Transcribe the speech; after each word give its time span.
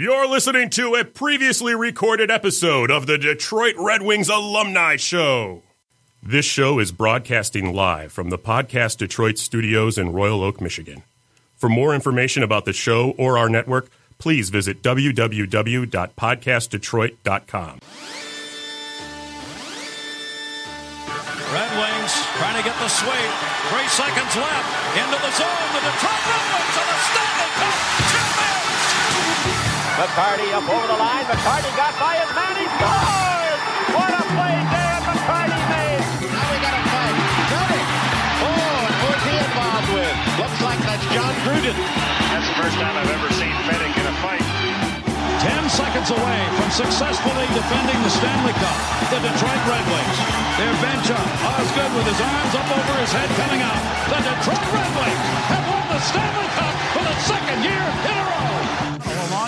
You're 0.00 0.28
listening 0.28 0.70
to 0.70 0.94
a 0.94 1.04
previously 1.04 1.74
recorded 1.74 2.30
episode 2.30 2.88
of 2.88 3.08
the 3.08 3.18
Detroit 3.18 3.74
Red 3.76 4.02
Wings 4.02 4.28
Alumni 4.28 4.94
Show. 4.94 5.64
This 6.22 6.44
show 6.44 6.78
is 6.78 6.92
broadcasting 6.92 7.74
live 7.74 8.12
from 8.12 8.30
the 8.30 8.38
Podcast 8.38 8.98
Detroit 8.98 9.38
studios 9.38 9.98
in 9.98 10.12
Royal 10.12 10.44
Oak, 10.44 10.60
Michigan. 10.60 11.02
For 11.56 11.68
more 11.68 11.96
information 11.96 12.44
about 12.44 12.64
the 12.64 12.72
show 12.72 13.10
or 13.18 13.38
our 13.38 13.48
network, 13.48 13.90
please 14.18 14.50
visit 14.50 14.84
www.podcastdetroit.com. 14.84 17.78
Red 21.50 21.72
Wings 21.74 22.12
trying 22.38 22.56
to 22.56 22.62
get 22.62 22.78
the 22.78 22.86
sweep. 22.86 23.32
Three 23.66 23.88
seconds 23.88 24.36
left. 24.36 24.96
Into 24.96 25.18
the 25.18 25.32
zone. 25.32 25.72
The 25.74 25.80
Detroit 25.90 26.22
Red 26.22 26.44
Wings 26.54 26.76
are 26.78 26.86
the 26.86 26.98
champions. 27.18 27.47
McCarty 29.98 30.46
up 30.54 30.62
over 30.62 30.86
the 30.86 30.94
line. 30.94 31.26
McCarty 31.26 31.74
got 31.74 31.90
by 31.98 32.14
his 32.22 32.30
man. 32.30 32.54
He 32.54 32.70
scores! 32.70 33.60
What 33.98 34.14
a 34.14 34.22
play 34.30 34.54
Dan 34.70 35.02
McCarty 35.02 35.58
made. 35.74 36.02
Now 36.22 36.46
we 36.54 36.56
got 36.62 36.70
a 36.78 36.82
fight. 36.86 37.18
Cody. 37.50 37.82
Oh, 38.46 38.86
and 38.86 38.94
who's 39.02 39.22
he 39.26 39.34
involved 39.42 39.90
with? 39.90 40.14
Looks 40.38 40.60
like 40.62 40.78
that's 40.86 41.02
John 41.10 41.34
Gruden. 41.42 41.74
That's 42.30 42.46
the 42.46 42.56
first 42.62 42.78
time 42.78 42.94
I've 42.94 43.10
ever 43.10 43.26
seen 43.42 43.50
Fettig 43.66 43.90
in 43.98 44.06
a 44.06 44.14
fight. 44.22 44.46
Ten 45.42 45.66
seconds 45.66 46.14
away 46.14 46.40
from 46.54 46.70
successfully 46.70 47.50
defending 47.50 47.98
the 48.06 48.12
Stanley 48.22 48.54
Cup. 48.54 48.78
The 49.10 49.18
Detroit 49.18 49.62
Red 49.66 49.82
Wings. 49.82 50.18
Their 50.62 50.74
bench 50.78 51.10
up. 51.10 51.26
Osgood 51.42 51.90
with 51.98 52.06
his 52.06 52.22
arms 52.22 52.54
up 52.54 52.70
over 52.70 52.94
his 53.02 53.10
head 53.10 53.30
coming 53.34 53.66
out. 53.66 53.82
The 54.14 54.22
Detroit 54.22 54.62
Red 54.70 54.90
Wings 54.94 55.26
have 55.50 55.66
won 55.66 55.82
the 55.90 55.98
Stanley 56.06 56.50
Cup 56.54 56.74
for 56.94 57.02
the 57.02 57.16
second 57.26 57.58
year 57.66 57.82
in 57.82 58.14
a 58.14 58.26
row. 58.30 58.67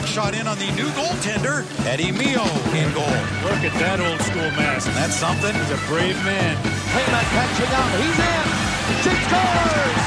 A 0.00 0.02
long 0.02 0.08
shot 0.08 0.34
in 0.34 0.46
on 0.48 0.56
the 0.56 0.70
new 0.80 0.88
goaltender, 0.96 1.60
Eddie 1.84 2.12
Mio 2.12 2.40
in 2.72 2.88
goal. 2.96 3.20
Look 3.44 3.60
at 3.60 3.74
that 3.84 4.00
old 4.00 4.16
school 4.24 4.48
mask. 4.56 4.88
That's 4.96 5.12
something. 5.12 5.52
He's 5.52 5.72
a 5.76 5.80
brave 5.92 6.16
man. 6.24 6.56
Klima 6.88 7.20
catching 7.36 7.68
up. 7.68 7.90
He's 8.00 8.16
in. 8.16 8.46
She 9.04 9.12
scores! 9.28 10.00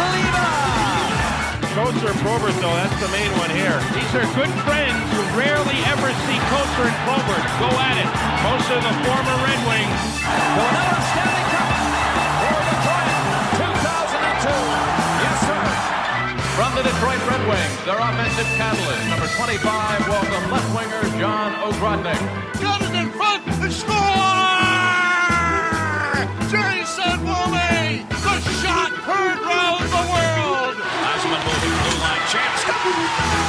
Klima! 0.00 0.48
Kocur 1.76 2.08
and 2.08 2.20
Probert, 2.24 2.56
though, 2.64 2.72
that's 2.72 2.96
the 3.04 3.10
main 3.12 3.28
one 3.36 3.52
here. 3.52 3.76
These 3.92 4.12
are 4.16 4.28
good 4.32 4.52
friends. 4.64 4.96
You 5.12 5.20
rarely 5.36 5.76
ever 5.92 6.08
see 6.24 6.38
Kocur 6.48 6.88
and 6.88 6.98
Probert 7.04 7.44
go 7.60 7.68
at 7.84 8.00
it. 8.00 8.08
Most 8.48 8.68
of 8.72 8.80
the 8.80 8.94
former 9.04 9.36
Red 9.44 9.60
Wings. 9.68 10.97
The 16.78 16.84
Detroit 16.84 17.18
Red 17.26 17.42
Wings, 17.48 17.84
their 17.86 17.98
offensive 17.98 18.46
catalyst, 18.54 19.08
number 19.08 19.26
25, 19.26 20.08
welcome 20.08 20.50
left 20.52 20.76
winger 20.76 21.02
John 21.18 21.52
Ogrodnick. 21.66 22.22
Got 22.62 22.82
it 22.82 22.94
in 22.94 23.10
front 23.10 23.42
and 23.48 23.72
score! 23.72 23.98
Jason 26.46 27.18
Woolley! 27.26 28.06
The 28.06 28.54
shot 28.62 28.92
heard 28.94 29.40
round 29.42 29.90
the 29.90 30.04
world! 30.06 30.78
Yzerman 30.78 31.42
moving 31.50 31.74
blue 31.82 31.98
line, 31.98 32.22
chance. 32.30 33.47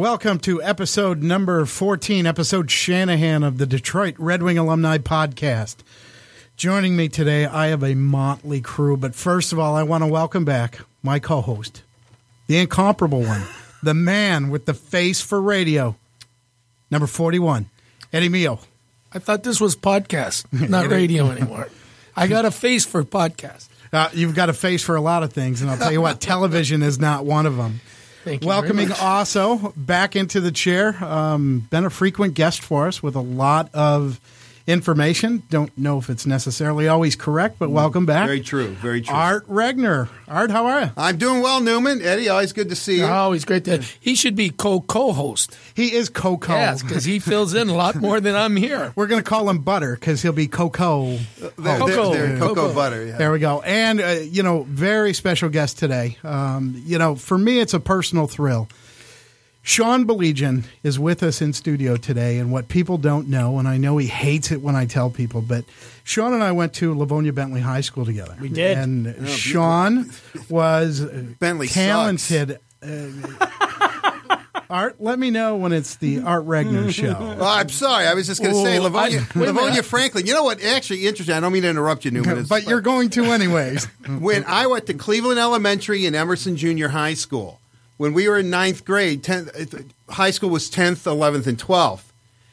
Welcome 0.00 0.38
to 0.38 0.62
episode 0.62 1.22
number 1.22 1.66
14, 1.66 2.24
episode 2.24 2.70
Shanahan 2.70 3.42
of 3.42 3.58
the 3.58 3.66
Detroit 3.66 4.14
Red 4.16 4.42
Wing 4.42 4.56
Alumni 4.56 4.96
Podcast. 4.96 5.76
Joining 6.56 6.96
me 6.96 7.10
today, 7.10 7.44
I 7.44 7.66
have 7.66 7.82
a 7.82 7.94
motley 7.94 8.62
crew, 8.62 8.96
but 8.96 9.14
first 9.14 9.52
of 9.52 9.58
all, 9.58 9.76
I 9.76 9.82
want 9.82 10.02
to 10.02 10.08
welcome 10.08 10.46
back 10.46 10.78
my 11.02 11.18
co 11.18 11.42
host, 11.42 11.82
the 12.46 12.56
incomparable 12.56 13.20
one, 13.20 13.42
the 13.82 13.92
man 13.92 14.48
with 14.48 14.64
the 14.64 14.72
face 14.72 15.20
for 15.20 15.38
radio, 15.38 15.96
number 16.90 17.06
41, 17.06 17.68
Eddie 18.10 18.30
Mio. 18.30 18.58
I 19.12 19.18
thought 19.18 19.42
this 19.42 19.60
was 19.60 19.76
podcast, 19.76 20.46
not 20.70 20.88
radio 20.88 21.30
anymore. 21.30 21.68
I 22.16 22.26
got 22.26 22.46
a 22.46 22.50
face 22.50 22.86
for 22.86 23.04
podcast. 23.04 23.68
Uh, 23.92 24.08
you've 24.14 24.34
got 24.34 24.48
a 24.48 24.54
face 24.54 24.82
for 24.82 24.96
a 24.96 25.00
lot 25.02 25.22
of 25.22 25.34
things, 25.34 25.60
and 25.60 25.70
I'll 25.70 25.76
tell 25.76 25.92
you 25.92 26.00
what, 26.00 26.20
television 26.22 26.82
is 26.82 26.98
not 26.98 27.26
one 27.26 27.44
of 27.44 27.58
them. 27.58 27.82
Thank 28.24 28.42
you. 28.42 28.48
Welcoming 28.48 28.92
also 28.92 29.72
back 29.76 30.14
into 30.14 30.40
the 30.40 30.52
chair, 30.52 31.02
um, 31.02 31.66
been 31.70 31.86
a 31.86 31.90
frequent 31.90 32.34
guest 32.34 32.62
for 32.62 32.86
us 32.86 33.02
with 33.02 33.14
a 33.16 33.20
lot 33.20 33.74
of 33.74 34.20
information. 34.70 35.42
Don't 35.50 35.76
know 35.76 35.98
if 35.98 36.08
it's 36.10 36.26
necessarily 36.26 36.88
always 36.88 37.16
correct, 37.16 37.58
but 37.58 37.70
welcome 37.70 38.06
back. 38.06 38.26
Very 38.26 38.40
true. 38.40 38.68
Very 38.68 39.00
true. 39.02 39.14
Art 39.14 39.46
Regner. 39.48 40.08
Art, 40.28 40.50
how 40.50 40.66
are 40.66 40.80
you? 40.82 40.90
I'm 40.96 41.16
doing 41.18 41.42
well, 41.42 41.60
Newman. 41.60 42.00
Eddie, 42.02 42.28
always 42.28 42.52
good 42.52 42.68
to 42.68 42.76
see 42.76 42.98
you. 42.98 43.04
Oh, 43.04 43.32
he's 43.32 43.44
great. 43.44 43.64
To, 43.64 43.82
he 43.98 44.14
should 44.14 44.36
be 44.36 44.50
co 44.50 44.80
co 44.80 45.12
host. 45.12 45.56
He 45.74 45.92
is 45.94 46.08
Coco. 46.08 46.52
Yes, 46.52 46.82
because 46.82 47.04
he 47.04 47.18
fills 47.18 47.54
in 47.54 47.68
a 47.68 47.74
lot 47.74 47.96
more 47.96 48.20
than 48.20 48.36
I'm 48.36 48.56
here. 48.56 48.92
We're 48.94 49.06
going 49.08 49.22
to 49.22 49.28
call 49.28 49.48
him 49.50 49.58
Butter 49.58 49.94
because 49.94 50.22
he'll 50.22 50.32
be 50.32 50.46
Coco. 50.46 51.16
There- 51.38 51.50
there- 51.58 51.78
Cocoa. 51.78 52.12
there, 52.12 52.38
cocoa, 52.38 52.54
Cocoa. 52.54 52.74
butter. 52.74 53.04
Yeah. 53.06 53.16
There 53.16 53.32
we 53.32 53.38
go. 53.38 53.60
And, 53.62 54.00
uh, 54.00 54.06
you 54.22 54.42
know, 54.42 54.64
very 54.68 55.14
special 55.14 55.48
guest 55.48 55.78
today. 55.78 56.18
Um, 56.22 56.80
you 56.86 56.98
know, 56.98 57.14
for 57.16 57.36
me, 57.38 57.58
it's 57.60 57.74
a 57.74 57.80
personal 57.80 58.26
thrill. 58.26 58.68
Sean 59.62 60.06
Baligian 60.06 60.64
is 60.82 60.98
with 60.98 61.22
us 61.22 61.42
in 61.42 61.52
studio 61.52 61.96
today, 61.96 62.38
and 62.38 62.50
what 62.50 62.68
people 62.68 62.96
don't 62.98 63.28
know, 63.28 63.58
and 63.58 63.68
I 63.68 63.76
know 63.76 63.98
he 63.98 64.06
hates 64.06 64.50
it 64.50 64.62
when 64.62 64.74
I 64.74 64.86
tell 64.86 65.10
people, 65.10 65.42
but 65.42 65.64
Sean 66.02 66.32
and 66.32 66.42
I 66.42 66.52
went 66.52 66.72
to 66.74 66.94
Livonia 66.96 67.32
Bentley 67.32 67.60
High 67.60 67.82
School 67.82 68.04
together. 68.06 68.36
We 68.40 68.48
did. 68.48 68.78
And 68.78 69.28
Sean 69.28 70.10
was 70.48 71.02
uh, 71.02 71.24
Bentley 71.38 71.68
talented. 71.68 72.58
Uh, 72.82 73.08
Art, 74.70 74.96
let 75.00 75.18
me 75.18 75.30
know 75.30 75.56
when 75.56 75.72
it's 75.72 75.96
the 75.96 76.20
Art 76.20 76.46
Regner 76.46 76.90
show. 76.94 77.16
Oh, 77.18 77.44
I'm 77.44 77.68
sorry. 77.68 78.06
I 78.06 78.14
was 78.14 78.28
just 78.28 78.40
going 78.40 78.54
to 78.54 78.62
say 78.62 78.78
Oh, 78.78 78.82
Livonia, 78.82 79.18
I- 79.18 79.20
wait 79.20 79.34
a 79.34 79.38
minute. 79.38 79.54
Livonia 79.54 79.82
Franklin. 79.82 80.26
You 80.26 80.32
know 80.34 80.44
what? 80.44 80.62
Actually, 80.62 81.06
interesting. 81.08 81.34
I 81.34 81.40
don't 81.40 81.52
mean 81.52 81.62
to 81.62 81.68
interrupt 81.68 82.04
you, 82.04 82.12
Newman. 82.12 82.30
It's- 82.32 82.48
But 82.48 82.66
you're 82.68 82.80
going 82.80 83.10
to 83.10 83.24
anyways. 83.24 83.84
when 84.20 84.44
I 84.44 84.68
went 84.68 84.86
to 84.86 84.94
Cleveland 84.94 85.40
Elementary 85.40 86.06
and 86.06 86.14
Emerson 86.14 86.56
Junior 86.56 86.88
High 86.88 87.14
School, 87.14 87.60
when 88.00 88.14
we 88.14 88.26
were 88.26 88.38
in 88.38 88.48
ninth 88.48 88.86
grade, 88.86 89.22
10th, 89.22 89.74
uh, 89.74 90.14
high 90.14 90.30
school 90.30 90.48
was 90.48 90.70
10th, 90.70 91.04
11th, 91.04 91.46
and 91.46 91.58
12th. 91.58 92.04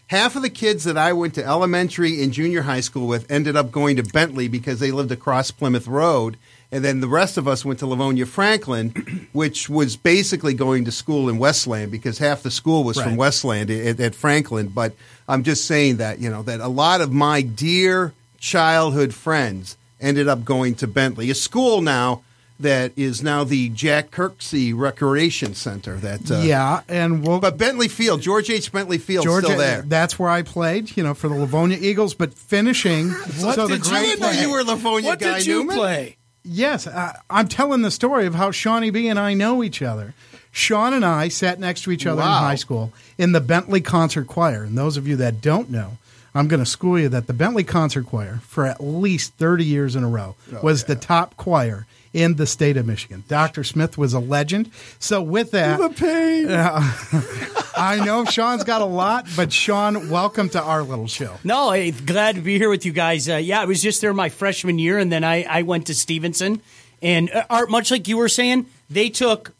Half 0.07 0.35
of 0.35 0.41
the 0.41 0.49
kids 0.49 0.83
that 0.83 0.97
I 0.97 1.13
went 1.13 1.35
to 1.35 1.45
elementary 1.45 2.21
and 2.21 2.33
junior 2.33 2.63
high 2.63 2.81
school 2.81 3.07
with 3.07 3.31
ended 3.31 3.55
up 3.55 3.71
going 3.71 3.95
to 3.95 4.03
Bentley 4.03 4.49
because 4.49 4.81
they 4.81 4.91
lived 4.91 5.09
across 5.09 5.49
Plymouth 5.51 5.87
Road. 5.87 6.35
And 6.69 6.83
then 6.83 6.99
the 6.99 7.07
rest 7.07 7.37
of 7.37 7.47
us 7.47 7.63
went 7.63 7.79
to 7.79 7.87
Livonia 7.87 8.25
Franklin, 8.25 9.29
which 9.31 9.69
was 9.69 9.95
basically 9.95 10.53
going 10.53 10.83
to 10.83 10.91
school 10.91 11.29
in 11.29 11.37
Westland 11.37 11.93
because 11.93 12.17
half 12.17 12.43
the 12.43 12.51
school 12.51 12.83
was 12.83 12.99
from 12.99 13.15
Westland 13.15 13.71
at, 13.71 14.01
at 14.01 14.15
Franklin. 14.15 14.67
But 14.67 14.95
I'm 15.29 15.43
just 15.43 15.63
saying 15.63 15.95
that, 15.95 16.19
you 16.19 16.29
know, 16.29 16.43
that 16.43 16.59
a 16.59 16.67
lot 16.67 16.99
of 16.99 17.13
my 17.13 17.41
dear 17.41 18.11
childhood 18.37 19.13
friends 19.13 19.77
ended 20.01 20.27
up 20.27 20.43
going 20.43 20.75
to 20.75 20.87
Bentley, 20.87 21.29
a 21.29 21.35
school 21.35 21.81
now 21.81 22.21
that 22.59 22.91
is 22.95 23.21
now 23.21 23.43
the 23.43 23.69
Jack 23.69 24.11
Kirksey 24.11 24.73
Recreation 24.75 25.53
Center. 25.53 25.95
That 25.97 26.29
uh, 26.31 26.39
yeah, 26.39 26.81
and 26.87 27.25
we'll 27.25 27.39
but 27.39 27.57
Bentley 27.57 27.87
Field, 27.87 28.21
George 28.21 28.49
H. 28.49 28.71
Bentley 28.71 28.97
Field, 28.97 29.25
Georgia, 29.25 29.47
still 29.47 29.57
there. 29.59 29.81
That's 29.83 30.17
where 30.17 30.29
I 30.29 30.41
played, 30.41 30.95
you 30.97 31.03
know, 31.03 31.13
for 31.13 31.27
the 31.27 31.35
Livonia 31.35 31.77
Eagles. 31.79 32.13
But 32.13 32.33
finishing, 32.33 33.09
What 33.39 33.55
so 33.55 33.67
did 33.67 33.81
the 33.81 33.85
you 33.85 33.91
great 33.91 34.01
didn't 34.05 34.19
know 34.21 34.27
play? 34.29 34.41
you 34.41 34.51
were 34.51 34.63
Livonia 34.63 35.09
What 35.09 35.19
guy, 35.19 35.37
did 35.37 35.45
you 35.47 35.59
Newman. 35.59 35.75
play? 35.77 36.17
Yes, 36.43 36.87
uh, 36.87 37.13
I'm 37.29 37.47
telling 37.47 37.81
the 37.81 37.91
story 37.91 38.25
of 38.25 38.33
how 38.35 38.51
Shawnee 38.51 38.89
B 38.89 39.07
and 39.09 39.19
I 39.19 39.33
know 39.33 39.61
each 39.63 39.81
other. 39.81 40.13
Sean 40.51 40.93
and 40.93 41.05
I 41.05 41.27
sat 41.27 41.59
next 41.59 41.81
to 41.83 41.91
each 41.91 42.05
other 42.07 42.21
in 42.21 42.27
high 42.27 42.55
school 42.55 42.91
in 43.17 43.33
the 43.33 43.41
Bentley 43.41 43.81
Concert 43.81 44.27
Choir. 44.27 44.63
And 44.63 44.77
those 44.77 44.97
of 44.97 45.07
you 45.07 45.15
that 45.17 45.41
don't 45.41 45.69
know, 45.69 45.97
I'm 46.33 46.47
going 46.47 46.61
to 46.61 46.65
school 46.65 46.97
you 46.97 47.09
that 47.09 47.27
the 47.27 47.33
Bentley 47.33 47.63
Concert 47.65 48.05
Choir, 48.07 48.39
for 48.43 48.65
at 48.65 48.81
least 48.81 49.33
30 49.33 49.65
years 49.65 49.95
in 49.95 50.03
a 50.03 50.07
row, 50.09 50.35
Oh, 50.53 50.61
was 50.63 50.85
the 50.85 50.95
top 50.95 51.35
choir 51.37 51.85
in 52.17 52.33
the 52.33 52.47
state 52.47 52.77
of 52.77 52.85
Michigan. 52.87 53.23
Dr. 53.27 53.63
Smith 53.63 53.95
was 53.95 54.15
a 54.15 54.19
legend. 54.19 54.71
So 54.97 55.21
with 55.21 55.51
that, 55.51 55.77
The 55.77 55.89
pain. 55.89 56.47
I 57.77 58.03
know 58.03 58.25
Sean's 58.25 58.63
got 58.63 58.81
a 58.81 58.85
lot, 58.85 59.27
but 59.35 59.53
Sean, 59.53 60.09
welcome 60.09 60.49
to 60.49 60.61
our 60.61 60.81
little 60.81 61.05
show. 61.05 61.37
No, 61.43 61.71
hey, 61.71 61.91
glad 61.91 62.33
to 62.33 62.41
be 62.41 62.57
here 62.57 62.71
with 62.71 62.87
you 62.87 62.91
guys. 62.91 63.29
Uh, 63.29 63.35
yeah, 63.35 63.61
I 63.61 63.65
was 63.65 63.83
just 63.83 64.01
there 64.01 64.15
my 64.15 64.29
freshman 64.29 64.79
year, 64.79 64.97
and 64.97 65.11
then 65.11 65.23
I, 65.23 65.43
I 65.43 65.61
went 65.61 65.85
to 65.87 65.93
Stevenson. 65.93 66.59
And 67.03 67.29
uh, 67.29 67.45
Art, 67.51 67.69
much 67.69 67.91
like 67.91 68.07
you 68.07 68.17
were 68.17 68.29
saying, 68.29 68.65
they 68.89 69.09
took 69.09 69.53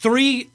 three, 0.00 0.50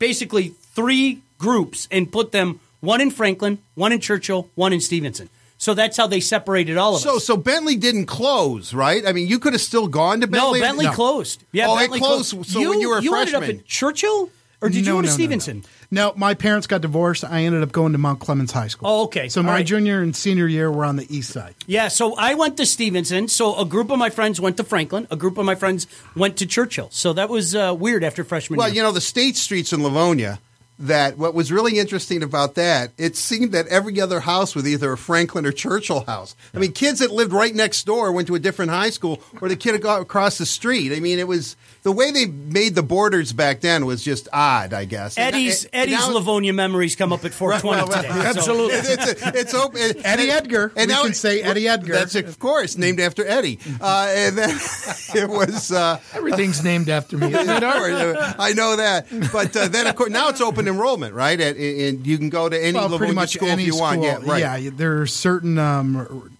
basically 0.00 0.48
three 0.74 1.20
groups 1.38 1.86
and 1.92 2.10
put 2.10 2.32
them 2.32 2.58
one 2.80 3.00
in 3.00 3.12
Franklin, 3.12 3.58
one 3.76 3.92
in 3.92 4.00
Churchill, 4.00 4.48
one 4.56 4.72
in 4.72 4.80
Stevenson. 4.80 5.30
So 5.58 5.74
that's 5.74 5.96
how 5.96 6.06
they 6.06 6.20
separated 6.20 6.76
all 6.78 6.94
of 6.94 7.00
So, 7.02 7.16
us. 7.16 7.24
so 7.24 7.34
so 7.34 7.36
Bentley 7.36 7.76
didn't 7.76 8.06
close, 8.06 8.72
right? 8.72 9.04
I 9.06 9.12
mean, 9.12 9.26
you 9.28 9.38
could 9.38 9.52
have 9.54 9.60
still 9.62 9.88
gone 9.88 10.20
to 10.20 10.26
Bentley. 10.26 10.60
no, 10.60 10.64
Bentley. 10.66 10.84
Bentley 10.86 10.94
closed. 10.96 11.42
Yeah, 11.52 11.66
Oh, 11.68 11.76
it 11.76 11.80
Bentley 11.80 11.98
closed, 11.98 12.46
so 12.46 12.70
when 12.70 12.80
you 12.80 12.88
were 12.90 12.98
a 12.98 13.02
you 13.02 13.14
ended 13.16 13.34
up 13.34 13.40
freshman. 13.42 13.60
at 13.60 13.66
Churchill, 13.66 14.30
or 14.60 14.68
did 14.68 14.78
you 14.78 14.84
go 14.84 14.90
to 14.92 14.94
no, 14.94 15.00
no, 15.02 15.08
no. 15.08 15.12
Stevenson? 15.12 15.64
No, 15.90 16.12
my 16.16 16.34
parents 16.34 16.66
got 16.66 16.80
divorced. 16.82 17.24
I 17.24 17.42
ended 17.44 17.62
up 17.62 17.72
going 17.72 17.92
to 17.92 17.98
Mount 17.98 18.20
Clemens 18.20 18.52
High 18.52 18.66
School. 18.68 18.88
Oh, 18.88 19.02
okay. 19.04 19.28
So 19.30 19.40
All 19.40 19.46
my 19.46 19.52
right. 19.54 19.66
junior 19.66 20.02
and 20.02 20.14
senior 20.14 20.46
year 20.46 20.70
were 20.70 20.84
on 20.84 20.96
the 20.96 21.06
east 21.16 21.30
side. 21.32 21.54
Yeah, 21.66 21.88
so 21.88 22.14
I 22.16 22.34
went 22.34 22.56
to 22.58 22.66
Stevenson. 22.66 23.26
So 23.28 23.56
a 23.58 23.64
group 23.64 23.90
of 23.90 23.98
my 23.98 24.10
friends 24.10 24.40
went 24.40 24.58
to 24.58 24.64
Franklin. 24.64 25.06
A 25.10 25.16
group 25.16 25.38
of 25.38 25.46
my 25.46 25.54
friends 25.54 25.86
went 26.14 26.36
to 26.38 26.46
Churchill. 26.46 26.88
So 26.92 27.14
that 27.14 27.28
was 27.30 27.54
uh, 27.54 27.74
weird 27.78 28.04
after 28.04 28.22
freshman 28.22 28.58
Well, 28.58 28.68
year. 28.68 28.72
Well, 28.72 28.76
you 28.76 28.82
know, 28.82 28.92
the 28.92 29.00
state 29.00 29.36
streets 29.36 29.72
in 29.72 29.82
Livonia, 29.82 30.40
that 30.80 31.18
what 31.18 31.34
was 31.34 31.50
really 31.50 31.78
interesting 31.78 32.22
about 32.22 32.54
that, 32.54 32.92
it 32.98 33.16
seemed 33.16 33.52
that 33.52 33.66
every 33.66 34.00
other 34.00 34.20
house 34.20 34.54
was 34.54 34.66
either 34.66 34.92
a 34.92 34.96
Franklin 34.98 35.44
or 35.44 35.50
Churchill 35.52 36.04
house. 36.04 36.36
I 36.54 36.58
mean, 36.58 36.72
kids 36.72 37.00
that 37.00 37.10
lived 37.10 37.32
right 37.32 37.54
next 37.54 37.84
door 37.84 38.12
went 38.12 38.28
to 38.28 38.34
a 38.36 38.38
different 38.38 38.70
high 38.70 38.90
school, 38.90 39.20
or 39.40 39.48
the 39.48 39.56
kid 39.56 39.72
had 39.72 39.82
got 39.82 40.00
across 40.00 40.38
the 40.38 40.46
street. 40.46 40.92
I 40.92 41.00
mean, 41.00 41.18
it 41.18 41.26
was 41.26 41.56
the 41.82 41.90
way 41.90 42.10
they 42.12 42.26
made 42.26 42.74
the 42.76 42.82
borders 42.82 43.32
back 43.32 43.60
then 43.60 43.86
was 43.86 44.04
just 44.04 44.28
odd, 44.32 44.72
I 44.72 44.84
guess. 44.84 45.16
And- 45.18 45.34
Eddie's 45.34 45.64
and 45.64 45.74
Eddie's 45.90 45.98
now- 45.98 46.12
Livonia 46.14 46.52
memories 46.52 46.94
come 46.94 47.12
up 47.12 47.24
at 47.24 47.32
420 47.34 47.80
Right, 47.80 47.88
well, 47.88 48.02
today. 48.02 48.08
well, 48.08 48.22
So- 48.34 48.38
Absolutely. 48.38 48.76
It's, 48.76 49.22
it's 49.40 49.54
open. 49.54 49.80
Eddie 50.04 50.30
Edgar. 50.30 50.72
We 50.76 50.86
can 50.86 51.14
say 51.14 51.42
Eddie 51.42 51.66
Edgar. 51.68 51.92
That's 51.94 52.14
of 52.14 52.38
course 52.38 52.76
named 52.78 53.00
after 53.00 53.26
Eddie. 53.26 53.58
Uh, 53.80 54.06
and 54.14 54.38
then 54.38 54.50
it 55.14 55.28
was. 55.28 55.72
Uh, 55.72 55.98
Everything's 56.14 56.62
named 56.62 56.88
after 56.88 57.16
me. 57.18 57.28
isn't 57.34 57.48
it, 57.48 57.60
course, 57.62 58.34
I 58.38 58.52
know 58.52 58.76
that, 58.76 59.06
but 59.32 59.56
uh, 59.56 59.68
then 59.68 59.86
of 59.86 59.96
course 59.96 60.10
now 60.10 60.28
it's 60.28 60.40
open 60.40 60.67
enrollment, 60.68 61.14
right? 61.14 61.40
And, 61.40 61.58
and 61.58 62.06
you 62.06 62.18
can 62.18 62.28
go 62.28 62.48
to 62.48 62.56
any 62.58 62.78
well, 62.78 62.96
pretty 62.96 63.14
much 63.14 63.34
school 63.34 63.48
any 63.48 63.64
you 63.64 63.72
school. 63.72 63.82
want. 63.82 64.02
Yeah, 64.02 64.18
right. 64.22 64.62
Yeah, 64.62 64.70
there 64.72 65.00
are 65.00 65.06
certain. 65.06 65.58
Um, 65.58 66.30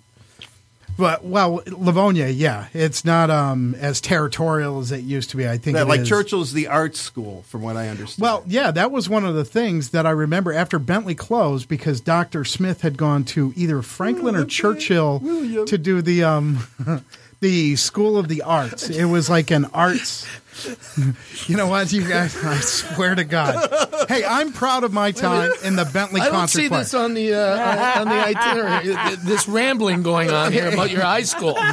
but 0.99 1.25
well, 1.25 1.63
Livonia, 1.69 2.27
yeah, 2.27 2.67
it's 2.75 3.05
not 3.05 3.31
um, 3.31 3.77
as 3.77 4.01
territorial 4.01 4.81
as 4.81 4.91
it 4.91 5.05
used 5.05 5.31
to 5.31 5.37
be. 5.37 5.49
I 5.49 5.57
think 5.57 5.79
like 5.87 6.01
is. 6.01 6.09
Churchill's 6.09 6.53
the 6.53 6.67
art 6.67 6.97
school, 6.97 7.43
from 7.43 7.63
what 7.63 7.77
I 7.77 7.89
understand. 7.89 8.21
Well, 8.21 8.43
yeah, 8.49 8.73
that 8.73 8.91
was 8.91 9.09
one 9.09 9.25
of 9.25 9.37
the 9.37 9.45
things 9.45 9.91
that 9.91 10.07
I 10.07 10.11
remember 10.11 10.53
after 10.53 10.81
Bentley 10.81 11.15
closed 11.15 11.69
because 11.69 12.01
Dr. 12.01 12.45
Smith 12.45 12.81
had 12.81 12.99
gone 12.99 13.23
to 13.27 13.53
either 13.55 13.81
Franklin 13.81 14.35
or 14.35 14.45
Churchill 14.45 15.21
to 15.67 15.79
do 15.79 16.03
the 16.03 16.25
um, 16.25 16.67
the 17.41 17.77
School 17.77 18.19
of 18.19 18.27
the 18.27 18.43
Arts. 18.43 18.91
It 18.91 19.05
was 19.05 19.31
like 19.31 19.53
an 19.53 19.67
arts. 19.67 20.27
You 21.47 21.57
know 21.57 21.67
what, 21.67 21.93
you 21.93 22.07
guys? 22.07 22.37
I 22.45 22.59
swear 22.61 23.15
to 23.15 23.25
God. 23.25 24.07
Hey, 24.09 24.25
I'm 24.25 24.53
proud 24.53 24.85
of 24.85 24.93
my 24.93 25.13
time 25.13 25.51
in 25.65 25.77
the 25.77 25.85
Bentley 25.85 26.21
I 26.21 26.25
don't 26.25 26.35
concert 26.35 26.59
see 26.61 26.69
this 26.69 26.95
on 26.95 27.15
the 27.15 27.35
uh, 27.35 28.01
on 28.01 28.09
the 28.09 28.15
itinerary. 28.15 29.17
This 29.25 29.49
rambling 29.49 30.03
going 30.03 30.31
on 30.31 30.53
here 30.53 30.69
about 30.69 30.91
your 30.91 31.03
high 31.03 31.23
school. 31.23 31.57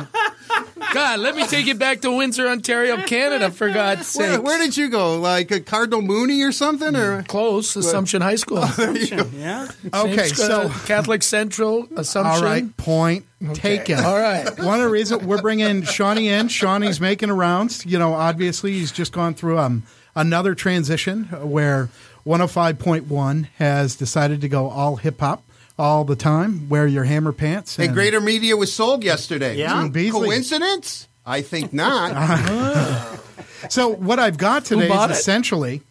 God, 0.93 1.19
let 1.19 1.35
me 1.35 1.45
take 1.47 1.65
you 1.65 1.75
back 1.75 2.01
to 2.01 2.11
Windsor, 2.11 2.47
Ontario, 2.47 2.97
Canada, 2.97 3.51
for 3.51 3.69
God's 3.69 4.07
sake. 4.07 4.29
where, 4.29 4.41
where 4.41 4.59
did 4.59 4.77
you 4.77 4.89
go? 4.89 5.19
Like 5.19 5.51
a 5.51 5.59
Cardinal 5.59 6.01
Mooney 6.01 6.41
or 6.41 6.51
something? 6.51 6.95
Or 6.95 7.23
Close, 7.23 7.75
Assumption 7.75 8.21
High 8.21 8.35
School. 8.35 8.63
yeah. 9.33 9.67
Okay, 9.93 10.27
Same, 10.27 10.35
so 10.35 10.69
Catholic 10.85 11.23
Central, 11.23 11.87
Assumption. 11.95 12.25
all 12.25 12.41
right, 12.41 12.77
point 12.77 13.25
taken. 13.53 13.99
All 13.99 14.17
right. 14.17 14.45
One 14.59 14.79
of 14.79 14.85
the 14.85 14.89
reasons 14.89 15.23
we're 15.23 15.41
bringing 15.41 15.83
Shawnee 15.83 16.29
in, 16.29 16.47
Shawnee's 16.47 17.01
making 17.01 17.29
a 17.29 17.33
rounds. 17.33 17.85
You 17.85 17.99
know, 17.99 18.13
obviously 18.13 18.73
he's 18.73 18.91
just 18.91 19.11
gone 19.11 19.33
through 19.33 19.59
um, 19.59 19.83
another 20.15 20.55
transition 20.55 21.25
where 21.25 21.89
105.1 22.25 23.47
has 23.57 23.95
decided 23.95 24.41
to 24.41 24.49
go 24.49 24.69
all 24.69 24.95
hip 24.95 25.19
hop 25.19 25.43
all 25.77 26.03
the 26.05 26.15
time. 26.15 26.69
Wear 26.69 26.87
your 26.87 27.03
hammer 27.03 27.31
pants. 27.31 27.77
and 27.79 27.93
Greater 27.93 28.21
Media 28.21 28.55
was 28.55 28.71
sold 28.73 29.03
yesterday. 29.03 29.57
Yeah. 29.57 29.89
Coincidence? 29.89 31.07
I 31.25 31.41
think 31.41 31.73
not. 31.73 32.11
Uh-huh. 32.11 33.17
So 33.69 33.89
what 33.89 34.19
I've 34.19 34.37
got 34.37 34.65
today 34.65 34.87
bought 34.87 35.11
is 35.11 35.17
it? 35.17 35.19
essentially 35.21 35.81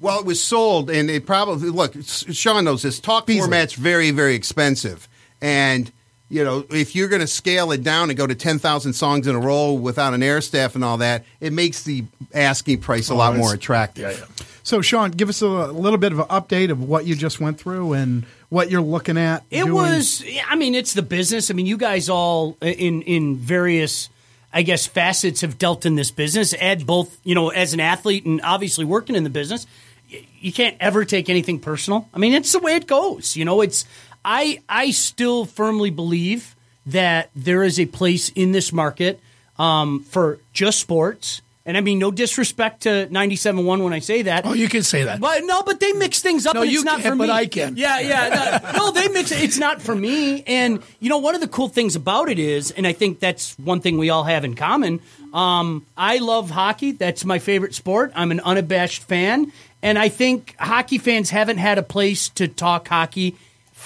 well, 0.00 0.18
it 0.20 0.24
was 0.24 0.42
sold, 0.42 0.90
and 0.90 1.10
it 1.10 1.26
probably 1.26 1.68
look. 1.68 1.94
Sean 2.02 2.64
knows 2.64 2.82
this. 2.82 2.98
Talk 3.00 3.26
Beasley. 3.26 3.40
format's 3.42 3.74
very, 3.74 4.10
very 4.10 4.34
expensive, 4.34 5.06
and 5.42 5.92
you 6.30 6.44
know 6.44 6.64
if 6.70 6.94
you're 6.94 7.08
going 7.08 7.20
to 7.20 7.26
scale 7.26 7.72
it 7.72 7.82
down 7.82 8.08
and 8.08 8.16
go 8.16 8.26
to 8.26 8.34
ten 8.34 8.58
thousand 8.58 8.94
songs 8.94 9.26
in 9.26 9.34
a 9.34 9.38
row 9.38 9.72
without 9.72 10.14
an 10.14 10.22
air 10.22 10.40
staff 10.40 10.74
and 10.74 10.84
all 10.84 10.96
that, 10.98 11.24
it 11.40 11.52
makes 11.52 11.82
the 11.82 12.04
asking 12.32 12.80
price 12.80 13.10
a 13.10 13.12
oh, 13.12 13.16
lot 13.16 13.36
more 13.36 13.52
attractive. 13.52 14.26
so. 14.62 14.80
Sean, 14.80 15.10
give 15.10 15.28
us 15.28 15.42
a 15.42 15.46
little 15.46 15.98
bit 15.98 16.12
of 16.12 16.20
an 16.20 16.26
update 16.26 16.70
of 16.70 16.82
what 16.82 17.04
you 17.04 17.14
just 17.14 17.40
went 17.40 17.60
through 17.60 17.92
and 17.92 18.24
what 18.48 18.70
you're 18.70 18.80
looking 18.80 19.18
at. 19.18 19.44
It 19.50 19.64
doing. 19.64 19.72
was. 19.72 20.24
I 20.48 20.56
mean, 20.56 20.74
it's 20.74 20.94
the 20.94 21.02
business. 21.02 21.50
I 21.50 21.54
mean, 21.54 21.66
you 21.66 21.76
guys 21.76 22.08
all 22.08 22.56
uh, 22.62 22.66
in 22.66 23.02
in 23.02 23.36
various, 23.36 24.08
I 24.52 24.62
guess, 24.62 24.86
facets 24.86 25.40
have 25.40 25.58
dealt 25.58 25.84
in 25.84 25.96
this 25.96 26.10
business. 26.10 26.54
Ed, 26.58 26.86
both 26.86 27.18
you 27.24 27.34
know, 27.34 27.48
as 27.48 27.74
an 27.74 27.80
athlete 27.80 28.24
and 28.24 28.40
obviously 28.42 28.84
working 28.84 29.16
in 29.16 29.24
the 29.24 29.30
business, 29.30 29.66
you 30.08 30.52
can't 30.52 30.76
ever 30.78 31.04
take 31.04 31.28
anything 31.28 31.58
personal. 31.58 32.08
I 32.14 32.18
mean, 32.18 32.34
it's 32.34 32.52
the 32.52 32.60
way 32.60 32.76
it 32.76 32.86
goes. 32.86 33.36
You 33.36 33.44
know, 33.44 33.62
it's. 33.62 33.84
I 34.24 34.62
I 34.68 34.90
still 34.90 35.44
firmly 35.44 35.90
believe 35.90 36.54
that 36.86 37.30
there 37.34 37.62
is 37.62 37.78
a 37.78 37.86
place 37.86 38.30
in 38.30 38.52
this 38.52 38.72
market 38.72 39.20
um, 39.58 40.00
for 40.04 40.38
just 40.52 40.80
sports. 40.80 41.42
And 41.66 41.76
I 41.76 41.82
mean, 41.82 41.98
no 41.98 42.10
disrespect 42.10 42.82
to 42.82 43.06
97.1 43.10 43.84
when 43.84 43.92
I 43.92 43.98
say 43.98 44.22
that. 44.22 44.46
Oh, 44.46 44.54
you 44.54 44.68
can 44.68 44.82
say 44.82 45.04
that. 45.04 45.20
But 45.20 45.44
no, 45.44 45.62
but 45.62 45.78
they 45.78 45.92
mix 45.92 46.20
things 46.20 46.46
up. 46.46 46.54
No, 46.54 46.62
and 46.62 46.70
you 46.72 46.78
it's 46.78 46.84
not 46.84 47.02
can't, 47.02 47.12
for 47.12 47.18
but. 47.18 47.30
I 47.30 47.46
can. 47.46 47.76
Yeah, 47.76 48.00
yeah. 48.00 48.60
No, 48.72 48.86
no, 48.86 48.90
they 48.92 49.08
mix 49.08 49.30
it. 49.30 49.42
It's 49.42 49.58
not 49.58 49.80
for 49.80 49.94
me. 49.94 50.42
And 50.44 50.82
you 51.00 51.10
know, 51.10 51.18
one 51.18 51.34
of 51.34 51.42
the 51.42 51.48
cool 51.48 51.68
things 51.68 51.96
about 51.96 52.30
it 52.30 52.38
is, 52.38 52.70
and 52.70 52.86
I 52.86 52.92
think 52.92 53.20
that's 53.20 53.56
one 53.58 53.80
thing 53.80 53.98
we 53.98 54.08
all 54.08 54.24
have 54.24 54.44
in 54.44 54.54
common. 54.54 55.00
Um, 55.34 55.86
I 55.96 56.18
love 56.18 56.50
hockey. 56.50 56.92
That's 56.92 57.26
my 57.26 57.38
favorite 57.38 57.74
sport. 57.74 58.10
I'm 58.16 58.30
an 58.32 58.40
unabashed 58.40 59.02
fan, 59.02 59.52
and 59.82 59.98
I 59.98 60.08
think 60.08 60.56
hockey 60.58 60.98
fans 60.98 61.28
haven't 61.30 61.58
had 61.58 61.76
a 61.76 61.84
place 61.84 62.30
to 62.30 62.48
talk 62.48 62.88
hockey 62.88 63.36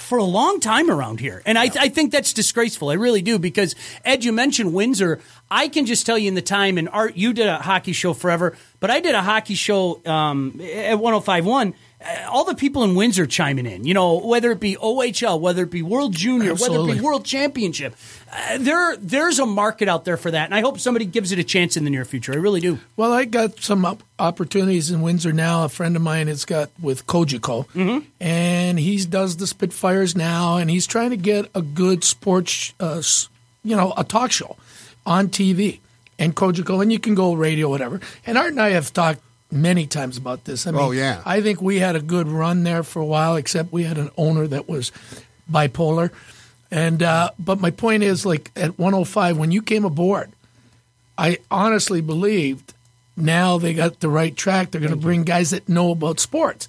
for 0.05 0.19
a 0.19 0.25
long 0.25 0.61
time 0.61 0.91
around 0.91 1.21
here. 1.21 1.43
And 1.47 1.59
I, 1.59 1.65
I 1.79 1.89
think 1.89 2.13
that's 2.13 2.33
disgraceful. 2.33 2.91
I 2.91 2.95
really 2.95 3.23
do. 3.23 3.39
Because, 3.39 3.75
Ed, 4.05 4.25
you 4.25 4.33
mentioned 4.33 4.75
Windsor. 4.75 5.21
I 5.51 5.69
can 5.69 5.87
just 5.87 6.07
tell 6.07 6.19
you 6.19 6.29
in 6.29 6.35
the 6.35 6.43
time, 6.43 6.79
and 6.79 6.89
Art, 6.89 7.17
you 7.17 7.33
did 7.33 7.47
a 7.47 7.57
hockey 7.57 7.93
show 7.93 8.13
forever, 8.13 8.57
but 8.81 8.91
I 8.91 9.01
did 9.01 9.15
a 9.15 9.23
hockey 9.23 9.55
show 9.55 10.01
um, 10.07 10.61
at 10.61 10.99
1051. 10.99 11.75
All 12.31 12.45
the 12.45 12.55
people 12.55 12.85
in 12.85 12.95
Windsor 12.95 13.27
chiming 13.27 13.67
in, 13.67 13.85
you 13.85 13.95
know, 13.95 14.19
whether 14.19 14.51
it 14.53 14.61
be 14.61 14.77
OHL, 14.77 15.41
whether 15.41 15.63
it 15.63 15.71
be 15.71 15.83
World 15.83 16.13
Junior, 16.13 16.55
whether 16.55 16.79
it 16.79 16.95
be 16.97 17.01
World 17.01 17.25
Championship, 17.25 17.95
uh, 18.33 18.59
there 18.59 18.97
there's 18.97 19.39
a 19.39 19.47
market 19.47 19.89
out 19.89 20.05
there 20.05 20.17
for 20.17 20.31
that, 20.31 20.45
and 20.47 20.55
I 20.55 20.61
hope 20.61 20.79
somebody 20.81 21.07
gives 21.07 21.33
it 21.33 21.39
a 21.39 21.45
chance 21.45 21.77
in 21.77 21.85
the 21.85 21.91
near 21.91 22.05
future. 22.05 22.33
I 22.33 22.37
really 22.37 22.61
do. 22.61 22.79
Well, 22.97 23.13
I 23.13 23.25
got 23.25 23.61
some 23.61 23.85
op- 23.85 24.03
opportunities 24.19 24.91
in 24.91 25.01
Windsor 25.01 25.33
now. 25.33 25.65
A 25.65 25.69
friend 25.69 25.97
of 25.97 26.03
mine 26.03 26.27
has 26.27 26.45
got 26.45 26.71
with 26.81 27.07
Cogeco, 27.07 27.67
Mm-hmm. 27.69 28.07
and 28.21 28.79
he 28.79 29.05
does 29.07 29.37
the 29.39 29.47
Spitfires 29.47 30.15
now, 30.17 30.57
and 30.57 30.69
he's 30.69 30.87
trying 30.87 31.11
to 31.11 31.17
get 31.17 31.49
a 31.55 31.63
good 31.63 32.05
sports, 32.05 32.75
uh, 32.81 33.01
you 33.63 33.77
know, 33.77 33.95
a 33.97 34.05
talk 34.05 34.31
show 34.33 34.57
on 35.07 35.29
TV 35.29 35.79
and 36.19 36.35
Cogeco, 36.37 36.83
and 36.83 36.93
you 36.93 36.99
can 36.99 37.15
go 37.15 37.33
radio, 37.35 37.69
whatever. 37.69 38.01
And 38.27 38.37
Art 38.37 38.51
and 38.51 38.61
I 38.61 38.71
have 38.71 38.93
talked 38.93 39.21
many 39.55 39.87
times 39.87 40.17
about 40.17 40.45
this. 40.45 40.67
I 40.67 40.73
mean, 40.73 40.81
Oh, 40.81 40.91
yeah. 40.91 41.23
I 41.25 41.41
think 41.41 41.63
we 41.63 41.79
had 41.79 41.97
a 41.97 42.01
good 42.01 42.29
run 42.29 42.65
there 42.65 42.83
for 42.83 43.01
a 43.01 43.05
while, 43.07 43.37
except 43.37 43.73
we 43.73 43.85
had 43.85 43.97
an 43.99 44.11
owner 44.17 44.47
that 44.49 44.69
was 44.69 44.93
bipolar. 45.51 46.11
And 46.71 47.03
uh, 47.03 47.31
but 47.39 47.61
my 47.61 47.71
point 47.71 48.03
is, 48.03 48.27
like 48.27 48.51
at 48.57 48.79
105, 48.79 49.39
when 49.39 49.53
you 49.53 49.63
came 49.63 49.85
aboard, 49.85 50.31
I 51.17 51.39
honestly 51.51 52.01
believed 52.01 52.75
now 53.17 53.59
they 53.59 53.75
got 53.75 54.01
the 54.01 54.09
right 54.09 54.37
track. 54.37 54.71
They're 54.73 54.81
going 54.81 54.91
to 54.91 54.97
bring 54.99 55.23
guys 55.23 55.51
that 55.51 55.69
know 55.69 55.93
about 55.93 56.19
sports. 56.19 56.69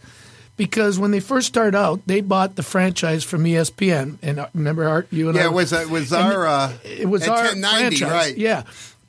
Because 0.57 0.97
when 0.97 1.11
they 1.11 1.19
first 1.19 1.47
started 1.47 1.75
out, 1.75 1.99
they 2.05 2.21
bought 2.21 2.55
the 2.55 2.63
franchise 2.63 3.25
from 3.25 3.43
ESPN. 3.43 4.17
And 4.21 4.39
uh, 4.39 4.47
remember, 4.53 4.87
Art, 4.87 5.07
you 5.11 5.27
and 5.27 5.37
I. 5.37 5.41
Yeah, 5.41 5.47
it 5.47 5.53
was 5.53 5.73
uh, 5.73 5.79
it 5.79 5.89
was 5.89 6.13
our 6.13 6.45
uh, 6.47 6.73
it 6.83 7.09
was 7.09 7.27
our 7.27 7.43
1090, 7.43 7.97
franchise, 7.97 8.11
right? 8.29 8.37
Yeah, 8.37 8.63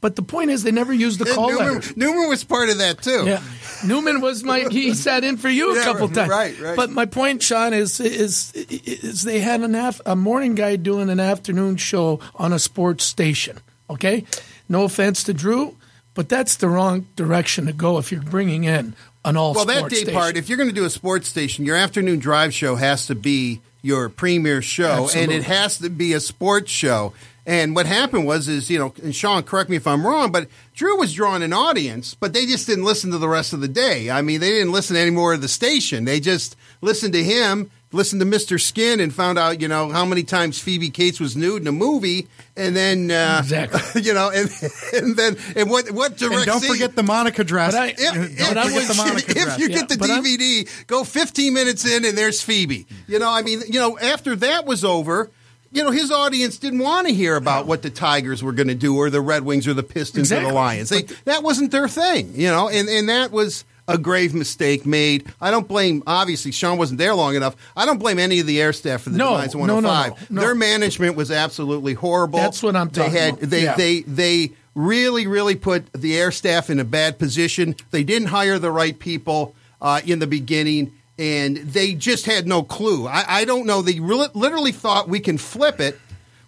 but 0.06 0.14
the 0.14 0.22
point 0.22 0.52
is, 0.52 0.62
they 0.62 0.70
never 0.70 0.92
used 0.92 1.18
the 1.18 1.24
call 1.24 1.50
Newman. 1.50 1.82
Newman 1.96 2.28
was 2.28 2.44
part 2.44 2.68
of 2.68 2.78
that 2.78 3.02
too. 3.02 3.24
Yeah, 3.26 3.42
Newman 3.84 4.20
was 4.20 4.44
my. 4.44 4.68
He 4.70 4.94
sat 5.06 5.24
in 5.24 5.36
for 5.36 5.48
you 5.48 5.72
a 5.72 5.78
Yeah, 5.78 5.82
couple 5.82 6.06
times. 6.08 6.30
right, 6.30 6.56
right. 6.60 6.76
But 6.76 6.90
my 6.90 7.06
point, 7.06 7.42
Sean, 7.42 7.74
is 7.74 7.98
is 7.98 8.52
is 8.54 9.24
they 9.24 9.40
had 9.40 9.62
an 9.62 9.74
af- 9.74 10.00
a 10.06 10.14
morning 10.14 10.54
guy 10.54 10.76
doing 10.76 11.10
an 11.10 11.18
afternoon 11.18 11.76
show 11.76 12.20
on 12.36 12.52
a 12.52 12.60
sports 12.60 13.02
station. 13.04 13.58
Okay, 13.90 14.22
no 14.68 14.84
offense 14.84 15.24
to 15.24 15.34
Drew, 15.34 15.74
but 16.14 16.28
that's 16.28 16.54
the 16.54 16.68
wrong 16.68 17.08
direction 17.16 17.66
to 17.66 17.72
go 17.72 17.98
if 17.98 18.12
you're 18.12 18.22
bringing 18.22 18.62
in 18.62 18.94
an 19.24 19.36
all. 19.36 19.54
Well, 19.54 19.64
that 19.64 19.90
day 19.90 19.96
station. 19.96 20.14
part, 20.14 20.36
if 20.36 20.48
you're 20.48 20.56
going 20.58 20.68
to 20.68 20.74
do 20.74 20.84
a 20.84 20.90
sports 20.90 21.26
station, 21.28 21.64
your 21.64 21.74
afternoon 21.76 22.20
drive 22.20 22.54
show 22.54 22.76
has 22.76 23.06
to 23.08 23.16
be 23.16 23.60
your 23.82 24.08
premier 24.08 24.62
show, 24.62 25.04
Absolutely. 25.04 25.22
and 25.22 25.32
it 25.32 25.46
has 25.48 25.78
to 25.78 25.90
be 25.90 26.12
a 26.12 26.20
sports 26.20 26.70
show. 26.70 27.12
And 27.46 27.76
what 27.76 27.86
happened 27.86 28.26
was, 28.26 28.48
is 28.48 28.68
you 28.68 28.78
know, 28.78 28.92
and 29.02 29.14
Sean, 29.14 29.44
correct 29.44 29.70
me 29.70 29.76
if 29.76 29.86
I'm 29.86 30.04
wrong, 30.04 30.32
but 30.32 30.48
Drew 30.74 30.98
was 30.98 31.14
drawing 31.14 31.44
an 31.44 31.52
audience, 31.52 32.14
but 32.14 32.32
they 32.32 32.44
just 32.44 32.66
didn't 32.66 32.84
listen 32.84 33.12
to 33.12 33.18
the 33.18 33.28
rest 33.28 33.52
of 33.52 33.60
the 33.60 33.68
day. 33.68 34.10
I 34.10 34.20
mean, 34.20 34.40
they 34.40 34.50
didn't 34.50 34.72
listen 34.72 34.96
anymore 34.96 35.34
to 35.34 35.40
the 35.40 35.46
station; 35.48 36.04
they 36.06 36.18
just 36.18 36.56
listened 36.80 37.12
to 37.14 37.22
him 37.22 37.70
listened 37.92 38.20
to 38.20 38.26
Mr. 38.26 38.60
Skin 38.60 38.98
and 38.98 39.14
found 39.14 39.38
out, 39.38 39.60
you 39.60 39.68
know, 39.68 39.88
how 39.90 40.04
many 40.04 40.22
times 40.24 40.58
Phoebe 40.58 40.90
Cates 40.90 41.18
was 41.20 41.34
nude 41.36 41.62
in 41.62 41.68
a 41.68 41.72
movie, 41.72 42.26
and 42.56 42.74
then 42.76 43.10
uh, 43.12 43.38
Exactly. 43.40 44.02
you 44.02 44.12
know, 44.12 44.28
and 44.28 44.50
and 44.92 45.16
then 45.16 45.36
and 45.54 45.70
what 45.70 45.90
what 45.92 46.16
direct 46.16 46.34
And 46.38 46.46
don't 46.46 46.60
scene- 46.60 46.72
forget 46.72 46.96
the 46.96 47.04
Monica 47.04 47.44
dress. 47.44 47.72
But 47.74 47.80
I- 47.80 47.86
if, 47.90 47.98
don't 48.14 48.24
if- 48.24 48.38
but 48.48 48.58
I 48.58 48.68
the 48.68 48.74
would- 48.74 48.96
Monica 48.96 49.30
if 49.30 49.34
dress. 49.44 49.58
you 49.60 49.68
Yeah, 49.68 49.76
get 49.76 49.88
the 49.88 49.98
but 49.98 50.10
I'm- 50.10 50.24
DVD, 50.24 50.86
go 50.88 51.04
15 51.04 51.54
minutes 51.54 51.86
in 51.86 52.04
and 52.04 52.18
there's 52.18 52.42
Phoebe. 52.42 52.86
You 53.06 53.20
know, 53.20 53.30
I 53.30 53.42
mean, 53.42 53.62
you 53.68 53.78
know, 53.78 53.96
after 54.00 54.34
that 54.34 54.66
was 54.66 54.84
over, 54.84 55.30
you 55.72 55.82
know, 55.84 55.90
his 55.90 56.10
audience 56.10 56.58
didn't 56.58 56.78
want 56.80 57.06
to 57.08 57.14
hear 57.14 57.36
about 57.36 57.66
what 57.66 57.82
the 57.82 57.90
Tigers 57.90 58.42
were 58.42 58.52
going 58.52 58.68
to 58.68 58.74
do 58.74 58.96
or 58.96 59.10
the 59.10 59.20
Red 59.20 59.44
Wings 59.44 59.66
or 59.66 59.74
the 59.74 59.82
Pistons 59.82 60.32
or 60.32 60.40
the 60.40 60.52
Lions. 60.52 60.88
They, 60.88 61.02
that 61.24 61.42
wasn't 61.42 61.70
their 61.72 61.88
thing, 61.88 62.32
you 62.34 62.48
know, 62.48 62.68
and, 62.68 62.88
and 62.88 63.08
that 63.08 63.30
was 63.32 63.64
a 63.88 63.96
grave 63.98 64.34
mistake 64.34 64.84
made. 64.84 65.32
I 65.40 65.50
don't 65.52 65.68
blame, 65.68 66.02
obviously, 66.06 66.50
Sean 66.50 66.76
wasn't 66.78 66.98
there 66.98 67.14
long 67.14 67.36
enough. 67.36 67.54
I 67.76 67.86
don't 67.86 67.98
blame 67.98 68.18
any 68.18 68.40
of 68.40 68.46
the 68.46 68.60
air 68.60 68.72
staff 68.72 69.02
for 69.02 69.10
the 69.10 69.18
No, 69.18 69.30
demise 69.36 69.54
of 69.54 69.60
no, 69.60 69.66
no, 69.80 69.88
105. 69.88 70.30
no, 70.30 70.34
no. 70.34 70.40
Their 70.46 70.54
management 70.56 71.16
was 71.16 71.30
absolutely 71.30 71.94
horrible. 71.94 72.38
That's 72.40 72.62
what 72.62 72.74
I'm 72.74 72.88
They 72.88 73.02
talking 73.02 73.14
had, 73.16 73.28
about. 73.34 73.50
They, 73.50 73.62
Yeah. 73.62 73.74
they, 73.76 74.00
they 74.02 74.52
really, 74.74 75.26
really 75.28 75.54
put 75.54 75.92
the 75.92 76.18
air 76.18 76.32
staff 76.32 76.68
in 76.68 76.80
a 76.80 76.84
bad 76.84 77.18
position. 77.18 77.76
They 77.92 78.02
didn't 78.02 78.28
hire 78.28 78.58
the 78.58 78.70
right 78.72 78.98
people 78.98 79.54
uh, 79.80 80.00
in 80.04 80.18
the 80.18 80.26
beginning, 80.26 80.92
and 81.18 81.56
they 81.56 81.94
just 81.94 82.26
had 82.26 82.46
no 82.46 82.62
clue. 82.62 83.06
I, 83.06 83.24
I 83.26 83.44
don't 83.44 83.66
know. 83.66 83.82
They 83.82 84.00
really, 84.00 84.28
literally 84.34 84.72
thought 84.72 85.08
we 85.08 85.20
can 85.20 85.38
flip 85.38 85.80
it. 85.80 85.98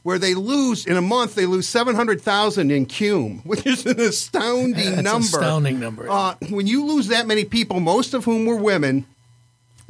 Where 0.04 0.18
they 0.18 0.32
lose 0.32 0.87
in 0.87 0.96
a 0.96 1.02
month, 1.02 1.34
they 1.34 1.44
lose 1.44 1.68
seven 1.68 1.94
hundred 1.94 2.22
thousand 2.22 2.70
in 2.70 2.87
cume, 2.87 3.40
which 3.44 3.66
is 3.66 3.84
an 3.84 4.00
astounding 4.00 4.94
That's 4.94 5.02
number. 5.02 5.26
astounding 5.26 5.80
number. 5.80 6.08
Uh, 6.08 6.34
when 6.48 6.66
you 6.66 6.87
lose 6.87 7.08
that 7.08 7.26
many 7.26 7.44
people, 7.44 7.80
most 7.80 8.14
of 8.14 8.25
whom 8.25 8.46
were 8.46 8.56
women, 8.56 9.04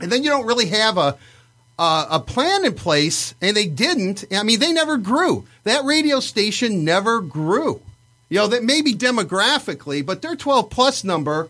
and 0.00 0.10
then 0.10 0.24
you 0.24 0.30
don't 0.30 0.46
really 0.46 0.66
have 0.66 0.98
a 0.98 1.16
uh, 1.78 2.06
a 2.10 2.20
plan 2.20 2.64
in 2.64 2.74
place, 2.74 3.34
and 3.40 3.56
they 3.56 3.66
didn't. 3.66 4.24
I 4.32 4.42
mean, 4.42 4.58
they 4.58 4.72
never 4.72 4.96
grew. 4.96 5.46
That 5.62 5.84
radio 5.84 6.18
station 6.18 6.84
never 6.84 7.20
grew. 7.20 7.80
You 8.28 8.38
know, 8.38 8.46
that 8.48 8.64
maybe 8.64 8.94
demographically, 8.94 10.04
but 10.04 10.20
their 10.20 10.36
12 10.36 10.68
plus 10.68 11.04
number, 11.04 11.48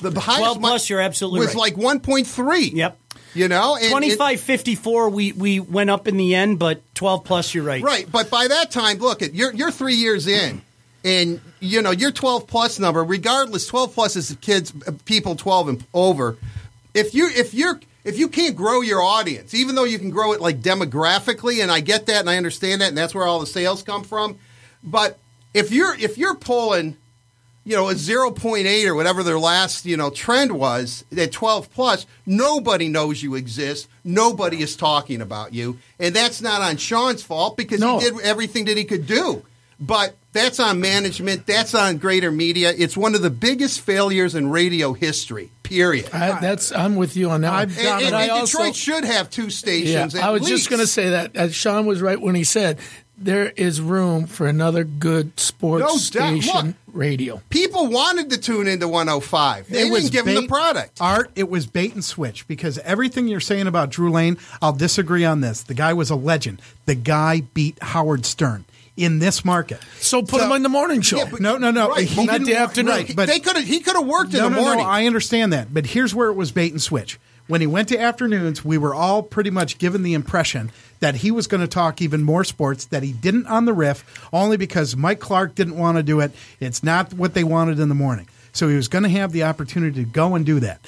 the 0.00 0.20
highest 0.20 0.40
12 0.40 0.56
one 0.56 0.70
plus, 0.70 0.90
you're 0.90 1.00
absolutely 1.00 1.40
was 1.40 1.54
right. 1.54 1.76
like 1.76 2.02
1.3. 2.02 2.72
Yep. 2.72 2.98
You 3.34 3.48
know, 3.48 3.76
and, 3.76 3.84
and- 3.84 3.90
25 3.92 4.40
54 4.40 5.10
we 5.10 5.32
we 5.32 5.60
went 5.60 5.90
up 5.90 6.08
in 6.08 6.16
the 6.16 6.34
end 6.34 6.58
but 6.58 6.82
12 6.94 7.24
plus 7.24 7.54
you're 7.54 7.62
right 7.64 7.82
Right, 7.82 8.10
but 8.10 8.30
by 8.30 8.48
that 8.48 8.70
time, 8.70 8.98
look, 8.98 9.22
at 9.22 9.34
you're 9.34 9.52
you're 9.52 9.70
three 9.70 9.94
years 9.94 10.26
in, 10.26 10.62
and 11.04 11.40
you 11.60 11.82
know 11.82 11.90
your 11.90 12.10
12 12.10 12.46
plus 12.46 12.78
number. 12.78 13.04
Regardless, 13.04 13.66
12 13.66 13.94
plus 13.94 14.16
is 14.16 14.36
kids, 14.40 14.72
uh, 14.86 14.92
people 15.04 15.36
12 15.36 15.68
and 15.68 15.84
over. 15.92 16.36
If 16.94 17.14
you 17.14 17.28
if 17.28 17.52
you're 17.54 17.78
if 18.04 18.18
you 18.18 18.28
can't 18.28 18.56
grow 18.56 18.80
your 18.80 19.02
audience, 19.02 19.52
even 19.54 19.74
though 19.74 19.84
you 19.84 19.98
can 19.98 20.10
grow 20.10 20.32
it 20.32 20.40
like 20.40 20.60
demographically, 20.60 21.62
and 21.62 21.70
I 21.70 21.80
get 21.80 22.06
that 22.06 22.20
and 22.20 22.30
I 22.30 22.38
understand 22.38 22.80
that, 22.80 22.88
and 22.88 22.96
that's 22.96 23.14
where 23.14 23.26
all 23.26 23.40
the 23.40 23.46
sales 23.46 23.82
come 23.82 24.02
from. 24.04 24.38
But 24.82 25.18
if 25.52 25.70
you're 25.70 25.94
if 25.94 26.16
you're 26.16 26.34
pulling, 26.34 26.96
you 27.68 27.76
know, 27.76 27.88
a 27.90 27.94
0.8 27.94 28.86
or 28.86 28.94
whatever 28.94 29.22
their 29.22 29.38
last 29.38 29.84
you 29.84 29.96
know 29.96 30.08
trend 30.10 30.52
was 30.52 31.04
at 31.16 31.32
12 31.32 31.70
plus, 31.70 32.06
nobody 32.24 32.88
knows 32.88 33.22
you 33.22 33.34
exist. 33.34 33.88
Nobody 34.04 34.62
is 34.62 34.74
talking 34.74 35.20
about 35.20 35.52
you, 35.52 35.78
and 35.98 36.14
that's 36.16 36.40
not 36.40 36.62
on 36.62 36.78
Sean's 36.78 37.22
fault 37.22 37.56
because 37.56 37.80
No. 37.80 37.98
he 37.98 38.10
did 38.10 38.20
everything 38.22 38.64
that 38.66 38.76
he 38.76 38.84
could 38.84 39.06
do. 39.06 39.42
But 39.80 40.16
that's 40.32 40.58
on 40.58 40.80
management. 40.80 41.46
That's 41.46 41.72
on 41.72 41.98
greater 41.98 42.32
media. 42.32 42.72
It's 42.76 42.96
one 42.96 43.14
of 43.14 43.22
the 43.22 43.30
biggest 43.30 43.80
failures 43.80 44.34
in 44.34 44.50
radio 44.50 44.92
history. 44.92 45.52
Period. 45.62 46.10
I, 46.12 46.40
that's 46.40 46.72
I'm 46.72 46.96
with 46.96 47.16
you 47.16 47.30
on 47.30 47.42
that. 47.42 47.52
one. 47.52 47.62
And, 47.62 47.78
and- 47.78 48.04
and 48.06 48.16
I 48.16 48.22
Detroit 48.40 48.40
also- 48.68 48.72
should 48.72 49.04
have 49.04 49.30
two 49.30 49.44
Yeah, 49.44 49.48
stations. 49.50 50.14
at 50.16 50.24
I 50.24 50.30
was 50.30 50.40
least. 50.42 50.52
just 50.52 50.70
going 50.70 50.80
to 50.80 50.86
say 50.86 51.10
that. 51.10 51.52
Sean 51.54 51.86
was 51.86 52.00
right 52.02 52.20
when 52.20 52.34
he 52.34 52.42
said 52.44 52.78
there 53.20 53.52
is 53.56 53.80
room 53.80 54.26
for 54.26 54.46
another 54.46 54.84
good 54.84 55.38
sports 55.40 55.82
No 55.82 55.88
doubt. 55.88 55.98
station 55.98 56.66
Look. 56.68 56.76
radio. 56.92 57.42
People 57.50 57.88
wanted 57.88 58.30
to 58.30 58.38
tune 58.38 58.68
into 58.68 58.86
105. 58.88 59.68
They 59.68 59.88
didn't 59.88 60.12
give 60.12 60.24
them 60.24 60.34
the 60.36 60.46
product. 60.48 60.98
Art, 61.00 61.30
it 61.34 61.48
was 61.50 61.66
bait 61.66 61.94
and 61.94 62.04
switch 62.04 62.46
because 62.46 62.78
everything 62.78 63.26
you're 63.28 63.40
saying 63.40 63.66
about 63.66 63.90
Drew 63.90 64.10
Lane, 64.10 64.38
I'll 64.62 64.72
disagree 64.72 65.24
on 65.24 65.40
this. 65.40 65.62
The 65.62 65.74
guy 65.74 65.92
was 65.94 66.10
a 66.10 66.16
legend. 66.16 66.62
The 66.86 66.94
guy 66.94 67.42
beat 67.54 67.76
Howard 67.82 68.24
Stern 68.24 68.64
in 68.96 69.18
this 69.20 69.44
market. 69.44 69.80
So 70.00 70.22
put 70.22 70.40
him 70.40 70.50
on 70.52 70.62
the 70.62 70.68
morning 70.68 71.02
show. 71.02 71.18
Yeah, 71.18 71.28
but- 71.30 71.40
No, 71.40 71.56
no, 71.56 71.70
no. 71.70 71.88
Right, 71.90 72.06
He 72.08 72.24
not 72.24 72.32
didn't- 72.32 72.46
the 72.48 72.56
afternoon. 72.56 72.92
Right, 72.94 73.16
but 73.16 73.28
they 73.28 73.38
could 73.40 73.56
have. 73.56 73.64
He 73.64 73.80
could 73.80 73.94
have 73.96 74.06
worked 74.06 74.34
in 74.34 74.42
the 74.42 74.48
no, 74.50 74.60
morning. 74.60 74.84
no. 74.84 74.90
I 74.90 75.06
understand 75.06 75.52
that, 75.52 75.72
but 75.74 75.86
here's 75.86 76.14
where 76.14 76.28
it 76.30 76.34
was 76.34 76.50
bait 76.52 76.72
and 76.72 76.82
switch. 76.82 77.18
When 77.46 77.60
he 77.62 77.66
went 77.66 77.88
to 77.88 77.98
afternoons, 77.98 78.62
we 78.64 78.76
were 78.76 78.94
all 78.94 79.22
pretty 79.22 79.48
much 79.50 79.78
given 79.78 80.02
the 80.02 80.12
impression 80.14 80.70
that 81.00 81.16
he 81.16 81.30
was 81.30 81.46
going 81.46 81.60
to 81.60 81.68
talk 81.68 82.02
even 82.02 82.22
more 82.22 82.44
sports 82.44 82.86
that 82.86 83.02
he 83.02 83.12
didn't 83.12 83.46
on 83.46 83.64
the 83.64 83.72
riff, 83.72 84.04
only 84.32 84.56
because 84.56 84.96
Mike 84.96 85.20
Clark 85.20 85.54
didn't 85.54 85.76
want 85.76 85.96
to 85.96 86.02
do 86.02 86.20
it. 86.20 86.32
It's 86.60 86.82
not 86.82 87.12
what 87.12 87.34
they 87.34 87.44
wanted 87.44 87.78
in 87.78 87.88
the 87.88 87.94
morning. 87.94 88.28
So 88.52 88.68
he 88.68 88.76
was 88.76 88.88
going 88.88 89.04
to 89.04 89.10
have 89.10 89.32
the 89.32 89.44
opportunity 89.44 90.04
to 90.04 90.10
go 90.10 90.34
and 90.34 90.44
do 90.44 90.60
that. 90.60 90.80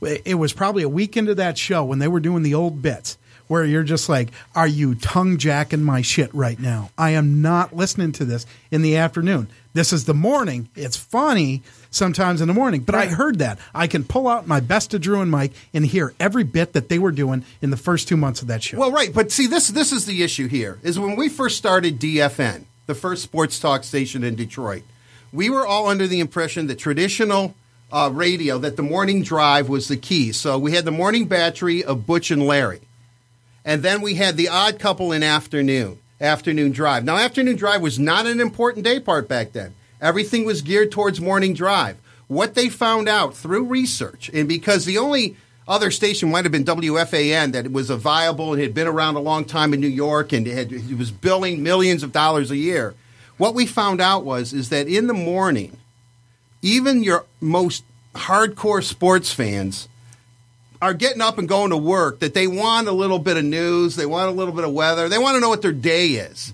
It 0.00 0.34
was 0.34 0.52
probably 0.52 0.82
a 0.82 0.88
week 0.88 1.16
into 1.16 1.34
that 1.36 1.56
show 1.56 1.84
when 1.84 1.98
they 1.98 2.08
were 2.08 2.20
doing 2.20 2.42
the 2.42 2.54
old 2.54 2.82
bits 2.82 3.16
where 3.48 3.64
you're 3.64 3.82
just 3.82 4.08
like, 4.08 4.30
are 4.54 4.66
you 4.66 4.94
tongue 4.94 5.38
jacking 5.38 5.82
my 5.82 6.02
shit 6.02 6.32
right 6.34 6.58
now? 6.58 6.90
I 6.96 7.10
am 7.10 7.42
not 7.42 7.74
listening 7.74 8.12
to 8.12 8.24
this 8.24 8.46
in 8.70 8.82
the 8.82 8.96
afternoon. 8.96 9.48
This 9.72 9.92
is 9.92 10.04
the 10.04 10.14
morning. 10.14 10.68
It's 10.74 10.96
funny 10.96 11.62
sometimes 11.90 12.40
in 12.40 12.48
the 12.48 12.54
morning, 12.54 12.80
but 12.80 12.94
I 12.94 13.06
heard 13.06 13.40
that. 13.40 13.58
I 13.74 13.86
can 13.86 14.04
pull 14.04 14.26
out 14.26 14.46
my 14.46 14.60
best 14.60 14.94
of 14.94 15.00
Drew 15.00 15.20
and 15.20 15.30
Mike 15.30 15.52
and 15.74 15.84
hear 15.84 16.14
every 16.18 16.44
bit 16.44 16.72
that 16.72 16.88
they 16.88 16.98
were 16.98 17.12
doing 17.12 17.44
in 17.60 17.70
the 17.70 17.76
first 17.76 18.08
two 18.08 18.16
months 18.16 18.40
of 18.42 18.48
that 18.48 18.62
show. 18.62 18.78
Well, 18.78 18.90
right, 18.90 19.12
but 19.12 19.30
see, 19.30 19.46
this 19.46 19.68
this 19.68 19.92
is 19.92 20.06
the 20.06 20.22
issue 20.22 20.48
here. 20.48 20.78
Is 20.82 20.98
when 20.98 21.14
we 21.16 21.28
first 21.28 21.58
started 21.58 22.00
DFN, 22.00 22.64
the 22.86 22.94
first 22.94 23.22
sports 23.22 23.60
talk 23.60 23.84
station 23.84 24.24
in 24.24 24.34
Detroit, 24.34 24.82
we 25.32 25.50
were 25.50 25.66
all 25.66 25.88
under 25.88 26.06
the 26.06 26.20
impression 26.20 26.66
that 26.68 26.78
traditional 26.78 27.54
uh, 27.92 28.10
radio, 28.12 28.58
that 28.58 28.76
the 28.76 28.82
morning 28.82 29.22
drive 29.22 29.68
was 29.68 29.88
the 29.88 29.96
key. 29.96 30.32
So 30.32 30.58
we 30.58 30.72
had 30.72 30.84
the 30.84 30.90
morning 30.90 31.26
battery 31.26 31.84
of 31.84 32.06
Butch 32.06 32.30
and 32.30 32.42
Larry, 32.42 32.80
and 33.66 33.82
then 33.82 34.00
we 34.00 34.14
had 34.14 34.36
the 34.36 34.48
odd 34.48 34.78
couple 34.78 35.10
in 35.10 35.24
afternoon, 35.24 35.98
afternoon 36.20 36.70
drive. 36.70 37.04
Now, 37.04 37.16
afternoon 37.16 37.56
drive 37.56 37.82
was 37.82 37.98
not 37.98 38.24
an 38.24 38.40
important 38.40 38.84
day 38.84 39.00
part 39.00 39.28
back 39.28 39.52
then. 39.52 39.74
Everything 40.00 40.44
was 40.44 40.62
geared 40.62 40.92
towards 40.92 41.20
morning 41.20 41.52
drive. 41.52 41.96
What 42.28 42.54
they 42.54 42.68
found 42.68 43.08
out 43.08 43.36
through 43.36 43.64
research, 43.64 44.30
and 44.32 44.48
because 44.48 44.84
the 44.84 44.98
only 44.98 45.36
other 45.66 45.90
station 45.90 46.30
might 46.30 46.44
have 46.44 46.52
been 46.52 46.64
WFAN 46.64 47.52
that 47.52 47.72
was 47.72 47.90
a 47.90 47.96
viable 47.96 48.52
and 48.52 48.62
had 48.62 48.72
been 48.72 48.86
around 48.86 49.16
a 49.16 49.20
long 49.20 49.44
time 49.44 49.74
in 49.74 49.80
New 49.80 49.88
York 49.88 50.32
and 50.32 50.46
had, 50.46 50.72
it 50.72 50.96
was 50.96 51.10
billing 51.10 51.62
millions 51.62 52.04
of 52.04 52.12
dollars 52.12 52.52
a 52.52 52.56
year. 52.56 52.94
What 53.36 53.54
we 53.54 53.66
found 53.66 54.00
out 54.00 54.24
was 54.24 54.52
is 54.52 54.68
that 54.68 54.86
in 54.86 55.08
the 55.08 55.14
morning, 55.14 55.76
even 56.62 57.02
your 57.02 57.24
most 57.40 57.82
hardcore 58.14 58.82
sports 58.82 59.32
fans 59.32 59.88
are 60.80 60.94
getting 60.94 61.22
up 61.22 61.38
and 61.38 61.48
going 61.48 61.70
to 61.70 61.76
work 61.76 62.20
that 62.20 62.34
they 62.34 62.46
want 62.46 62.88
a 62.88 62.92
little 62.92 63.18
bit 63.18 63.36
of 63.36 63.44
news, 63.44 63.96
they 63.96 64.06
want 64.06 64.28
a 64.28 64.32
little 64.32 64.54
bit 64.54 64.64
of 64.64 64.72
weather, 64.72 65.08
they 65.08 65.18
want 65.18 65.36
to 65.36 65.40
know 65.40 65.48
what 65.48 65.62
their 65.62 65.72
day 65.72 66.08
is. 66.08 66.52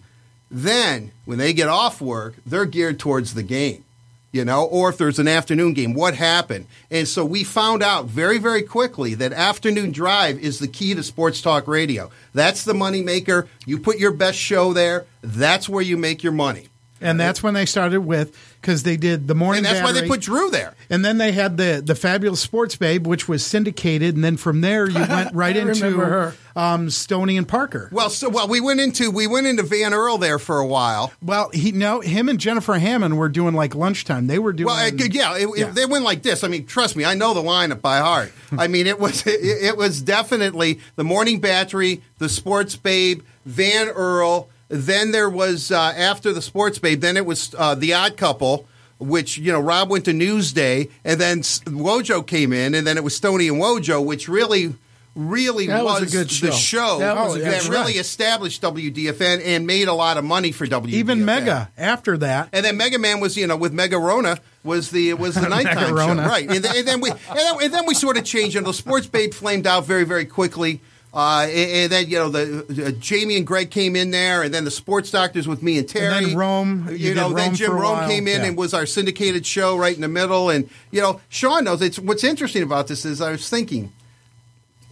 Then, 0.51 1.13
when 1.25 1.39
they 1.39 1.53
get 1.53 1.69
off 1.69 2.01
work, 2.01 2.35
they're 2.45 2.67
geared 2.67 2.99
towards 2.99 3.33
the 3.33 3.43
game, 3.43 3.85
you 4.33 4.45
know, 4.45 4.65
or 4.65 4.91
if 4.91 4.99
there's 4.99 5.19
an 5.19 5.29
afternoon 5.29 5.73
game, 5.73 5.95
what 5.95 6.15
happened? 6.15 6.67
And 6.91 7.09
so 7.09 7.25
we 7.25 7.43
found 7.43 7.83
out 7.83 8.05
very, 8.05 8.39
very 8.39 8.63
quickly 8.63 9.15
that 9.15 9.33
afternoon 9.33 9.93
drive 9.93 10.39
is 10.39 10.59
the 10.59 10.69
key 10.69 10.95
to 10.95 11.03
sports 11.03 11.41
talk 11.41 11.67
radio. 11.67 12.11
That's 12.35 12.65
the 12.65 12.75
money 12.75 13.01
maker. 13.01 13.49
You 13.65 13.79
put 13.79 13.99
your 13.99 14.13
best 14.13 14.39
show 14.39 14.73
there, 14.73 15.07
that's 15.23 15.69
where 15.69 15.83
you 15.83 15.97
make 15.97 16.23
your 16.23 16.33
money. 16.33 16.69
And 17.03 17.19
that's 17.21 17.43
when 17.43 17.55
they 17.55 17.67
started 17.67 18.01
with 18.01 18.37
because 18.61 18.83
they 18.85 18.97
did 18.97 19.27
the 19.29 19.35
morning. 19.35 19.65
And 19.65 19.67
that's 19.77 19.83
why 19.85 19.93
they 19.93 20.07
put 20.07 20.21
Drew 20.21 20.51
there. 20.51 20.75
And 20.89 21.05
then 21.05 21.19
they 21.19 21.33
had 21.33 21.57
the 21.57 21.83
the 21.85 21.95
fabulous 21.95 22.41
Sports 22.41 22.77
Babe, 22.77 23.07
which 23.07 23.29
was 23.29 23.45
syndicated, 23.45 24.15
and 24.15 24.25
then 24.25 24.37
from 24.37 24.61
there 24.61 24.89
you 24.89 25.01
went 25.01 25.35
right 25.35 25.57
into. 25.57 26.33
Um, 26.55 26.91
Stoney 26.91 27.39
and 27.39 27.49
Parker. 27.49 27.89
Well, 27.93 28.11
so 28.11 28.29
well, 28.29 28.47
we 28.47 28.61
went 28.61 28.79
into 28.79 29.11
we 29.11 29.27
went 29.27 29.47
into 29.47 29.63
Van 29.63 29.95
Earl 29.95 30.19
there 30.19 30.39
for 30.39 30.59
a 30.59 30.67
while. 30.67 31.11
Well, 31.23 31.49
he 31.55 31.73
no, 31.73 32.01
him 32.01 32.29
and 32.29 32.39
Jennifer 32.39 32.75
Hammond 32.75 33.17
were 33.17 33.31
doing 33.31 33.55
like 33.55 33.75
lunchtime. 33.75 34.27
They 34.27 34.39
were 34.39 34.53
doing. 34.53 34.67
Well, 34.67 34.87
it, 34.87 35.15
yeah, 35.15 35.39
it, 35.39 35.49
it- 35.57 35.75
they 35.75 35.87
went 35.87 36.05
like 36.05 36.23
this. 36.23 36.45
I 36.45 36.49
mean, 36.49 36.67
trust 36.67 36.95
me, 36.95 37.07
I 37.07 37.15
know 37.15 37.33
the 37.33 37.41
lineup 37.41 37.81
by 37.81 38.01
heart. 38.01 38.33
I 38.59 38.67
mean, 38.69 38.87
it 38.87 38.99
was 39.01 39.23
it 39.27 39.79
was 39.79 40.03
definitely 40.03 40.81
the 40.97 41.05
Morning 41.05 41.41
Battery, 41.41 42.03
the 42.19 42.29
Sports 42.29 42.77
Babe, 42.77 43.23
Van 43.47 43.89
Earl. 43.89 44.51
Then 44.73 45.11
there 45.13 45.29
was 45.29 45.71
uh, 45.71 45.77
after 45.79 46.33
the 46.33 46.41
Sports 46.41 46.79
Babe. 46.79 47.03
Then 47.03 47.19
it 47.19 47.27
was 47.27 47.55
uh, 47.59 47.75
the 47.75 47.93
Odd 47.93 48.17
Couple, 48.17 48.67
which 48.99 49.37
you 49.37 49.53
know 49.53 49.61
Rob 49.61 49.91
went 49.91 50.07
to 50.07 50.13
Newsday, 50.13 50.91
and 51.05 51.21
then 51.21 51.41
Wojo 51.41 52.27
came 52.27 52.55
in, 52.55 52.75
and 52.75 52.87
then 52.87 52.97
it 52.97 53.05
was 53.05 53.15
Stony 53.15 53.49
and 53.49 53.61
Wojo, 53.61 54.03
which 54.05 54.29
really. 54.29 54.75
Really 55.15 55.67
That 55.67 55.85
was 55.85 55.99
a 55.99 56.05
was, 56.05 56.13
good 56.15 56.31
the 56.49 56.53
show. 56.53 57.01
That 57.01 57.17
that, 57.17 57.25
was 57.27 57.37
a 57.37 57.41
good 57.41 57.63
show. 57.65 57.71
really 57.71 57.93
established 57.99 58.63
WDFN 58.63 59.43
and 59.45 59.67
made 59.67 59.87
a 59.89 59.93
lot 59.93 60.17
of 60.17 60.25
money 60.25 60.53
for 60.53 60.67
WDFN. 60.67 60.89
even 60.89 61.27
Mega 61.27 61.71
after 61.77 62.17
that. 62.17 62.49
And 62.51 62.65
then 62.65 62.79
Mega 62.79 62.99
Man 62.99 63.21
was, 63.21 63.37
you 63.37 63.47
know, 63.47 63.59
with 63.59 63.75
Mega 63.75 63.99
Rona 63.99 64.39
was 64.65 64.91
the 64.91 65.13
was 65.13 65.35
the 65.35 65.49
nighttime 65.51 65.89
show, 65.89 66.15
right? 66.15 66.49
And 66.49 66.65
then, 66.65 66.77
and 66.79 66.89
then 66.89 67.01
we 67.03 67.11
and 67.11 67.21
then, 67.29 67.63
and 67.63 67.75
then 67.75 67.85
we 67.85 67.93
sort 67.93 68.17
of 68.17 68.25
changed. 68.25 68.57
And 68.57 68.65
the 68.65 68.73
Sports 68.73 69.07
Babe 69.07 69.35
flamed 69.35 69.67
out 69.67 69.85
very 69.85 70.05
very 70.05 70.25
quickly. 70.25 70.81
Uh, 71.15 71.43
and, 71.47 71.71
and 71.71 71.93
then 71.93 72.09
you 72.09 72.19
know 72.19 72.31
the 72.31 72.87
uh, 72.87 72.91
Jamie 72.93 73.37
and 73.37 73.47
Greg 73.47 73.71
came 73.71 73.97
in 73.97 74.11
there, 74.13 74.43
and 74.43 74.53
then 74.55 74.65
the 74.65 74.71
sports 74.71 75.11
doctors 75.11 75.47
with 75.47 75.63
me 75.63 75.77
and 75.79 75.87
Terry. 75.89 76.25
then 76.27 76.35
Rome, 76.37 76.89
you 76.91 76.97
you, 77.11 77.15
know, 77.15 77.33
then 77.35 77.55
Jim 77.55 77.71
Rome 77.73 77.99
while. 77.99 78.09
came 78.09 78.27
in 78.27 78.41
Yeah. 78.41 78.49
and 78.49 78.57
was 78.57 78.73
our 78.73 78.87
syndicated 78.87 79.45
show 79.45 79.77
right 79.77 79.95
in 79.95 80.01
the 80.01 80.09
middle. 80.09 80.49
And 80.49 80.71
you 80.91 81.03
know, 81.03 81.21
Sean 81.29 81.65
knows. 81.65 81.83
It's 81.83 81.99
what's 81.99 82.25
interesting 82.25 82.63
about 82.63 82.87
this 82.89 83.05
is 83.05 83.21
I 83.21 83.33
was 83.33 83.47
thinking, 83.51 83.93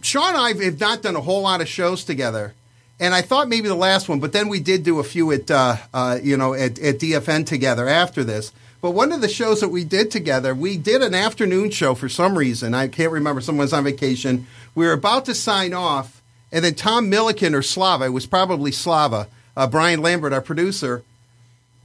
Sean 0.01 0.35
and 0.35 0.37
I 0.37 0.63
have 0.65 0.79
not 0.79 1.01
done 1.01 1.15
a 1.15 1.21
whole 1.21 1.41
lot 1.41 1.59
of 1.61 1.67
shows 1.67 2.03
together. 2.03 2.53
And 2.99 3.15
I 3.15 3.23
thought 3.23 3.49
maybe 3.49 3.67
the 3.67 3.73
last 3.73 4.07
one, 4.07 4.19
but 4.19 4.31
then 4.31 4.47
we 4.47 4.59
did 4.59 4.83
do 4.83 4.99
a 4.99 5.03
few 5.03 5.31
at 5.31 5.49
uh, 5.49 5.77
uh, 5.91 6.19
you 6.21 6.37
know 6.37 6.53
at, 6.53 6.77
at 6.77 6.99
DFN 6.99 7.47
together 7.47 7.87
after 7.87 8.23
this. 8.23 8.51
But 8.81 8.91
one 8.91 9.11
of 9.11 9.21
the 9.21 9.29
shows 9.29 9.61
that 9.61 9.69
we 9.69 9.83
did 9.83 10.09
together, 10.09 10.55
we 10.55 10.75
did 10.77 11.03
an 11.03 11.13
afternoon 11.13 11.69
show 11.69 11.93
for 11.93 12.09
some 12.09 12.35
reason. 12.37 12.73
I 12.73 12.87
can't 12.87 13.11
remember. 13.11 13.39
Someone 13.41 13.65
was 13.65 13.73
on 13.73 13.83
vacation. 13.83 14.47
We 14.73 14.85
were 14.87 14.93
about 14.93 15.25
to 15.25 15.35
sign 15.35 15.73
off, 15.73 16.21
and 16.51 16.65
then 16.65 16.73
Tom 16.73 17.09
Milliken 17.09 17.53
or 17.53 17.61
Slava, 17.61 18.05
it 18.05 18.09
was 18.09 18.25
probably 18.25 18.71
Slava, 18.71 19.27
uh, 19.55 19.67
Brian 19.67 20.01
Lambert, 20.01 20.33
our 20.33 20.41
producer, 20.41 21.03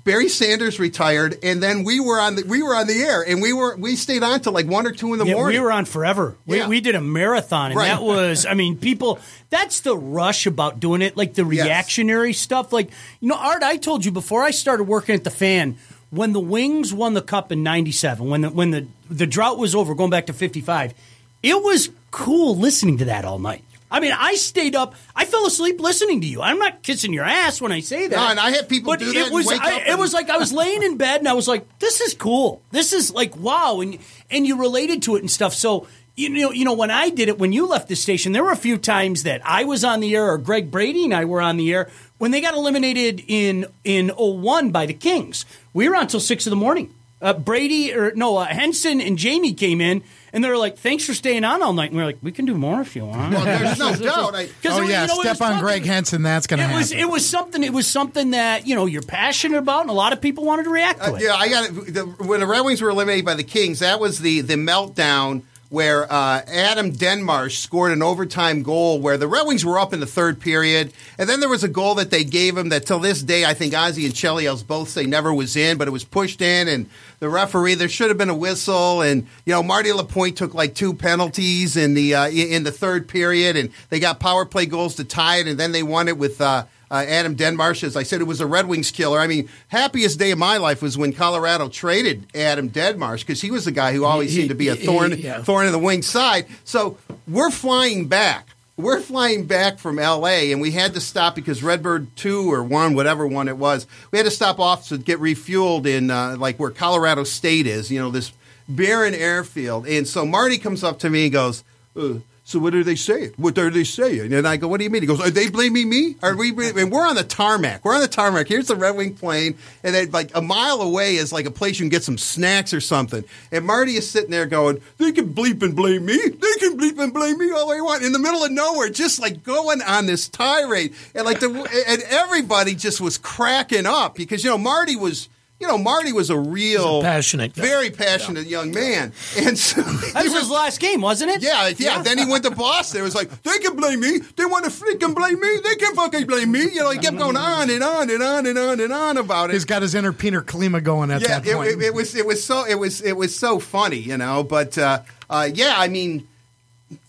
Barry 0.04 0.28
Sanders 0.28 0.78
retired, 0.78 1.36
and 1.42 1.60
then 1.60 1.82
we 1.82 1.98
were 1.98 2.20
on 2.20 2.36
the 2.36 2.44
we 2.44 2.62
were 2.62 2.76
on 2.76 2.86
the 2.86 2.94
air, 3.02 3.22
and 3.26 3.42
we 3.42 3.52
were 3.52 3.76
we 3.76 3.96
stayed 3.96 4.22
on 4.22 4.40
till 4.40 4.52
like 4.52 4.66
one 4.68 4.86
or 4.86 4.92
two 4.92 5.12
in 5.12 5.18
the 5.18 5.26
Yeah, 5.26 5.34
morning. 5.34 5.58
we 5.58 5.64
were 5.64 5.72
on 5.72 5.84
forever. 5.84 6.36
We, 6.46 6.58
Yeah. 6.58 6.68
we 6.68 6.80
did 6.80 6.94
a 6.94 7.00
marathon, 7.00 7.72
and 7.72 7.76
Right. 7.76 7.88
that 7.88 8.02
was, 8.04 8.46
I 8.46 8.54
mean, 8.54 8.76
people, 8.78 9.18
that's 9.50 9.80
the 9.80 9.96
rush 9.98 10.46
about 10.46 10.78
doing 10.78 11.02
it, 11.02 11.16
like 11.16 11.34
the 11.34 11.44
reactionary 11.44 12.32
stuff. 12.32 12.72
Like, 12.72 12.88
you 13.20 13.28
know, 13.28 13.34
Art, 13.34 13.64
I 13.64 13.76
told 13.78 14.04
you 14.04 14.12
before 14.12 14.44
I 14.44 14.52
started 14.52 14.84
working 14.84 15.16
at 15.16 15.24
the 15.24 15.30
fan, 15.30 15.76
when 16.10 16.32
the 16.32 16.40
Wings 16.40 16.94
won 16.94 17.14
the 17.14 17.22
cup 17.22 17.50
in 17.52 17.62
97, 17.62 18.28
when 18.28 18.40
the, 18.42 18.50
when 18.50 18.70
the, 18.70 18.86
the 19.10 19.26
drought 19.26 19.58
was 19.58 19.74
over, 19.74 19.94
going 19.94 20.10
back 20.10 20.26
to 20.26 20.32
55, 20.32 20.94
it 21.42 21.62
was 21.62 21.90
cool 22.10 22.56
listening 22.56 22.98
to 22.98 23.06
that 23.06 23.24
all 23.24 23.38
night. 23.38 23.62
I 23.90 24.00
mean, 24.00 24.12
I 24.12 24.34
stayed 24.34 24.74
up. 24.74 24.94
I 25.14 25.24
fell 25.24 25.46
asleep 25.46 25.80
listening 25.80 26.20
to 26.20 26.26
you. 26.26 26.42
I'm 26.42 26.58
not 26.58 26.82
kissing 26.82 27.12
your 27.12 27.24
ass 27.24 27.60
when 27.60 27.70
I 27.70 27.80
say 27.80 28.08
that. 28.08 28.16
No, 28.16 28.28
and 28.28 28.40
I 28.40 28.50
had 28.50 28.68
people 28.68 28.92
but 28.92 28.98
do 28.98 29.06
that 29.06 29.16
It 29.16 29.26
and 29.26 29.34
was. 29.34 29.46
I, 29.48 29.54
up 29.54 29.82
it 29.86 29.98
was 29.98 30.12
like 30.12 30.28
I 30.28 30.38
was 30.38 30.52
laying 30.52 30.82
in 30.82 30.96
bed 30.96 31.20
and 31.20 31.28
I 31.28 31.34
was 31.34 31.46
like, 31.46 31.66
"This 31.78 32.00
is 32.00 32.12
cool. 32.12 32.62
This 32.72 32.92
is 32.92 33.12
like 33.12 33.36
wow," 33.36 33.78
and 33.80 33.98
and 34.28 34.44
you 34.44 34.58
related 34.58 35.02
to 35.04 35.14
it 35.14 35.20
and 35.20 35.30
stuff. 35.30 35.54
So 35.54 35.86
you 36.16 36.28
know, 36.30 36.50
you 36.50 36.64
know, 36.64 36.72
when 36.72 36.90
I 36.90 37.10
did 37.10 37.28
it, 37.28 37.38
when 37.38 37.52
you 37.52 37.66
left 37.66 37.88
the 37.88 37.96
station, 37.96 38.32
there 38.32 38.42
were 38.42 38.52
a 38.52 38.56
few 38.56 38.78
times 38.78 39.22
that 39.24 39.40
I 39.44 39.64
was 39.64 39.84
on 39.84 40.00
the 40.00 40.14
air, 40.16 40.30
or 40.30 40.38
Greg 40.38 40.70
Brady 40.70 41.04
and 41.04 41.14
I 41.14 41.24
were 41.26 41.40
on 41.42 41.56
the 41.58 41.72
air 41.72 41.90
when 42.18 42.30
they 42.30 42.40
got 42.40 42.54
eliminated 42.54 43.22
in 43.28 43.66
in 43.84 44.08
01 44.16 44.70
by 44.70 44.86
the 44.86 44.94
Kings. 44.94 45.44
We 45.74 45.88
were 45.88 45.96
on 45.96 46.06
till 46.06 46.20
six 46.20 46.46
in 46.46 46.50
the 46.50 46.56
morning. 46.56 46.92
Uh, 47.22 47.32
Brady 47.32 47.94
or 47.94 48.12
no, 48.14 48.36
uh, 48.36 48.44
Henson 48.46 49.00
and 49.00 49.16
Jamie 49.18 49.54
came 49.54 49.80
in. 49.80 50.02
And 50.32 50.44
they 50.44 50.50
were 50.50 50.58
like, 50.58 50.76
"Thanks 50.76 51.02
for 51.06 51.14
staying 51.14 51.44
on 51.44 51.62
all 51.62 51.72
night." 51.72 51.88
And 51.90 51.96
we 51.96 52.02
are 52.02 52.06
like, 52.06 52.18
"We 52.22 52.30
can 52.30 52.44
do 52.44 52.54
more 52.54 52.82
if 52.82 52.94
you 52.94 53.06
want." 53.06 53.32
Well, 53.32 53.44
there's 53.46 53.78
no 53.78 53.94
doubt. 54.10 54.34
I, 54.34 54.44
'Cause 54.62 54.78
Oh 54.78 54.82
it- 54.82 54.90
yeah, 54.90 55.02
you 55.02 55.08
know, 55.08 55.20
step 55.22 55.40
on 55.40 55.60
Greg 55.60 55.86
Henson. 55.86 56.20
That's 56.22 56.46
going 56.46 56.58
to 56.58 56.64
It 56.64 56.66
happen. 56.66 56.78
was 56.78 56.92
it 56.92 57.08
was 57.08 57.26
something 57.26 57.64
it 57.64 57.72
was 57.72 57.86
something 57.86 58.32
that 58.32 58.66
you 58.66 58.74
know 58.74 58.84
you're 58.84 59.00
passionate 59.00 59.56
about, 59.56 59.82
and 59.82 59.90
a 59.90 59.94
lot 59.94 60.12
of 60.12 60.20
people 60.20 60.44
wanted 60.44 60.64
to 60.64 60.70
react 60.70 60.98
to 61.02 61.12
Uh, 61.12 61.14
it. 61.14 61.22
yeah, 61.22 61.36
I 61.36 61.48
got 61.48 61.64
it. 61.70 61.94
The, 61.94 62.02
when 62.04 62.40
the 62.40 62.46
Red 62.46 62.60
Wings 62.66 62.82
were 62.82 62.90
eliminated 62.90 63.24
by 63.24 63.32
the 63.32 63.44
Kings, 63.44 63.78
that 63.78 63.98
was 63.98 64.18
the 64.18 64.42
the 64.42 64.56
meltdown 64.56 65.40
where 65.68 66.10
uh, 66.10 66.42
Adam 66.46 66.92
Deadmarsh 66.92 67.58
scored 67.58 67.92
an 67.92 68.02
overtime 68.02 68.62
goal 68.62 69.00
where 69.00 69.18
the 69.18 69.26
Red 69.26 69.46
Wings 69.46 69.64
were 69.64 69.78
up 69.78 69.92
in 69.92 70.00
the 70.00 70.06
third 70.06 70.40
period, 70.40 70.92
and 71.18 71.28
then 71.28 71.40
there 71.40 71.48
was 71.48 71.64
a 71.64 71.68
goal 71.68 71.94
that 71.96 72.10
they 72.10 72.24
gave 72.24 72.56
him 72.56 72.68
that 72.68 72.86
till 72.86 72.98
this 72.98 73.22
day 73.22 73.44
I 73.44 73.54
think 73.54 73.72
Ozzy 73.72 74.04
and 74.04 74.14
Chelios 74.14 74.66
both 74.66 74.88
say 74.88 75.06
never 75.06 75.34
was 75.34 75.56
in, 75.56 75.78
but 75.78 75.88
it 75.88 75.92
was 75.92 76.04
pushed 76.04 76.40
in, 76.40 76.68
and 76.68 76.88
the 77.18 77.28
referee 77.28 77.74
there 77.74 77.88
should 77.88 78.08
have 78.08 78.18
been 78.18 78.30
a 78.30 78.36
whistle, 78.36 79.00
and 79.02 79.26
you 79.44 79.52
know 79.52 79.62
Marty 79.62 79.92
Lapointe 79.92 80.36
took 80.36 80.54
like 80.54 80.74
two 80.74 80.94
penalties 80.94 81.76
in 81.76 81.94
the 81.94 82.14
uh, 82.14 82.28
in 82.28 82.62
the 82.62 82.72
third 82.72 83.08
period, 83.08 83.56
and 83.56 83.70
they 83.90 83.98
got 83.98 84.20
power 84.20 84.44
play 84.44 84.66
goals 84.66 84.94
to 84.96 85.04
tie 85.04 85.38
it, 85.38 85.48
and 85.48 85.58
then 85.58 85.72
they 85.72 85.82
won 85.82 86.08
it 86.08 86.18
with. 86.18 86.40
Uh, 86.40 86.64
uh, 86.90 87.04
Adam 87.06 87.36
Deadmarsh, 87.36 87.82
as 87.82 87.96
I 87.96 88.02
said, 88.02 88.20
it 88.20 88.24
was 88.24 88.40
a 88.40 88.46
Red 88.46 88.68
Wings 88.68 88.90
killer. 88.90 89.18
I 89.18 89.26
mean, 89.26 89.48
happiest 89.68 90.18
day 90.18 90.30
of 90.30 90.38
my 90.38 90.56
life 90.56 90.82
was 90.82 90.96
when 90.96 91.12
Colorado 91.12 91.68
traded 91.68 92.26
Adam 92.34 92.70
Deadmarsh 92.70 93.20
because 93.20 93.40
he 93.40 93.50
was 93.50 93.64
the 93.64 93.72
guy 93.72 93.92
who 93.92 94.04
always 94.04 94.34
seemed 94.34 94.50
to 94.50 94.54
be 94.54 94.68
a 94.68 94.76
thorn, 94.76 95.18
yeah. 95.18 95.42
thorn 95.42 95.66
in 95.66 95.72
the 95.72 95.78
wing 95.78 96.02
side. 96.02 96.46
So 96.64 96.98
we're 97.26 97.50
flying 97.50 98.06
back. 98.06 98.50
We're 98.76 99.00
flying 99.00 99.46
back 99.46 99.78
from 99.78 99.98
L.A. 99.98 100.52
and 100.52 100.60
we 100.60 100.70
had 100.70 100.94
to 100.94 101.00
stop 101.00 101.34
because 101.34 101.62
Redbird 101.62 102.14
two 102.14 102.52
or 102.52 102.62
one, 102.62 102.94
whatever 102.94 103.26
one 103.26 103.48
it 103.48 103.56
was, 103.56 103.86
we 104.10 104.18
had 104.18 104.24
to 104.24 104.30
stop 104.30 104.60
off 104.60 104.88
to 104.88 104.98
get 104.98 105.18
refueled 105.18 105.86
in 105.86 106.10
uh, 106.10 106.36
like 106.38 106.58
where 106.58 106.70
Colorado 106.70 107.24
State 107.24 107.66
is. 107.66 107.90
You 107.90 108.00
know, 108.00 108.10
this 108.10 108.32
barren 108.68 109.14
airfield. 109.14 109.86
And 109.86 110.06
so 110.06 110.26
Marty 110.26 110.58
comes 110.58 110.84
up 110.84 110.98
to 111.00 111.10
me 111.10 111.24
and 111.24 111.32
goes. 111.32 111.64
Uh, 111.96 112.18
so 112.48 112.60
what 112.60 112.76
are 112.76 112.84
they 112.84 112.94
saying? 112.94 113.32
What 113.38 113.58
are 113.58 113.70
they 113.70 113.82
saying? 113.82 114.32
And 114.32 114.46
I 114.46 114.56
go, 114.56 114.68
what 114.68 114.78
do 114.78 114.84
you 114.84 114.90
mean? 114.90 115.02
He 115.02 115.08
goes, 115.08 115.20
are 115.20 115.30
they 115.30 115.50
blaming 115.50 115.88
me? 115.88 116.14
Are 116.22 116.36
we? 116.36 116.50
And 116.50 116.92
we're 116.92 117.04
on 117.04 117.16
the 117.16 117.24
tarmac. 117.24 117.84
We're 117.84 117.96
on 117.96 118.00
the 118.00 118.06
tarmac. 118.06 118.46
Here's 118.46 118.68
the 118.68 118.76
Red 118.76 118.94
Wing 118.94 119.14
plane, 119.16 119.58
and 119.82 119.92
then 119.92 120.12
like 120.12 120.30
a 120.32 120.40
mile 120.40 120.80
away 120.80 121.16
is 121.16 121.32
like 121.32 121.46
a 121.46 121.50
place 121.50 121.80
you 121.80 121.82
can 121.82 121.88
get 121.88 122.04
some 122.04 122.16
snacks 122.16 122.72
or 122.72 122.80
something. 122.80 123.24
And 123.50 123.66
Marty 123.66 123.96
is 123.96 124.08
sitting 124.08 124.30
there 124.30 124.46
going, 124.46 124.80
they 124.98 125.10
can 125.10 125.34
bleep 125.34 125.60
and 125.64 125.74
blame 125.74 126.06
me. 126.06 126.16
They 126.16 126.54
can 126.60 126.78
bleep 126.78 127.02
and 127.02 127.12
blame 127.12 127.36
me 127.36 127.50
all 127.50 127.68
they 127.68 127.80
want. 127.80 128.04
In 128.04 128.12
the 128.12 128.20
middle 128.20 128.44
of 128.44 128.52
nowhere, 128.52 128.90
just 128.90 129.18
like 129.18 129.42
going 129.42 129.82
on 129.82 130.06
this 130.06 130.28
tirade, 130.28 130.94
and 131.16 131.24
like 131.24 131.40
the 131.40 131.48
and 131.48 132.02
everybody 132.02 132.76
just 132.76 133.00
was 133.00 133.18
cracking 133.18 133.86
up 133.86 134.14
because 134.14 134.44
you 134.44 134.50
know 134.50 134.58
Marty 134.58 134.94
was. 134.94 135.28
You 135.58 135.66
know, 135.66 135.78
Marty 135.78 136.12
was 136.12 136.28
a 136.28 136.38
real, 136.38 137.00
a 137.00 137.02
passionate 137.02 137.54
guy. 137.54 137.62
very 137.62 137.90
passionate 137.90 138.46
young 138.46 138.72
man, 138.72 139.14
and 139.38 139.58
so 139.58 139.80
that 140.12 140.24
was 140.24 140.34
his 140.34 140.50
last 140.50 140.80
game, 140.80 141.00
wasn't 141.00 141.30
it? 141.30 141.42
yeah, 141.42 141.72
yeah, 141.78 142.02
Then 142.02 142.18
he 142.18 142.26
went 142.26 142.44
to 142.44 142.50
Boston. 142.54 143.00
It 143.00 143.04
was 143.04 143.14
like 143.14 143.42
they 143.42 143.58
can 143.58 143.74
blame 143.74 144.00
me. 144.00 144.18
They 144.18 144.44
want 144.44 144.66
to 144.66 144.70
freaking 144.70 145.14
blame 145.14 145.40
me. 145.40 145.58
They 145.64 145.76
can 145.76 145.94
fucking 145.94 146.26
blame 146.26 146.52
me. 146.52 146.64
You 146.64 146.80
know, 146.80 146.90
he 146.90 146.98
kept 146.98 147.16
going 147.16 147.38
on 147.38 147.70
and 147.70 147.82
on 147.82 148.10
and 148.10 148.22
on 148.22 148.44
and 148.44 148.58
on 148.58 148.80
and 148.80 148.92
on 148.92 149.16
about 149.16 149.48
it. 149.48 149.54
He's 149.54 149.64
got 149.64 149.80
his 149.80 149.94
inner 149.94 150.12
Peter 150.12 150.42
Klima 150.42 150.82
going 150.82 151.10
at 151.10 151.22
yeah, 151.22 151.38
that 151.38 151.46
it, 151.46 151.54
point. 151.54 151.70
it, 151.70 151.82
it 151.82 151.94
was 151.94 152.14
it 152.14 152.26
was 152.26 152.44
so 152.44 152.66
it 152.66 152.74
was 152.74 153.00
it 153.00 153.16
was 153.16 153.34
so 153.34 153.58
funny, 153.58 153.98
you 153.98 154.18
know. 154.18 154.42
But 154.42 154.76
uh, 154.76 155.02
uh, 155.30 155.48
yeah, 155.54 155.76
I 155.78 155.88
mean, 155.88 156.28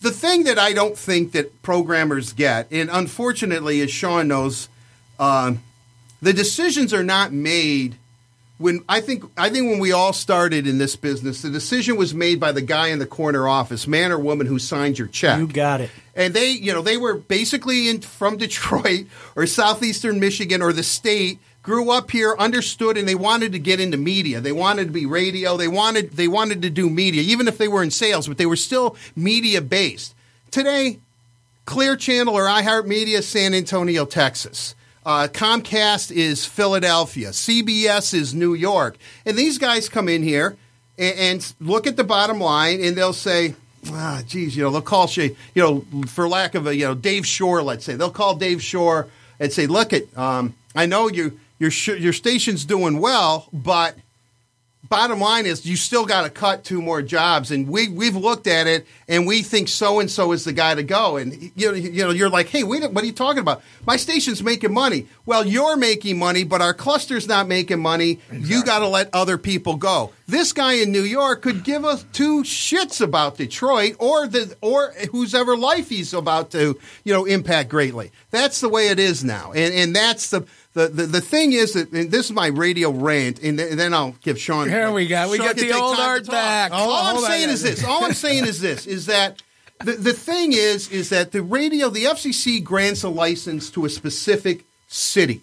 the 0.00 0.10
thing 0.10 0.44
that 0.44 0.58
I 0.58 0.72
don't 0.72 0.96
think 0.96 1.32
that 1.32 1.60
programmers 1.62 2.32
get, 2.32 2.68
and 2.70 2.88
unfortunately, 2.90 3.82
as 3.82 3.90
Sean 3.90 4.28
knows, 4.28 4.70
um, 5.20 5.62
the 6.22 6.32
decisions 6.32 6.94
are 6.94 7.04
not 7.04 7.30
made 7.30 7.96
when 8.58 8.84
I 8.88 9.00
think 9.00 9.24
I 9.36 9.50
think 9.50 9.70
when 9.70 9.78
we 9.78 9.92
all 9.92 10.12
started 10.12 10.66
in 10.66 10.78
this 10.78 10.96
business, 10.96 11.42
the 11.42 11.50
decision 11.50 11.96
was 11.96 12.12
made 12.12 12.40
by 12.40 12.52
the 12.52 12.60
guy 12.60 12.88
in 12.88 12.98
the 12.98 13.06
corner 13.06 13.48
office, 13.48 13.86
man 13.86 14.10
or 14.10 14.18
woman 14.18 14.46
who 14.46 14.58
signed 14.58 14.98
your 14.98 15.08
check. 15.08 15.38
You 15.38 15.46
got 15.46 15.80
it. 15.80 15.90
And 16.14 16.34
they, 16.34 16.50
you 16.50 16.72
know, 16.72 16.82
they 16.82 16.96
were 16.96 17.14
basically 17.14 17.88
in 17.88 18.00
from 18.00 18.36
Detroit 18.36 19.06
or 19.36 19.46
southeastern 19.46 20.18
Michigan 20.18 20.60
or 20.60 20.72
the 20.72 20.82
state, 20.82 21.38
grew 21.62 21.92
up 21.92 22.10
here, 22.10 22.34
understood, 22.36 22.96
and 22.96 23.06
they 23.06 23.14
wanted 23.14 23.52
to 23.52 23.58
get 23.60 23.78
into 23.78 23.96
media. 23.96 24.40
They 24.40 24.52
wanted 24.52 24.86
to 24.86 24.92
be 24.92 25.06
radio. 25.06 25.56
They 25.56 25.68
wanted 25.68 26.12
they 26.12 26.28
wanted 26.28 26.62
to 26.62 26.70
do 26.70 26.90
media, 26.90 27.22
even 27.22 27.46
if 27.46 27.58
they 27.58 27.68
were 27.68 27.82
in 27.82 27.92
sales, 27.92 28.26
but 28.26 28.38
they 28.38 28.46
were 28.46 28.56
still 28.56 28.96
media 29.14 29.60
based. 29.60 30.16
Today, 30.50 30.98
Clear 31.64 31.94
Channel 31.94 32.34
or 32.34 32.46
iHeartMedia, 32.46 33.22
San 33.22 33.54
Antonio, 33.54 34.04
Texas. 34.04 34.74
Uh, 35.08 35.26
Comcast 35.26 36.12
is 36.12 36.44
Philadelphia. 36.44 37.30
CBS 37.30 38.12
is 38.12 38.34
New 38.34 38.52
York. 38.52 38.98
And 39.24 39.38
these 39.38 39.56
guys 39.56 39.88
come 39.88 40.06
in 40.06 40.22
here 40.22 40.58
and, 40.98 41.18
and 41.18 41.54
look 41.60 41.86
at 41.86 41.96
the 41.96 42.04
bottom 42.04 42.38
line, 42.40 42.84
and 42.84 42.94
they'll 42.94 43.14
say, 43.14 43.54
"Ah, 43.90 44.20
geez, 44.26 44.54
you 44.54 44.62
know, 44.62 44.70
they'll 44.70 44.82
call 44.82 45.08
you, 45.12 45.34
you 45.54 45.62
know, 45.62 46.06
for 46.08 46.28
lack 46.28 46.54
of 46.54 46.66
a, 46.66 46.76
you 46.76 46.84
know, 46.84 46.92
Dave 46.92 47.26
Shore, 47.26 47.62
let's 47.62 47.86
say, 47.86 47.94
they'll 47.94 48.10
call 48.10 48.34
Dave 48.34 48.62
Shore 48.62 49.08
and 49.40 49.50
say, 49.50 49.66
"Look, 49.66 49.94
at, 49.94 50.14
um, 50.14 50.54
I 50.76 50.84
know 50.84 51.08
you, 51.08 51.40
your 51.58 51.70
sh- 51.70 51.98
your 51.98 52.12
station's 52.12 52.66
doing 52.66 53.00
well, 53.00 53.48
but." 53.50 53.96
Bottom 54.84 55.20
line 55.20 55.46
is 55.46 55.66
you 55.66 55.76
still 55.76 56.06
got 56.06 56.22
to 56.22 56.30
cut 56.30 56.64
two 56.64 56.80
more 56.80 57.02
jobs. 57.02 57.50
And 57.50 57.68
we 57.68 57.88
we've 57.88 58.16
looked 58.16 58.46
at 58.46 58.66
it 58.66 58.86
and 59.08 59.26
we 59.26 59.42
think 59.42 59.68
so 59.68 60.00
and 60.00 60.10
so 60.10 60.32
is 60.32 60.44
the 60.44 60.52
guy 60.52 60.74
to 60.74 60.82
go. 60.82 61.16
And 61.16 61.50
you 61.54 61.68
know 61.68 61.74
you 61.74 62.04
know 62.04 62.10
you're 62.10 62.28
like 62.28 62.48
hey 62.48 62.62
wait 62.62 62.90
what 62.90 63.02
are 63.02 63.06
you 63.06 63.12
talking 63.12 63.40
about? 63.40 63.62
My 63.86 63.96
station's 63.96 64.42
making 64.42 64.72
money. 64.72 65.06
Well 65.26 65.46
you're 65.46 65.76
making 65.76 66.18
money 66.18 66.44
but 66.44 66.62
our 66.62 66.74
cluster's 66.74 67.26
not 67.26 67.48
making 67.48 67.80
money. 67.80 68.20
You 68.32 68.64
got 68.64 68.80
to 68.80 68.88
let 68.88 69.10
other 69.14 69.38
people 69.38 69.76
go. 69.76 70.12
This 70.26 70.52
guy 70.52 70.74
in 70.74 70.92
New 70.92 71.02
York 71.02 71.42
could 71.42 71.64
give 71.64 71.84
us 71.84 72.04
two 72.12 72.42
shits 72.42 73.00
about 73.00 73.38
Detroit 73.38 73.96
or 73.98 74.26
the 74.26 74.56
or 74.60 74.92
whose 75.10 75.34
ever 75.34 75.56
life 75.56 75.88
he's 75.88 76.14
about 76.14 76.50
to 76.52 76.78
you 77.04 77.12
know 77.12 77.24
impact 77.24 77.68
greatly. 77.68 78.12
That's 78.30 78.60
the 78.60 78.68
way 78.68 78.88
it 78.88 78.98
is 78.98 79.24
now. 79.24 79.52
And 79.52 79.74
and 79.74 79.96
that's 79.96 80.30
the 80.30 80.46
the, 80.78 80.86
the, 80.88 81.06
the 81.06 81.20
thing 81.20 81.52
is 81.52 81.72
that 81.72 81.90
and 81.92 82.10
this 82.10 82.26
is 82.26 82.32
my 82.32 82.46
radio 82.46 82.90
rant, 82.90 83.40
and, 83.42 83.58
th- 83.58 83.72
and 83.72 83.80
then 83.80 83.92
I'll 83.92 84.14
give 84.22 84.38
Sean. 84.38 84.68
Here 84.68 84.92
we 84.92 85.08
go. 85.08 85.28
We 85.28 85.38
Sean 85.38 85.46
got 85.46 85.56
the 85.56 85.72
old 85.72 85.98
art 85.98 86.26
back. 86.28 86.70
All, 86.70 86.90
Hold 86.90 87.06
I'm 87.06 87.16
on. 87.16 87.22
saying 87.30 87.48
is 87.48 87.62
this. 87.62 87.84
All 87.84 88.04
I'm 88.04 88.14
saying 88.14 88.46
is 88.46 88.60
this: 88.60 88.86
is 88.86 89.06
that 89.06 89.42
the 89.84 89.92
the 89.92 90.12
thing 90.12 90.52
is 90.52 90.88
is 90.90 91.08
that 91.08 91.32
the 91.32 91.42
radio, 91.42 91.88
the 91.88 92.04
FCC 92.04 92.62
grants 92.62 93.02
a 93.02 93.08
license 93.08 93.70
to 93.70 93.86
a 93.86 93.88
specific 93.90 94.64
city, 94.86 95.40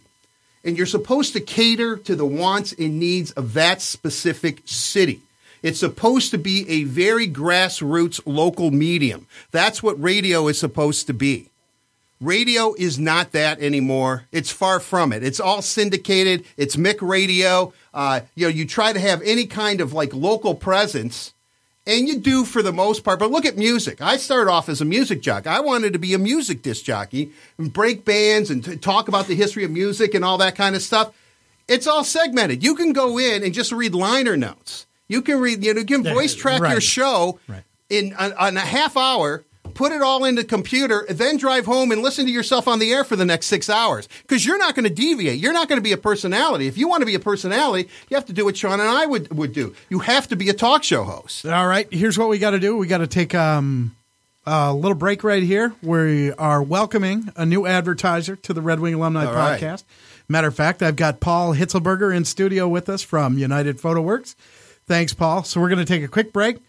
and 0.63 0.77
you're 0.77 0.85
supposed 0.85 1.33
to 1.33 1.41
cater 1.41 1.97
to 1.97 2.15
the 2.15 2.25
wants 2.25 2.71
and 2.71 2.97
needs 2.97 3.31
of 3.31 3.53
that 3.53 3.81
specific 3.81 4.61
city. 4.63 5.19
It's 5.61 5.79
supposed 5.79 6.31
to 6.31 6.37
be 6.37 6.69
a 6.69 6.83
very 6.83 7.27
grassroots 7.27 8.21
local 8.25 8.71
medium. 8.71 9.27
That's 9.51 9.83
what 9.83 10.01
radio 10.01 10.47
is 10.47 10.59
supposed 10.59 11.07
to 11.07 11.13
be. 11.13 11.49
Radio 12.21 12.73
is 12.77 12.97
not 12.97 13.33
that 13.33 13.59
anymore. 13.59 14.23
It's 14.31 14.49
far 14.49 14.79
from 14.79 15.11
it. 15.11 15.23
It's 15.23 15.39
all 15.39 15.61
syndicated. 15.61 16.45
It's 16.57 16.75
Mick 16.77 17.01
Radio. 17.01 17.73
Uh, 17.93 18.21
you 18.35 18.45
know, 18.45 18.49
you 18.49 18.65
try 18.65 18.93
to 18.93 18.99
have 18.99 19.21
any 19.23 19.45
kind 19.45 19.81
of 19.81 19.91
like 19.93 20.13
local 20.13 20.55
presence, 20.55 21.33
and 21.85 22.07
you 22.07 22.19
do 22.19 22.45
for 22.45 22.61
the 22.61 22.71
most 22.71 23.03
part. 23.03 23.19
But 23.19 23.31
look 23.31 23.45
at 23.45 23.57
music. 23.57 24.01
I 24.01 24.15
started 24.17 24.49
off 24.49 24.69
as 24.69 24.79
a 24.79 24.85
music 24.85 25.21
jockey. 25.21 25.49
I 25.49 25.59
wanted 25.59 25.91
to 25.93 25.99
be 25.99 26.13
a 26.13 26.17
music 26.17 26.61
disc 26.61 26.85
jockey 26.85 27.31
and 27.57 27.71
break 27.71 28.05
bands 28.05 28.49
and 28.49 28.63
t- 28.63 28.77
talk 28.77 29.07
about 29.09 29.27
the 29.27 29.35
history 29.35 29.65
of 29.65 29.71
music 29.71 30.13
and 30.13 30.23
all 30.23 30.37
that 30.37 30.55
kind 30.55 30.75
of 30.75 30.81
stuff. 30.81 31.13
It's 31.67 31.85
all 31.87 32.03
segmented. 32.03 32.63
You 32.63 32.75
can 32.75 32.93
go 32.93 33.17
in 33.17 33.43
and 33.43 33.53
just 33.53 33.71
read 33.71 33.93
liner 33.93 34.37
notes. 34.37 34.85
You 35.09 35.21
can 35.21 35.39
read. 35.39 35.63
You 35.65 35.73
know, 35.73 35.81
you 35.81 35.85
can 35.85 36.03
voice 36.03 36.33
track 36.33 36.61
your 36.61 36.79
show 36.81 37.39
Right. 37.47 37.63
in 37.89 38.13
on, 38.13 38.31
on 38.33 38.55
a 38.55 38.61
half 38.61 38.95
hour. 38.95 39.43
Put 39.75 39.91
it 39.91 40.01
all 40.01 40.23
into 40.23 40.43
computer, 40.43 41.05
then 41.09 41.37
drive 41.37 41.65
home 41.65 41.91
and 41.91 42.01
listen 42.01 42.25
to 42.25 42.31
yourself 42.31 42.67
on 42.67 42.79
the 42.79 42.91
air 42.91 43.03
for 43.03 43.15
the 43.15 43.25
next 43.25 43.47
six 43.47 43.69
hours. 43.69 44.07
Because 44.21 44.45
you're 44.45 44.57
not 44.57 44.73
going 44.73 44.85
to 44.85 44.93
deviate. 44.93 45.37
You're 45.37 45.53
not 45.53 45.67
going 45.67 45.77
to 45.77 45.83
be 45.83 45.91
a 45.91 45.97
personality. 45.97 46.65
If 46.65 46.77
you 46.77 46.87
want 46.87 47.01
to 47.01 47.05
be 47.05 47.13
a 47.13 47.19
personality, 47.19 47.89
you 48.09 48.15
have 48.15 48.25
to 48.25 48.33
do 48.33 48.45
what 48.45 48.57
Sean 48.57 48.79
and 48.79 48.89
I 48.89 49.05
would, 49.05 49.35
would 49.37 49.53
do. 49.53 49.75
You 49.89 49.99
have 49.99 50.29
to 50.29 50.35
be 50.35 50.49
a 50.49 50.53
talk 50.53 50.83
show 50.83 51.03
host. 51.03 51.45
All 51.45 51.67
right, 51.67 51.87
here's 51.93 52.17
what 52.17 52.29
we 52.29 52.39
got 52.39 52.51
to 52.51 52.59
do. 52.59 52.77
We 52.77 52.87
got 52.87 52.99
to 52.99 53.07
take 53.07 53.35
um, 53.35 53.95
a 54.45 54.73
little 54.73 54.95
break 54.95 55.23
right 55.23 55.43
here. 55.43 55.73
We 55.81 56.31
are 56.31 56.63
welcoming 56.63 57.31
a 57.35 57.45
new 57.45 57.67
advertiser 57.67 58.35
to 58.37 58.53
the 58.53 58.61
Red 58.61 58.79
Wing 58.79 58.93
Alumni 58.93 59.25
All 59.25 59.33
right. 59.33 59.59
Podcast. 59.59 59.83
Matter 60.27 60.47
of 60.47 60.55
fact, 60.55 60.81
I've 60.81 60.95
got 60.95 61.19
Paul 61.19 61.53
Hitzelberger 61.53 62.15
in 62.15 62.25
studio 62.25 62.67
with 62.67 62.89
us 62.89 63.01
from 63.01 63.37
United 63.37 63.79
Photo 63.79 64.01
Works. 64.01 64.35
Thanks, 64.87 65.13
Paul. 65.13 65.43
So 65.43 65.59
we're 65.59 65.69
going 65.69 65.79
to 65.79 65.85
take 65.85 66.03
a 66.03 66.07
quick 66.07 66.31
break. 66.31 66.59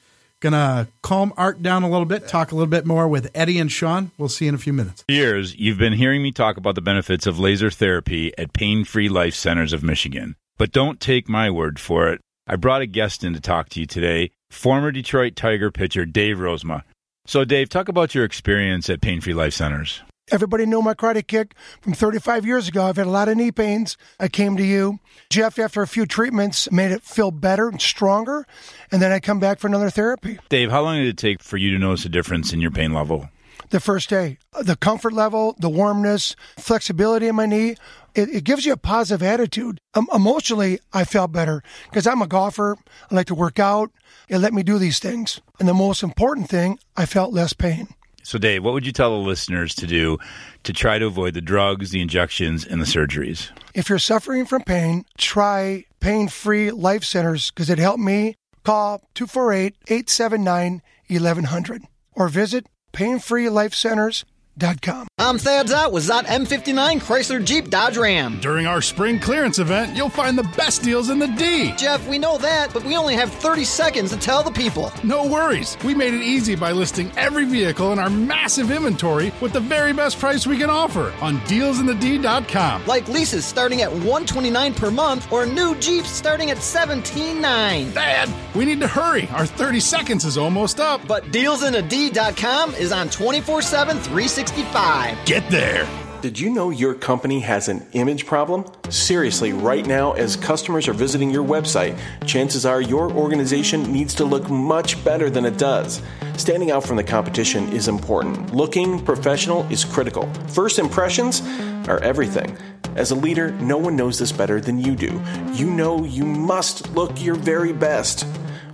Going 0.46 0.52
to 0.52 0.87
calm 1.02 1.35
Art 1.37 1.61
down 1.61 1.82
a 1.82 1.90
little 1.90 2.06
bit, 2.06 2.28
talk 2.28 2.52
a 2.52 2.54
little 2.54 2.70
bit 2.70 2.87
more 2.87 3.09
with 3.09 3.32
Eddie 3.35 3.59
and 3.59 3.70
Sean. 3.70 4.12
We'll 4.16 4.28
see 4.28 4.44
you 4.44 4.50
in 4.50 4.54
a 4.54 4.59
few 4.59 4.72
minutes. 4.72 5.02
For 5.02 5.12
years, 5.12 5.56
you've 5.56 5.76
been 5.76 5.94
hearing 5.94 6.22
me 6.22 6.30
talk 6.30 6.56
about 6.56 6.76
the 6.76 6.80
benefits 6.80 7.26
of 7.26 7.40
laser 7.40 7.68
therapy 7.68 8.32
at 8.38 8.52
Pain 8.52 8.85
Free 8.85 9.09
Life 9.09 9.35
Centers 9.35 9.72
of 9.72 9.82
Michigan. 9.82 10.37
But 10.56 10.70
don't 10.70 11.00
take 11.00 11.28
my 11.28 11.50
word 11.50 11.80
for 11.80 12.06
it. 12.11 12.20
I 12.46 12.54
brought 12.54 12.80
a 12.80 12.87
guest 12.87 13.24
in 13.24 13.35
to 13.35 13.40
talk 13.40 13.70
to 13.70 13.80
you 13.80 13.87
today, 13.87 14.30
former 14.48 14.92
Detroit 14.92 15.35
Tiger 15.35 15.72
pitcher 15.72 16.06
Dave 16.06 16.37
Rozema. 16.37 16.85
So, 17.26 17.44
Dave, 17.44 17.68
talk 17.68 17.88
about 17.88 18.14
your 18.14 18.24
experience 18.24 18.88
at 18.88 19.00
Pain 19.00 19.20
Free 19.20 19.35
Life 19.35 19.54
Centers. 19.54 20.00
Everybody 20.32 20.66
know 20.66 20.82
my 20.82 20.94
karate 20.94 21.24
kick 21.24 21.54
from 21.80 21.92
35 21.92 22.44
years 22.44 22.66
ago. 22.66 22.86
I've 22.86 22.96
had 22.96 23.06
a 23.06 23.10
lot 23.10 23.28
of 23.28 23.36
knee 23.36 23.52
pains. 23.52 23.96
I 24.18 24.26
came 24.26 24.56
to 24.56 24.64
you. 24.64 24.98
Jeff, 25.30 25.56
after 25.56 25.82
a 25.82 25.86
few 25.86 26.04
treatments, 26.04 26.68
made 26.72 26.90
it 26.90 27.04
feel 27.04 27.30
better 27.30 27.68
and 27.68 27.80
stronger. 27.80 28.44
And 28.90 29.00
then 29.00 29.12
I 29.12 29.20
come 29.20 29.38
back 29.38 29.60
for 29.60 29.68
another 29.68 29.88
therapy. 29.88 30.40
Dave, 30.48 30.72
how 30.72 30.82
long 30.82 30.96
did 30.96 31.06
it 31.06 31.16
take 31.16 31.44
for 31.44 31.56
you 31.56 31.70
to 31.70 31.78
notice 31.78 32.04
a 32.06 32.08
difference 32.08 32.52
in 32.52 32.60
your 32.60 32.72
pain 32.72 32.92
level? 32.92 33.28
The 33.70 33.78
first 33.78 34.10
day, 34.10 34.38
the 34.60 34.74
comfort 34.74 35.12
level, 35.12 35.54
the 35.60 35.70
warmness, 35.70 36.34
flexibility 36.58 37.28
in 37.28 37.36
my 37.36 37.46
knee, 37.46 37.76
it, 38.16 38.28
it 38.28 38.44
gives 38.44 38.66
you 38.66 38.72
a 38.72 38.76
positive 38.76 39.22
attitude. 39.22 39.78
Um, 39.94 40.08
emotionally, 40.12 40.80
I 40.92 41.04
felt 41.04 41.30
better 41.30 41.62
because 41.88 42.06
I'm 42.06 42.22
a 42.22 42.26
golfer. 42.26 42.76
I 43.10 43.14
like 43.14 43.26
to 43.28 43.34
work 43.34 43.60
out. 43.60 43.92
It 44.28 44.38
let 44.38 44.52
me 44.52 44.64
do 44.64 44.78
these 44.78 44.98
things. 44.98 45.40
And 45.60 45.68
the 45.68 45.74
most 45.74 46.02
important 46.02 46.48
thing, 46.48 46.80
I 46.96 47.06
felt 47.06 47.32
less 47.32 47.52
pain. 47.52 47.88
So, 48.26 48.38
Dave, 48.40 48.64
what 48.64 48.74
would 48.74 48.84
you 48.84 48.90
tell 48.90 49.10
the 49.10 49.24
listeners 49.24 49.72
to 49.76 49.86
do 49.86 50.18
to 50.64 50.72
try 50.72 50.98
to 50.98 51.06
avoid 51.06 51.34
the 51.34 51.40
drugs, 51.40 51.90
the 51.90 52.00
injections, 52.00 52.66
and 52.66 52.82
the 52.82 52.84
surgeries? 52.84 53.52
If 53.72 53.88
you're 53.88 54.00
suffering 54.00 54.46
from 54.46 54.62
pain, 54.62 55.04
try 55.16 55.84
pain 56.00 56.26
free 56.26 56.72
life 56.72 57.04
centers 57.04 57.52
because 57.52 57.70
it 57.70 57.78
helped 57.78 58.00
me. 58.00 58.34
Call 58.64 58.98
248 59.14 59.76
879 59.86 60.82
1100 61.08 61.82
or 62.14 62.28
visit 62.28 62.66
painfreelifecenters.com. 62.92 64.36
I'm 64.59 65.37
Thad 65.38 65.66
Szott 65.66 65.92
with 65.92 66.09
Szott 66.09 66.25
M59 66.25 67.01
Chrysler 67.03 67.45
Jeep 67.45 67.69
Dodge 67.69 67.99
Ram. 67.99 68.40
During 68.40 68.66
our 68.66 68.81
spring 68.81 69.19
clearance 69.19 69.59
event, 69.59 69.95
you'll 69.95 70.09
find 70.09 70.38
the 70.38 70.49
best 70.57 70.83
deals 70.83 71.11
in 71.11 71.19
the 71.19 71.27
D. 71.27 71.75
Jeff, 71.77 72.09
we 72.09 72.16
know 72.16 72.38
that, 72.38 72.73
but 72.73 72.83
we 72.83 72.97
only 72.97 73.14
have 73.16 73.31
30 73.31 73.64
seconds 73.64 74.12
to 74.12 74.16
tell 74.16 74.42
the 74.42 74.51
people. 74.51 74.90
No 75.05 75.27
worries. 75.27 75.77
We 75.85 75.95
made 75.95 76.14
it 76.14 76.23
easy 76.23 76.55
by 76.55 76.73
listing 76.73 77.12
every 77.19 77.45
vehicle 77.45 77.92
in 77.92 77.99
our 77.99 78.09
massive 78.09 78.71
inventory 78.71 79.31
with 79.42 79.53
the 79.53 79.61
very 79.61 79.92
best 79.92 80.19
price 80.19 80.47
we 80.47 80.57
can 80.57 80.71
offer 80.71 81.12
on 81.21 81.37
dealsinthed.com. 81.40 82.87
Like 82.87 83.09
leases 83.09 83.45
starting 83.45 83.83
at 83.83 83.90
129 83.92 84.73
per 84.73 84.90
month 84.90 85.31
or 85.31 85.45
new 85.45 85.75
Jeeps 85.77 86.09
starting 86.09 86.51
at 86.51 86.59
17.9. 86.59 87.92
Dad, 87.92 88.33
we 88.55 88.64
need 88.64 88.81
to 88.81 88.88
hurry. 88.88 89.29
Our 89.35 89.45
30 89.45 89.81
seconds 89.81 90.25
is 90.25 90.38
almost 90.38 90.81
up. 90.81 91.07
But 91.07 91.25
dealsinthed.com 91.25 92.75
is 92.77 92.90
on 92.90 93.11
24/7 93.11 94.01
365. 94.46 95.24
Get 95.26 95.48
there. 95.50 95.88
Did 96.22 96.38
you 96.38 96.50
know 96.50 96.70
your 96.70 96.94
company 96.94 97.40
has 97.40 97.68
an 97.68 97.87
image 97.92 98.26
problem? 98.26 98.64
Seriously, 98.88 99.52
right 99.52 99.87
now, 99.87 100.12
as 100.12 100.35
customers 100.35 100.88
are 100.88 100.92
visiting 100.92 101.30
your 101.30 101.44
website, 101.44 101.98
chances 102.26 102.64
are 102.64 102.80
your 102.80 103.12
organization 103.12 103.92
needs 103.92 104.14
to 104.14 104.24
look 104.24 104.48
much 104.48 105.04
better 105.04 105.28
than 105.30 105.44
it 105.44 105.59
does. 105.59 106.02
Standing 106.37 106.70
out 106.70 106.85
from 106.85 106.96
the 106.96 107.04
competition 107.04 107.68
is 107.72 107.87
important. 107.87 108.54
Looking 108.54 109.04
professional 109.04 109.62
is 109.70 109.85
critical. 109.85 110.28
First 110.48 110.78
impressions 110.78 111.42
are 111.87 111.98
everything. 112.00 112.56
As 112.96 113.11
a 113.11 113.14
leader, 113.14 113.50
no 113.52 113.76
one 113.76 113.94
knows 113.94 114.18
this 114.18 114.32
better 114.32 114.61
than 114.61 114.78
you 114.78 114.96
do. 114.96 115.22
You 115.52 115.70
know 115.70 116.04
you 116.04 116.24
must 116.24 116.90
look 116.94 117.22
your 117.22 117.35
very 117.35 117.72
best. 117.72 118.26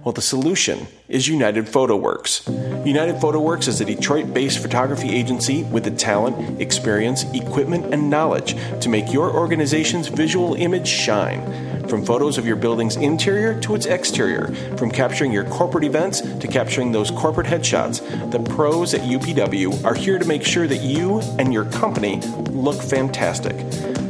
Well, 0.04 0.12
the 0.12 0.20
solution 0.20 0.88
is 1.08 1.28
United 1.28 1.68
Photo 1.68 1.94
Works. 1.94 2.48
United 2.84 3.20
Photo 3.20 3.40
Works 3.40 3.68
is 3.68 3.80
a 3.80 3.84
Detroit 3.84 4.34
based 4.34 4.58
photography 4.58 5.10
agency 5.10 5.62
with 5.62 5.84
the 5.84 5.92
talent, 5.92 6.60
experience, 6.60 7.22
equipment, 7.32 7.94
and 7.94 8.10
knowledge 8.10 8.56
to 8.80 8.88
make 8.88 9.12
your 9.12 9.32
organization's 9.32 10.08
visual 10.08 10.54
image 10.54 10.88
shine. 10.88 11.88
From 11.88 12.04
photos 12.04 12.36
of 12.36 12.44
your 12.44 12.56
building's 12.56 12.96
interior 12.96 13.60
to 13.60 13.76
its 13.76 13.86
exterior, 13.86 14.48
from 14.76 14.90
capturing 14.90 15.30
your 15.30 15.44
corporate 15.44 15.84
events 15.84 16.20
to 16.20 16.48
capturing 16.48 16.90
those 16.90 17.12
corporate 17.12 17.46
headshots, 17.46 18.00
the 18.32 18.40
pros 18.40 18.94
at 18.94 19.02
UPW 19.02 19.84
are 19.84 19.94
here 19.94 20.18
to 20.18 20.24
make 20.24 20.42
sure 20.42 20.66
that 20.66 20.80
you 20.80 21.20
and 21.38 21.52
your 21.52 21.66
company 21.66 22.20
look 22.50 22.82
fantastic. 22.82 23.54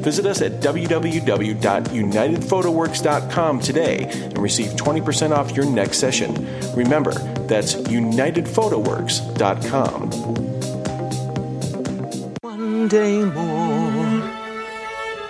Visit 0.02 0.26
us 0.26 0.42
at 0.42 0.60
www.unitedphotoworks.com 0.60 3.60
today 3.60 4.08
and 4.10 4.38
receive 4.38 4.72
20% 4.72 5.30
off 5.30 5.56
your 5.56 5.64
next 5.66 5.98
session. 5.98 6.34
Remember, 6.74 7.12
that's 7.46 7.74
unitedphotoworks.com. 7.74 10.10
One 12.40 12.88
day 12.88 13.24
more, 13.24 14.28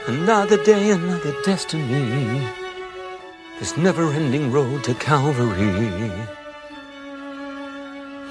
another 0.06 0.56
day, 0.64 0.90
another 0.90 1.34
destiny. 1.44 2.48
This 3.58 3.76
never 3.76 4.10
ending 4.10 4.50
road 4.50 4.84
to 4.84 4.94
Calvary. 4.94 6.40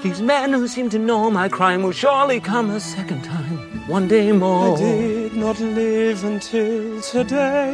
These 0.02 0.20
men 0.20 0.52
who 0.52 0.66
seem 0.66 0.90
to 0.90 0.98
know 0.98 1.30
my 1.30 1.48
crime 1.48 1.84
will 1.84 1.92
surely 1.92 2.40
come 2.40 2.70
a 2.70 2.80
second 2.80 3.22
time. 3.22 3.56
One 3.86 4.08
day 4.08 4.32
more. 4.32 4.74
I 4.76 4.80
did 4.80 5.36
not 5.36 5.60
live 5.60 6.24
until 6.24 7.00
today. 7.00 7.70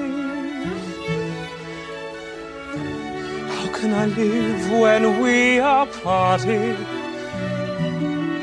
How 3.55 3.73
can 3.73 3.95
I 3.95 4.05
live 4.05 4.71
when 4.71 5.23
we 5.23 5.59
are 5.59 5.87
parted? 5.87 6.77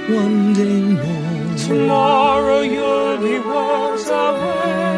One 0.10 0.54
day 0.54 0.82
more. 0.82 1.58
Tomorrow 1.58 2.62
you'll 2.62 3.18
be 3.20 3.38
worlds 3.38 4.08
away. 4.08 4.96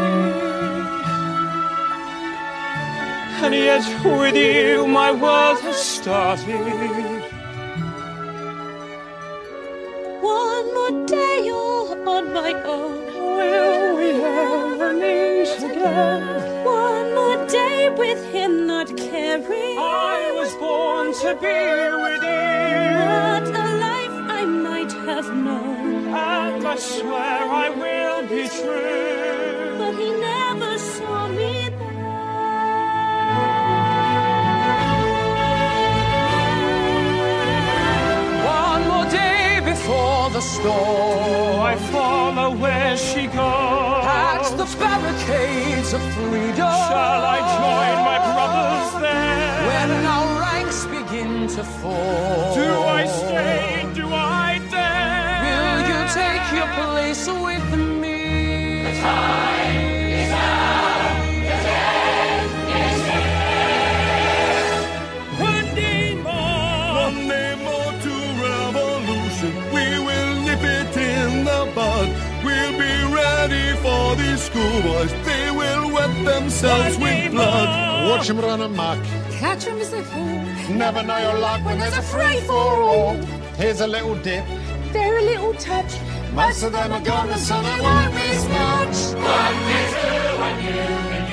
And 3.44 3.54
yet 3.54 3.86
with 4.06 4.36
you 4.38 4.88
my 4.88 5.12
world 5.12 5.60
has 5.60 5.76
started. 5.76 7.17
One 10.28 10.74
more 10.78 11.06
day 11.06 11.50
all 11.52 12.10
on 12.10 12.34
my 12.34 12.52
own. 12.64 13.06
Will 13.38 13.96
we 13.98 14.10
ever 14.22 14.92
meet 14.94 15.58
again? 15.70 16.66
One 16.66 17.08
more 17.20 17.48
day 17.48 17.90
with 18.02 18.22
him 18.34 18.68
not 18.68 18.88
caring. 18.98 19.78
I 19.78 20.32
was 20.40 20.52
born 20.56 21.14
to 21.22 21.30
be 21.46 21.60
with 22.04 22.24
you. 22.34 22.94
What 23.14 23.48
a 23.64 23.68
life 23.88 24.18
I 24.40 24.44
might 24.68 24.92
have 25.08 25.30
known. 25.34 26.08
And 26.08 26.68
I 26.68 26.76
swear 26.76 27.42
I 27.66 27.70
will 27.70 28.22
be 28.28 28.50
true. 28.50 29.37
The 40.38 40.42
storm. 40.42 41.62
I 41.62 41.76
follow 41.92 42.56
where 42.56 42.96
she 42.96 43.26
goes. 43.26 44.04
Past 44.06 44.56
the 44.56 44.68
barricades 44.78 45.94
of 45.94 46.02
freedom. 46.14 46.74
Shall 46.90 47.24
I 47.38 47.40
join 47.58 47.98
my 48.12 48.20
brothers 48.30 48.92
there? 49.06 49.68
When 49.70 49.90
our 50.16 50.28
ranks 50.46 50.86
begin 50.98 51.48
to 51.56 51.64
fall. 51.80 52.54
Do 52.54 52.70
I 53.00 53.04
stay? 53.08 53.90
Do 53.96 54.06
I 54.14 54.62
dare? 54.70 55.38
Will 55.48 55.80
you 55.92 56.00
take 56.22 56.46
your 56.60 56.70
place 56.80 57.26
with 57.46 57.68
me? 58.02 58.18
Schoolboys. 74.78 75.12
They 75.26 75.52
will 75.52 75.92
wet 75.92 76.26
themselves 76.26 76.98
with 76.98 77.32
blood. 77.32 78.10
Watch 78.10 78.30
him 78.30 78.40
run 78.40 78.62
amok. 78.62 79.04
Catch 79.32 79.66
him 79.66 79.78
as 79.80 79.94
a 79.94 80.04
fool. 80.04 80.76
Never 80.76 81.04
know 81.04 81.18
your 81.18 81.40
luck 81.40 81.64
when 81.66 81.80
there's 81.80 81.98
a 81.98 82.02
free 82.02 82.40
for 82.42 82.54
all. 82.54 83.16
Here's 83.58 83.82
a 83.82 83.88
little 83.88 84.16
dip. 84.16 84.46
Very 84.92 85.24
little 85.24 85.54
touch. 85.54 85.94
Most 86.34 86.64
of 86.64 86.72
them 86.72 86.92
are 86.92 87.02
gone, 87.02 87.30
and 87.30 87.40
some 87.40 87.64
won't 87.64 88.14
miss 88.14 88.44
much. 88.50 88.98
One 89.16 89.58
day 89.68 89.86
two, 89.94 90.44
and 90.48 90.58
you 90.64 91.27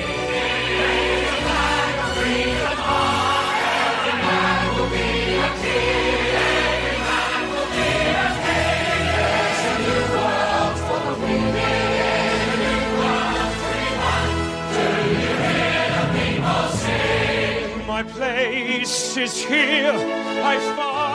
My 17.95 18.03
place 18.03 19.15
is 19.15 19.41
here. 19.41 19.93
I 19.93 20.59
fight 20.75 21.14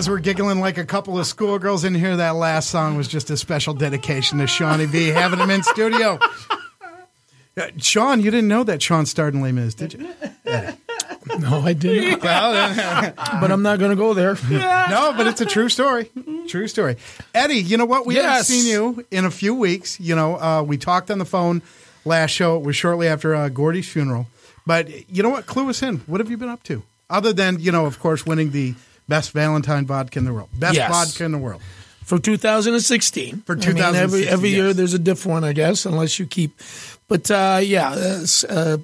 As 0.00 0.08
we're 0.08 0.18
giggling 0.18 0.60
like 0.60 0.78
a 0.78 0.86
couple 0.86 1.18
of 1.18 1.26
schoolgirls 1.26 1.84
in 1.84 1.94
here, 1.94 2.16
that 2.16 2.34
last 2.34 2.70
song 2.70 2.96
was 2.96 3.06
just 3.06 3.28
a 3.28 3.36
special 3.36 3.74
dedication 3.74 4.38
to 4.38 4.46
Shawnee 4.46 4.86
V, 4.86 5.08
having 5.08 5.38
him 5.38 5.50
in 5.50 5.62
studio. 5.62 6.18
Uh, 7.56 7.66
Sean, 7.78 8.20
you 8.20 8.30
didn't 8.30 8.46
know 8.48 8.62
that 8.62 8.80
Sean 8.80 9.04
starred 9.04 9.34
in 9.34 9.42
Les 9.42 9.50
Mis, 9.52 9.74
did 9.74 9.92
you? 9.92 10.08
No, 11.40 11.60
I 11.60 11.74
didn't. 11.74 12.22
Well, 12.22 12.52
then- 12.52 13.12
but 13.40 13.50
I'm 13.52 13.60
not 13.60 13.78
going 13.80 13.90
to 13.90 13.96
go 13.96 14.14
there. 14.14 14.36
no, 14.48 15.12
but 15.16 15.26
it's 15.26 15.42
a 15.42 15.44
true 15.44 15.68
story. 15.68 16.08
True 16.46 16.68
story. 16.68 16.96
Eddie, 17.34 17.56
you 17.56 17.76
know 17.76 17.84
what? 17.84 18.06
We 18.06 18.14
haven't 18.14 18.44
seen 18.44 18.66
you 18.72 19.04
in 19.10 19.26
a 19.26 19.30
few 19.30 19.54
weeks. 19.54 20.00
You 20.00 20.14
know, 20.16 20.36
uh, 20.36 20.62
we 20.62 20.78
talked 20.78 21.10
on 21.10 21.18
the 21.18 21.24
phone 21.26 21.60
last 22.06 22.30
show. 22.30 22.56
It 22.56 22.62
was 22.64 22.76
shortly 22.76 23.08
after 23.08 23.34
uh, 23.34 23.48
Gordie's 23.50 23.88
funeral. 23.88 24.28
But 24.64 25.10
you 25.10 25.22
know 25.22 25.28
what? 25.30 25.44
Clue 25.44 25.68
us 25.68 25.82
in. 25.82 25.98
What 26.06 26.20
have 26.20 26.30
you 26.30 26.38
been 26.38 26.48
up 26.48 26.62
to? 26.62 26.84
Other 27.10 27.32
than, 27.34 27.58
you 27.58 27.72
know, 27.72 27.84
of 27.84 27.98
course, 27.98 28.24
winning 28.24 28.52
the 28.52 28.74
best 29.10 29.32
Valentine 29.32 29.84
vodka 29.86 30.18
in 30.20 30.24
the 30.24 30.32
world. 30.32 30.48
Best 30.64 30.76
Yes. 30.76 30.90
vodka 30.90 31.24
in 31.24 31.32
the 31.32 31.42
world. 31.46 31.60
for 32.10 32.18
2016. 32.18 33.42
For 33.46 33.52
I 33.52 33.56
mean, 33.56 33.64
every 33.68 34.22
2016, 34.26 34.32
every 34.32 34.50
year 34.50 34.66
yes. 34.68 34.76
there's 34.76 34.94
a 34.94 34.98
different 34.98 35.32
one, 35.42 35.44
I 35.44 35.52
guess, 35.52 35.86
unless 35.86 36.18
you 36.18 36.26
keep. 36.26 36.52
But 37.08 37.30
uh, 37.30 37.60
yeah, 37.62 37.90
uh, 37.92 38.22
s- 38.22 38.44
uh, 38.44 38.78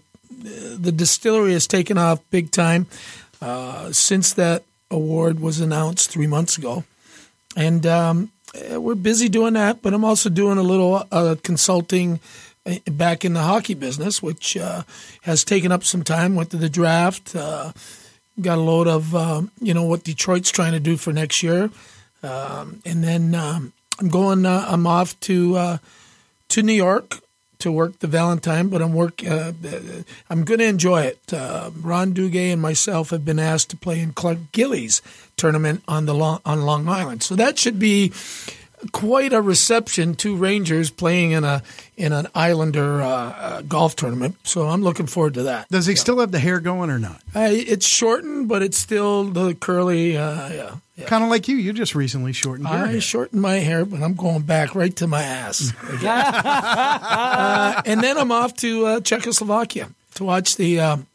the 0.86 0.92
distillery 0.92 1.52
has 1.52 1.66
taken 1.66 1.98
off 1.98 2.18
big 2.30 2.50
time 2.50 2.86
uh, 3.40 3.90
since 3.92 4.34
that 4.34 4.62
award 4.90 5.40
was 5.40 5.60
announced 5.60 6.10
three 6.10 6.28
months 6.28 6.58
ago, 6.58 6.84
and 7.56 7.84
um, 7.86 8.30
uh, 8.54 8.80
we're 8.80 8.94
busy 9.10 9.28
doing 9.28 9.54
that. 9.54 9.82
But 9.82 9.92
I'm 9.94 10.04
also 10.04 10.28
doing 10.30 10.58
a 10.58 10.62
little 10.72 11.02
uh, 11.10 11.34
consulting. 11.42 12.20
uh, 12.66 12.74
Back 12.90 13.24
in 13.24 13.32
the 13.34 13.42
hockey 13.42 13.74
business, 13.74 14.20
which 14.22 14.56
uh, 14.56 14.82
has 15.22 15.44
taken 15.44 15.70
up 15.72 15.82
some 15.84 16.02
time. 16.04 16.34
Went 16.36 16.50
to 16.50 16.56
the 16.58 16.68
draft, 16.68 17.34
uh, 17.36 17.70
got 18.40 18.58
a 18.58 18.60
load 18.60 18.86
of 18.86 19.14
um, 19.14 19.50
you 19.60 19.74
know 19.74 19.84
what 19.84 20.04
Detroit's 20.04 20.50
trying 20.50 20.72
to 20.72 20.80
do 20.80 20.96
for 20.96 21.12
next 21.12 21.42
year, 21.42 21.70
um, 22.22 22.80
and 22.84 23.02
then 23.02 23.34
um, 23.34 23.72
I'm 23.98 24.08
going. 24.08 24.46
Uh, 24.46 24.64
I'm 24.68 24.86
off 24.86 25.18
to 25.20 25.56
uh, 25.56 25.78
to 26.48 26.62
New 26.62 26.72
York 26.72 27.20
to 27.58 27.72
work 27.72 27.98
the 28.00 28.06
Valentine, 28.06 28.68
but 28.68 28.82
I'm 28.82 28.92
work. 28.92 29.26
Uh, 29.26 29.52
I'm 30.28 30.44
going 30.44 30.60
to 30.60 30.66
enjoy 30.66 31.02
it. 31.02 31.32
Uh, 31.32 31.70
Ron 31.80 32.12
Duguay 32.12 32.52
and 32.52 32.60
myself 32.60 33.10
have 33.10 33.24
been 33.24 33.38
asked 33.38 33.70
to 33.70 33.76
play 33.76 34.00
in 34.00 34.12
Clark 34.12 34.38
Gillies 34.52 35.02
tournament 35.36 35.82
on 35.88 36.06
the 36.06 36.14
long, 36.14 36.40
on 36.44 36.62
Long 36.62 36.88
Island, 36.88 37.22
so 37.22 37.34
that 37.36 37.58
should 37.58 37.78
be 37.78 38.12
quite 38.92 39.32
a 39.32 39.40
reception. 39.40 40.14
Two 40.14 40.36
Rangers 40.36 40.90
playing 40.90 41.32
in 41.32 41.44
a 41.44 41.62
in 41.96 42.12
an 42.12 42.26
Islander 42.34 43.00
uh, 43.00 43.08
uh, 43.08 43.62
golf 43.62 43.96
tournament, 43.96 44.36
so 44.44 44.68
I'm 44.68 44.82
looking 44.82 45.06
forward 45.06 45.34
to 45.34 45.44
that. 45.44 45.68
Does 45.68 45.86
he 45.86 45.96
still 45.96 46.20
have 46.20 46.32
the 46.32 46.38
hair 46.38 46.60
going 46.60 46.90
or 46.90 46.98
not? 46.98 47.22
Uh, 47.34 47.48
it's 47.50 47.86
shortened, 47.86 48.48
but 48.48 48.62
it's 48.62 48.76
still 48.76 49.24
the 49.24 49.54
curly. 49.54 50.16
Uh, 50.16 50.76
yeah. 50.96 51.06
Kind 51.06 51.22
of 51.22 51.30
like 51.30 51.46
you. 51.48 51.56
You 51.56 51.72
just 51.72 51.94
recently 51.94 52.32
shortened 52.32 52.68
your 52.68 52.78
I 52.78 52.86
hair. 52.86 53.00
shortened 53.00 53.42
my 53.42 53.56
hair, 53.56 53.84
but 53.84 54.02
I'm 54.02 54.14
going 54.14 54.42
back 54.42 54.74
right 54.74 54.94
to 54.96 55.06
my 55.06 55.22
ass. 55.22 55.72
uh, 56.02 57.82
and 57.84 58.02
then 58.02 58.16
I'm 58.16 58.32
off 58.32 58.54
to 58.56 58.86
uh, 58.86 59.00
Czechoslovakia 59.00 59.90
to 60.14 60.24
watch 60.24 60.56
the. 60.56 60.80
Um, 60.80 61.06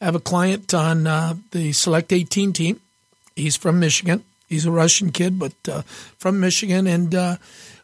I 0.00 0.04
have 0.04 0.14
a 0.14 0.20
client 0.20 0.74
on 0.74 1.06
uh, 1.06 1.36
the 1.52 1.72
Select 1.72 2.12
18 2.12 2.52
team. 2.52 2.80
He's 3.34 3.56
from 3.56 3.80
Michigan. 3.80 4.24
He's 4.48 4.66
a 4.66 4.70
Russian 4.70 5.10
kid, 5.10 5.38
but 5.38 5.52
uh, 5.70 5.82
from 6.18 6.38
Michigan. 6.40 6.86
And 6.86 7.14
uh, 7.14 7.36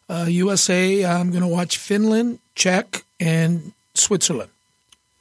uh, 0.09 0.27
USA, 0.29 1.05
I'm 1.05 1.31
going 1.31 1.43
to 1.43 1.49
watch 1.49 1.77
Finland, 1.79 2.39
Czech, 2.55 3.05
and 3.21 3.73
Switzerland 3.95 4.51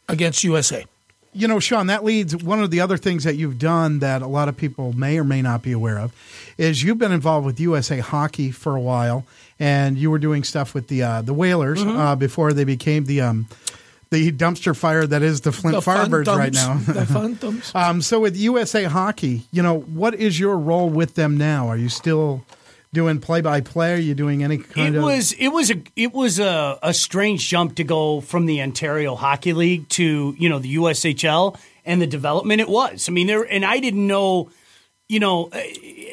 against 0.08 0.44
USA. 0.44 0.86
You 1.34 1.48
know, 1.48 1.60
Sean, 1.62 1.88
that 1.88 2.04
leads 2.04 2.36
one 2.44 2.62
of 2.62 2.72
the 2.72 2.82
other 2.82 2.98
things 2.98 3.24
that 3.24 3.36
you've 3.38 3.58
done 3.58 4.00
that 4.00 4.22
a 4.22 4.28
lot 4.28 4.50
of 4.50 4.58
people 4.58 4.92
may 4.94 5.18
or 5.18 5.24
may 5.24 5.42
not 5.42 5.62
be 5.62 5.72
aware 5.72 5.98
of 5.98 6.12
is 6.58 6.84
you've 6.84 6.98
been 6.98 7.14
involved 7.14 7.46
with 7.46 7.58
USA 7.60 8.00
Hockey 8.00 8.52
for 8.52 8.76
a 8.76 8.82
while, 8.82 9.26
and 9.58 9.98
you 9.98 10.12
were 10.12 10.20
doing 10.20 10.44
stuff 10.44 10.74
with 10.74 10.90
the 10.90 11.02
uh, 11.04 11.22
the 11.22 11.34
Whalers 11.34 11.80
Mhm. 11.84 11.98
uh, 11.98 12.16
before 12.18 12.52
they 12.52 12.66
became 12.66 13.06
the 13.06 13.22
um, 13.22 13.48
the 14.12 14.32
dumpster 14.32 14.76
fire 14.76 15.08
that 15.08 15.22
is 15.24 15.42
the 15.42 15.52
Flint 15.52 15.78
The 15.78 15.82
Firebirds 15.82 16.28
right 16.28 16.54
now. 16.54 16.76
The 16.78 17.06
Phantoms. 17.08 17.72
um, 17.74 18.02
so 18.02 18.20
with 18.20 18.36
USA 18.38 18.84
Hockey, 18.84 19.44
you 19.52 19.64
know, 19.64 19.80
what 19.80 20.14
is 20.14 20.40
your 20.40 20.58
role 20.58 20.90
with 20.90 21.16
them 21.16 21.38
now? 21.38 21.70
Are 21.70 21.78
you 21.78 21.88
still 21.90 22.44
doing 22.94 23.22
play 23.22 23.40
by 23.40 23.62
play? 23.62 23.94
Are 23.94 23.98
you 23.98 24.14
doing 24.14 24.44
any 24.44 24.58
kind 24.58 24.96
it 24.96 24.98
of? 24.98 25.04
was 25.06 25.32
it 25.34 25.48
was 25.48 25.72
a 25.72 25.82
it 25.96 26.14
was 26.14 26.40
a, 26.40 26.78
a 26.84 26.94
strange 26.94 27.48
jump 27.48 27.76
to 27.78 27.86
go 27.86 28.20
from 28.20 28.46
the 28.46 28.62
Ontario 28.62 29.16
Hockey 29.16 29.54
League 29.54 29.88
to 29.90 30.36
you 30.38 30.50
know 30.50 30.60
the 30.60 30.76
USHL 30.76 31.58
and 31.86 32.02
the 32.02 32.08
development 32.08 32.60
it 32.60 32.70
was. 32.70 33.08
I 33.08 33.14
mean 33.14 33.28
there 33.28 33.44
and 33.44 33.64
I 33.64 33.80
didn't 33.80 34.06
know 34.06 34.50
you 35.12 35.20
know 35.20 35.52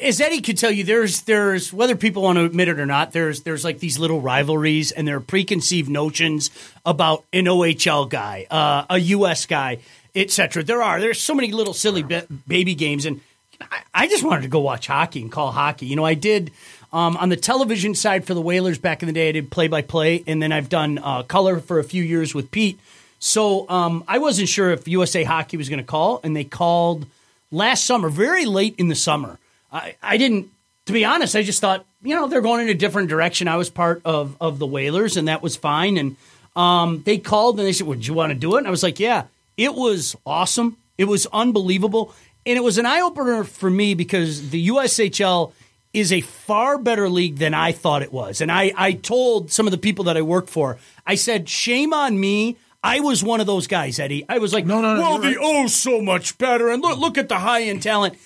as 0.01 0.19
Eddie 0.19 0.41
could 0.41 0.57
tell 0.57 0.71
you 0.71 0.83
there's 0.83 1.21
there's 1.21 1.71
whether 1.71 1.95
people 1.95 2.23
want 2.23 2.37
to 2.37 2.45
admit 2.45 2.67
it 2.67 2.79
or 2.79 2.85
not 2.85 3.13
there's 3.13 3.41
there's 3.43 3.63
like 3.63 3.79
these 3.79 3.97
little 3.97 4.21
rivalries 4.21 4.91
and 4.91 5.07
there 5.07 5.17
are 5.17 5.21
preconceived 5.21 5.89
notions 5.89 6.51
about 6.85 7.23
an 7.33 7.45
OHL 7.45 8.09
guy, 8.09 8.45
uh, 8.51 8.85
a 8.89 8.99
US 8.99 9.45
guy, 9.45 9.79
etc. 10.15 10.63
There 10.63 10.81
are 10.81 10.99
there's 10.99 11.21
so 11.21 11.33
many 11.33 11.51
little 11.51 11.73
silly 11.73 12.03
ba- 12.03 12.27
baby 12.47 12.75
games 12.75 13.05
and 13.05 13.21
I, 13.61 13.81
I 13.93 14.07
just 14.07 14.23
wanted 14.23 14.41
to 14.41 14.47
go 14.49 14.59
watch 14.59 14.87
hockey 14.87 15.21
and 15.21 15.31
call 15.31 15.51
hockey. 15.51 15.85
You 15.85 15.95
know, 15.95 16.05
I 16.05 16.13
did 16.13 16.51
um, 16.91 17.15
on 17.17 17.29
the 17.29 17.37
television 17.37 17.95
side 17.95 18.25
for 18.25 18.33
the 18.33 18.41
Whalers 18.41 18.79
back 18.79 19.01
in 19.01 19.07
the 19.07 19.13
day. 19.13 19.29
I 19.29 19.31
did 19.31 19.51
play 19.51 19.67
by 19.67 19.81
play, 19.81 20.23
and 20.27 20.41
then 20.41 20.51
I've 20.51 20.69
done 20.69 20.97
uh, 20.97 21.23
color 21.23 21.59
for 21.59 21.79
a 21.79 21.83
few 21.83 22.03
years 22.03 22.33
with 22.33 22.51
Pete. 22.51 22.79
So 23.19 23.69
um, 23.69 24.03
I 24.07 24.17
wasn't 24.17 24.47
sure 24.47 24.71
if 24.71 24.87
USA 24.87 25.23
Hockey 25.23 25.57
was 25.57 25.67
going 25.67 25.79
to 25.79 25.85
call, 25.85 26.21
and 26.23 26.35
they 26.35 26.45
called 26.45 27.05
last 27.51 27.85
summer, 27.85 28.09
very 28.09 28.45
late 28.45 28.75
in 28.77 28.87
the 28.87 28.95
summer. 28.95 29.39
I, 29.71 29.95
I 30.01 30.17
didn't, 30.17 30.49
to 30.85 30.93
be 30.93 31.05
honest, 31.05 31.35
I 31.35 31.43
just 31.43 31.61
thought, 31.61 31.85
you 32.01 32.15
know, 32.15 32.27
they're 32.27 32.41
going 32.41 32.61
in 32.61 32.69
a 32.69 32.73
different 32.73 33.09
direction. 33.09 33.47
I 33.47 33.57
was 33.57 33.69
part 33.69 34.01
of 34.05 34.35
of 34.39 34.57
the 34.59 34.65
Whalers, 34.65 35.17
and 35.17 35.27
that 35.27 35.41
was 35.41 35.55
fine. 35.55 35.97
And 35.97 36.15
um, 36.55 37.03
they 37.05 37.17
called 37.17 37.59
and 37.59 37.67
they 37.67 37.73
said, 37.73 37.87
"Would 37.87 38.07
you 38.07 38.13
want 38.13 38.31
to 38.31 38.39
do 38.39 38.55
it?" 38.55 38.59
And 38.59 38.67
I 38.67 38.71
was 38.71 38.83
like, 38.83 38.99
"Yeah." 38.99 39.25
It 39.59 39.75
was 39.75 40.15
awesome. 40.25 40.77
It 40.97 41.03
was 41.03 41.27
unbelievable. 41.33 42.13
And 42.45 42.55
it 42.55 42.61
was 42.61 42.77
an 42.77 42.85
eye 42.85 43.01
opener 43.01 43.43
for 43.43 43.69
me 43.69 43.93
because 43.93 44.51
the 44.51 44.69
USHL 44.69 45.51
is 45.93 46.13
a 46.13 46.21
far 46.21 46.77
better 46.77 47.09
league 47.09 47.39
than 47.39 47.53
I 47.53 47.73
thought 47.73 48.01
it 48.01 48.13
was. 48.13 48.39
And 48.39 48.49
I, 48.49 48.71
I 48.77 48.93
told 48.93 49.51
some 49.51 49.67
of 49.67 49.71
the 49.71 49.77
people 49.77 50.05
that 50.05 50.15
I 50.15 50.21
work 50.21 50.47
for, 50.47 50.77
I 51.05 51.15
said, 51.15 51.49
shame 51.49 51.93
on 51.93 52.17
me. 52.17 52.55
I 52.83 53.01
was 53.01 53.23
one 53.23 53.41
of 53.41 53.47
those 53.47 53.67
guys, 53.67 53.99
Eddie. 53.99 54.25
I 54.29 54.37
was 54.37 54.53
like, 54.53 54.65
no, 54.65 54.81
no, 54.81 54.95
no. 54.95 55.01
well, 55.01 55.17
the 55.19 55.37
O's 55.39 55.75
so 55.75 56.01
much 56.01 56.37
better. 56.37 56.69
And 56.69 56.81
look, 56.81 56.97
look 56.97 57.17
at 57.17 57.29
the 57.29 57.39
high 57.39 57.63
end 57.63 57.83
talent. 57.83 58.17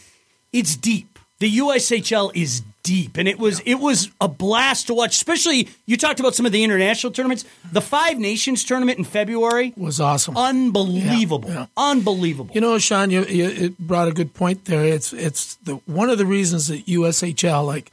It's 0.52 0.76
deep. 0.76 1.20
The 1.40 1.58
USHL 1.58 2.32
is 2.36 2.62
deep, 2.84 3.18
and 3.18 3.28
it 3.28 3.40
was 3.40 3.62
it 3.62 3.76
was 3.76 4.12
a 4.22 4.28
blast 4.28 4.88
to 4.88 4.94
watch. 4.94 5.16
Especially 5.16 5.68
you 5.86 5.98
talked 5.98 6.20
about 6.20 6.36
some 6.36 6.46
of 6.46 6.52
the 6.52 6.64
international 6.64 7.12
tournaments. 7.12 7.44
The 7.72 7.82
Five 7.82 8.20
Nations 8.20 8.64
tournament 8.64 9.00
in 9.00 9.04
February 9.04 9.74
was 9.76 10.00
awesome, 10.00 10.38
unbelievable, 10.38 11.68
unbelievable. 11.76 12.54
You 12.54 12.62
know, 12.62 12.78
Sean, 12.78 13.10
you, 13.10 13.26
you 13.26 13.46
it 13.46 13.78
brought 13.80 14.08
a 14.08 14.14
good 14.14 14.34
point 14.34 14.66
there. 14.66 14.86
It's 14.86 15.12
it's 15.12 15.56
the 15.56 15.76
one 15.86 16.10
of 16.10 16.18
the 16.18 16.26
reasons 16.26 16.68
that 16.68 16.86
USHL 16.86 17.66
like 17.66 17.92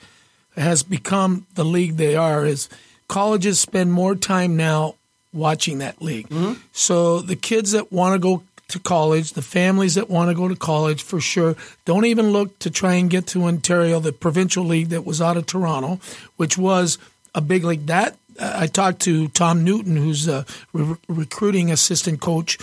has 0.56 0.82
become 0.82 1.46
the 1.54 1.64
league 1.64 1.96
they 1.96 2.16
are 2.16 2.44
is 2.44 2.68
colleges 3.08 3.58
spend 3.58 3.92
more 3.92 4.14
time 4.14 4.56
now 4.56 4.94
watching 5.32 5.78
that 5.78 6.02
league. 6.02 6.28
Mm-hmm. 6.28 6.60
So 6.72 7.20
the 7.20 7.36
kids 7.36 7.72
that 7.72 7.92
want 7.92 8.14
to 8.14 8.18
go 8.18 8.42
to 8.68 8.78
college, 8.78 9.32
the 9.32 9.42
families 9.42 9.96
that 9.96 10.08
want 10.08 10.30
to 10.30 10.34
go 10.34 10.48
to 10.48 10.56
college 10.56 11.02
for 11.02 11.20
sure, 11.20 11.56
don't 11.84 12.04
even 12.04 12.30
look 12.30 12.58
to 12.60 12.70
try 12.70 12.94
and 12.94 13.10
get 13.10 13.26
to 13.28 13.44
Ontario, 13.44 14.00
the 14.00 14.12
provincial 14.12 14.64
league 14.64 14.88
that 14.88 15.04
was 15.04 15.20
out 15.20 15.36
of 15.36 15.46
Toronto, 15.46 16.00
which 16.36 16.56
was 16.56 16.98
a 17.34 17.40
big 17.40 17.64
league. 17.64 17.86
That 17.86 18.16
I 18.40 18.66
talked 18.66 19.00
to 19.02 19.28
Tom 19.28 19.64
Newton, 19.64 19.96
who's 19.96 20.28
a 20.28 20.46
re- 20.72 20.96
recruiting 21.08 21.70
assistant 21.70 22.20
coach 22.20 22.58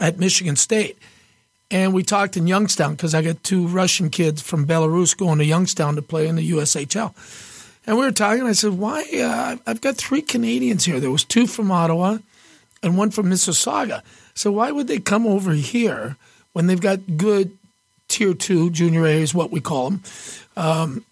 at 0.00 0.18
Michigan 0.18 0.56
State. 0.56 0.98
And 1.70 1.92
we 1.92 2.04
talked 2.04 2.36
in 2.36 2.46
Youngstown 2.46 2.92
because 2.92 3.14
I 3.14 3.22
got 3.22 3.42
two 3.42 3.66
Russian 3.66 4.08
kids 4.08 4.40
from 4.40 4.66
Belarus 4.66 5.16
going 5.16 5.38
to 5.38 5.44
Youngstown 5.44 5.96
to 5.96 6.02
play 6.02 6.28
in 6.28 6.36
the 6.36 6.50
USHL. 6.52 7.12
And 7.86 7.96
we 7.96 8.04
were 8.04 8.12
talking. 8.12 8.44
I 8.44 8.52
said, 8.52 8.72
"Why? 8.72 9.02
Uh, 9.14 9.56
I've 9.66 9.80
got 9.80 9.96
three 9.96 10.22
Canadians 10.22 10.84
here. 10.84 11.00
There 11.00 11.10
was 11.10 11.24
two 11.24 11.46
from 11.46 11.70
Ottawa, 11.70 12.18
and 12.82 12.98
one 12.98 13.10
from 13.10 13.26
Mississauga. 13.30 14.02
So 14.34 14.50
why 14.52 14.70
would 14.72 14.88
they 14.88 14.98
come 14.98 15.26
over 15.26 15.52
here 15.52 16.16
when 16.52 16.66
they've 16.66 16.80
got 16.80 17.16
good 17.16 17.56
tier 18.08 18.34
two 18.34 18.70
junior 18.70 19.06
A 19.06 19.22
is 19.22 19.34
what 19.34 19.50
we 19.50 19.60
call 19.60 19.90
them?" 19.90 20.02
Um, 20.56 21.04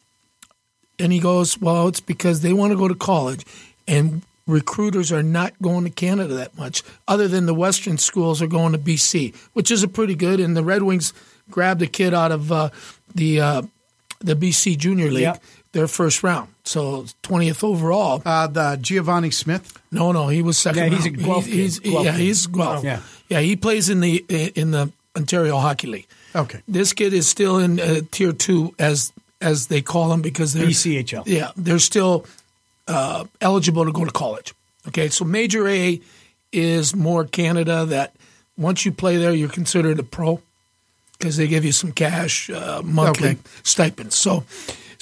and 0.98 1.12
he 1.12 1.20
goes, 1.20 1.60
"Well, 1.60 1.88
it's 1.88 2.00
because 2.00 2.40
they 2.40 2.52
want 2.52 2.72
to 2.72 2.76
go 2.78 2.88
to 2.88 2.94
college, 2.94 3.44
and 3.86 4.22
recruiters 4.46 5.10
are 5.10 5.22
not 5.22 5.54
going 5.62 5.84
to 5.84 5.90
Canada 5.90 6.34
that 6.34 6.56
much. 6.58 6.82
Other 7.08 7.28
than 7.28 7.46
the 7.46 7.54
Western 7.54 7.98
schools 7.98 8.42
are 8.42 8.46
going 8.46 8.72
to 8.72 8.78
BC, 8.78 9.34
which 9.52 9.70
is 9.70 9.82
a 9.82 9.88
pretty 9.88 10.14
good. 10.14 10.40
And 10.40 10.56
the 10.56 10.64
Red 10.64 10.82
Wings 10.82 11.12
grabbed 11.50 11.82
a 11.82 11.86
kid 11.86 12.12
out 12.14 12.32
of 12.32 12.52
uh, 12.52 12.70
the 13.14 13.40
uh, 13.40 13.62
the 14.20 14.34
BC 14.34 14.76
Junior 14.78 15.10
League, 15.10 15.22
Yep. 15.22 15.42
Their 15.74 15.88
first 15.88 16.22
round, 16.22 16.48
so 16.64 17.04
twentieth 17.22 17.62
overall. 17.62 18.22
Uh, 18.24 18.46
the 18.46 18.78
Givani 18.80 19.32
Smith. 19.34 19.76
No, 19.90 20.12
no, 20.12 20.28
he 20.28 20.40
was 20.40 20.56
second. 20.56 20.84
Yeah, 20.92 20.96
he's 20.96 21.06
a. 21.06 21.10
Guelph 21.10 21.44
He- 21.46 21.50
kid. 21.50 21.60
he's, 21.60 21.78
Guelph 21.80 22.04
yeah, 22.06 22.12
kid. 22.12 22.20
he's 22.20 22.46
Guelph. 22.46 22.84
Yeah. 22.84 23.00
yeah, 23.28 23.40
he 23.40 23.56
plays 23.56 23.88
in 23.88 23.98
the 24.00 24.24
in 24.54 24.70
the 24.70 24.90
Ontario 25.16 25.58
Hockey 25.58 25.88
League. 25.88 26.06
Okay, 26.34 26.62
this 26.68 26.92
kid 26.92 27.12
is 27.12 27.26
still 27.28 27.58
in 27.58 27.78
uh, 27.80 28.00
tier 28.12 28.32
two 28.32 28.72
as 28.78 29.12
as 29.40 29.66
they 29.66 29.82
call 29.82 30.08
them 30.10 30.22
because 30.22 30.52
they're 30.52 30.66
BCHL. 30.66 31.24
Yeah, 31.26 31.50
they're 31.56 31.78
still 31.80 32.24
uh, 32.88 33.24
eligible 33.40 33.84
to 33.84 33.92
go 33.92 34.04
to 34.04 34.12
college. 34.12 34.54
Okay, 34.88 35.08
so 35.08 35.24
Major 35.24 35.66
A 35.68 36.00
is 36.52 36.94
more 36.94 37.24
Canada. 37.24 37.84
That 37.84 38.14
once 38.56 38.84
you 38.86 38.92
play 38.92 39.16
there, 39.16 39.32
you're 39.32 39.48
considered 39.48 39.98
a 39.98 40.04
pro 40.04 40.40
because 41.18 41.36
they 41.36 41.48
give 41.48 41.64
you 41.64 41.72
some 41.72 41.90
cash 41.90 42.48
uh, 42.48 42.80
monthly 42.84 43.30
Okay. 43.30 43.38
stipends. 43.64 44.14
So, 44.14 44.44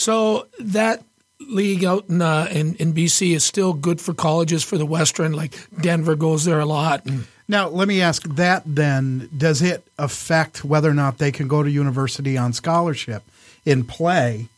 so 0.03 0.47
that 0.59 1.03
league 1.41 1.85
out 1.85 2.09
in, 2.09 2.21
uh, 2.23 2.49
in 2.51 2.75
in 2.77 2.93
BC 2.93 3.35
is 3.35 3.45
still 3.45 3.73
good 3.73 4.01
for 4.01 4.15
colleges 4.15 4.63
for 4.65 4.79
the 4.79 4.87
Western. 4.87 5.33
Like 5.33 5.55
Denver 5.81 6.17
goes 6.17 6.45
there 6.45 6.61
a 6.61 6.67
lot. 6.67 7.05
And, 7.07 7.27
Now, 7.49 7.69
let 7.69 7.89
me 7.89 8.01
ask 8.01 8.23
that 8.37 8.63
then. 8.67 9.29
Does 9.37 9.61
it 9.63 9.85
affect 9.99 10.65
whether 10.65 10.89
or 10.91 10.95
not 10.95 11.19
they 11.19 11.33
can 11.33 11.49
go 11.49 11.63
to 11.63 11.71
university 11.71 12.39
on 12.39 12.53
scholarship 12.53 13.23
in 13.65 13.85
play, 13.85 14.49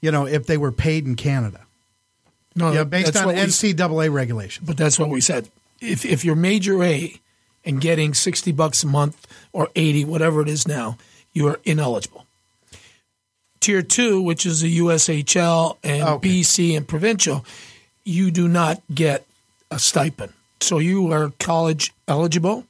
you 0.00 0.10
know, 0.10 0.26
if 0.26 0.46
they 0.46 0.56
were 0.56 0.72
paid 0.72 1.06
in 1.06 1.14
Canada? 1.16 1.60
No, 2.54 2.72
yeah, 2.72 2.84
based 2.84 3.16
on 3.16 3.28
we- 3.28 3.34
NCAA 3.34 4.12
regulation. 4.12 4.64
But 4.66 4.76
that's 4.76 4.98
what 4.98 5.10
we 5.10 5.20
said. 5.20 5.48
If 5.80 6.04
if 6.04 6.24
you're 6.24 6.36
major 6.36 6.82
A 6.82 7.14
and 7.64 7.80
getting 7.80 8.14
sixty 8.14 8.52
bucks 8.52 8.82
a 8.82 8.86
month 8.86 9.26
or 9.52 9.68
eighty, 9.76 10.04
whatever 10.04 10.40
it 10.42 10.48
is 10.48 10.66
now, 10.66 10.98
you 11.32 11.46
are 11.48 11.60
ineligible. 11.64 12.26
Tier 13.60 13.82
two, 13.82 14.22
which 14.22 14.46
is 14.46 14.60
the 14.60 14.78
USHL 14.78 15.76
and 15.82 16.22
BC 16.22 16.76
and 16.76 16.86
provincial, 16.86 17.44
you 18.04 18.30
do 18.30 18.48
not 18.48 18.82
get 18.92 19.26
a 19.70 19.78
stipend. 19.78 20.32
So 20.60 20.78
you 20.78 21.12
are 21.12 21.32
college 21.38 21.92
eligible, 22.06 22.66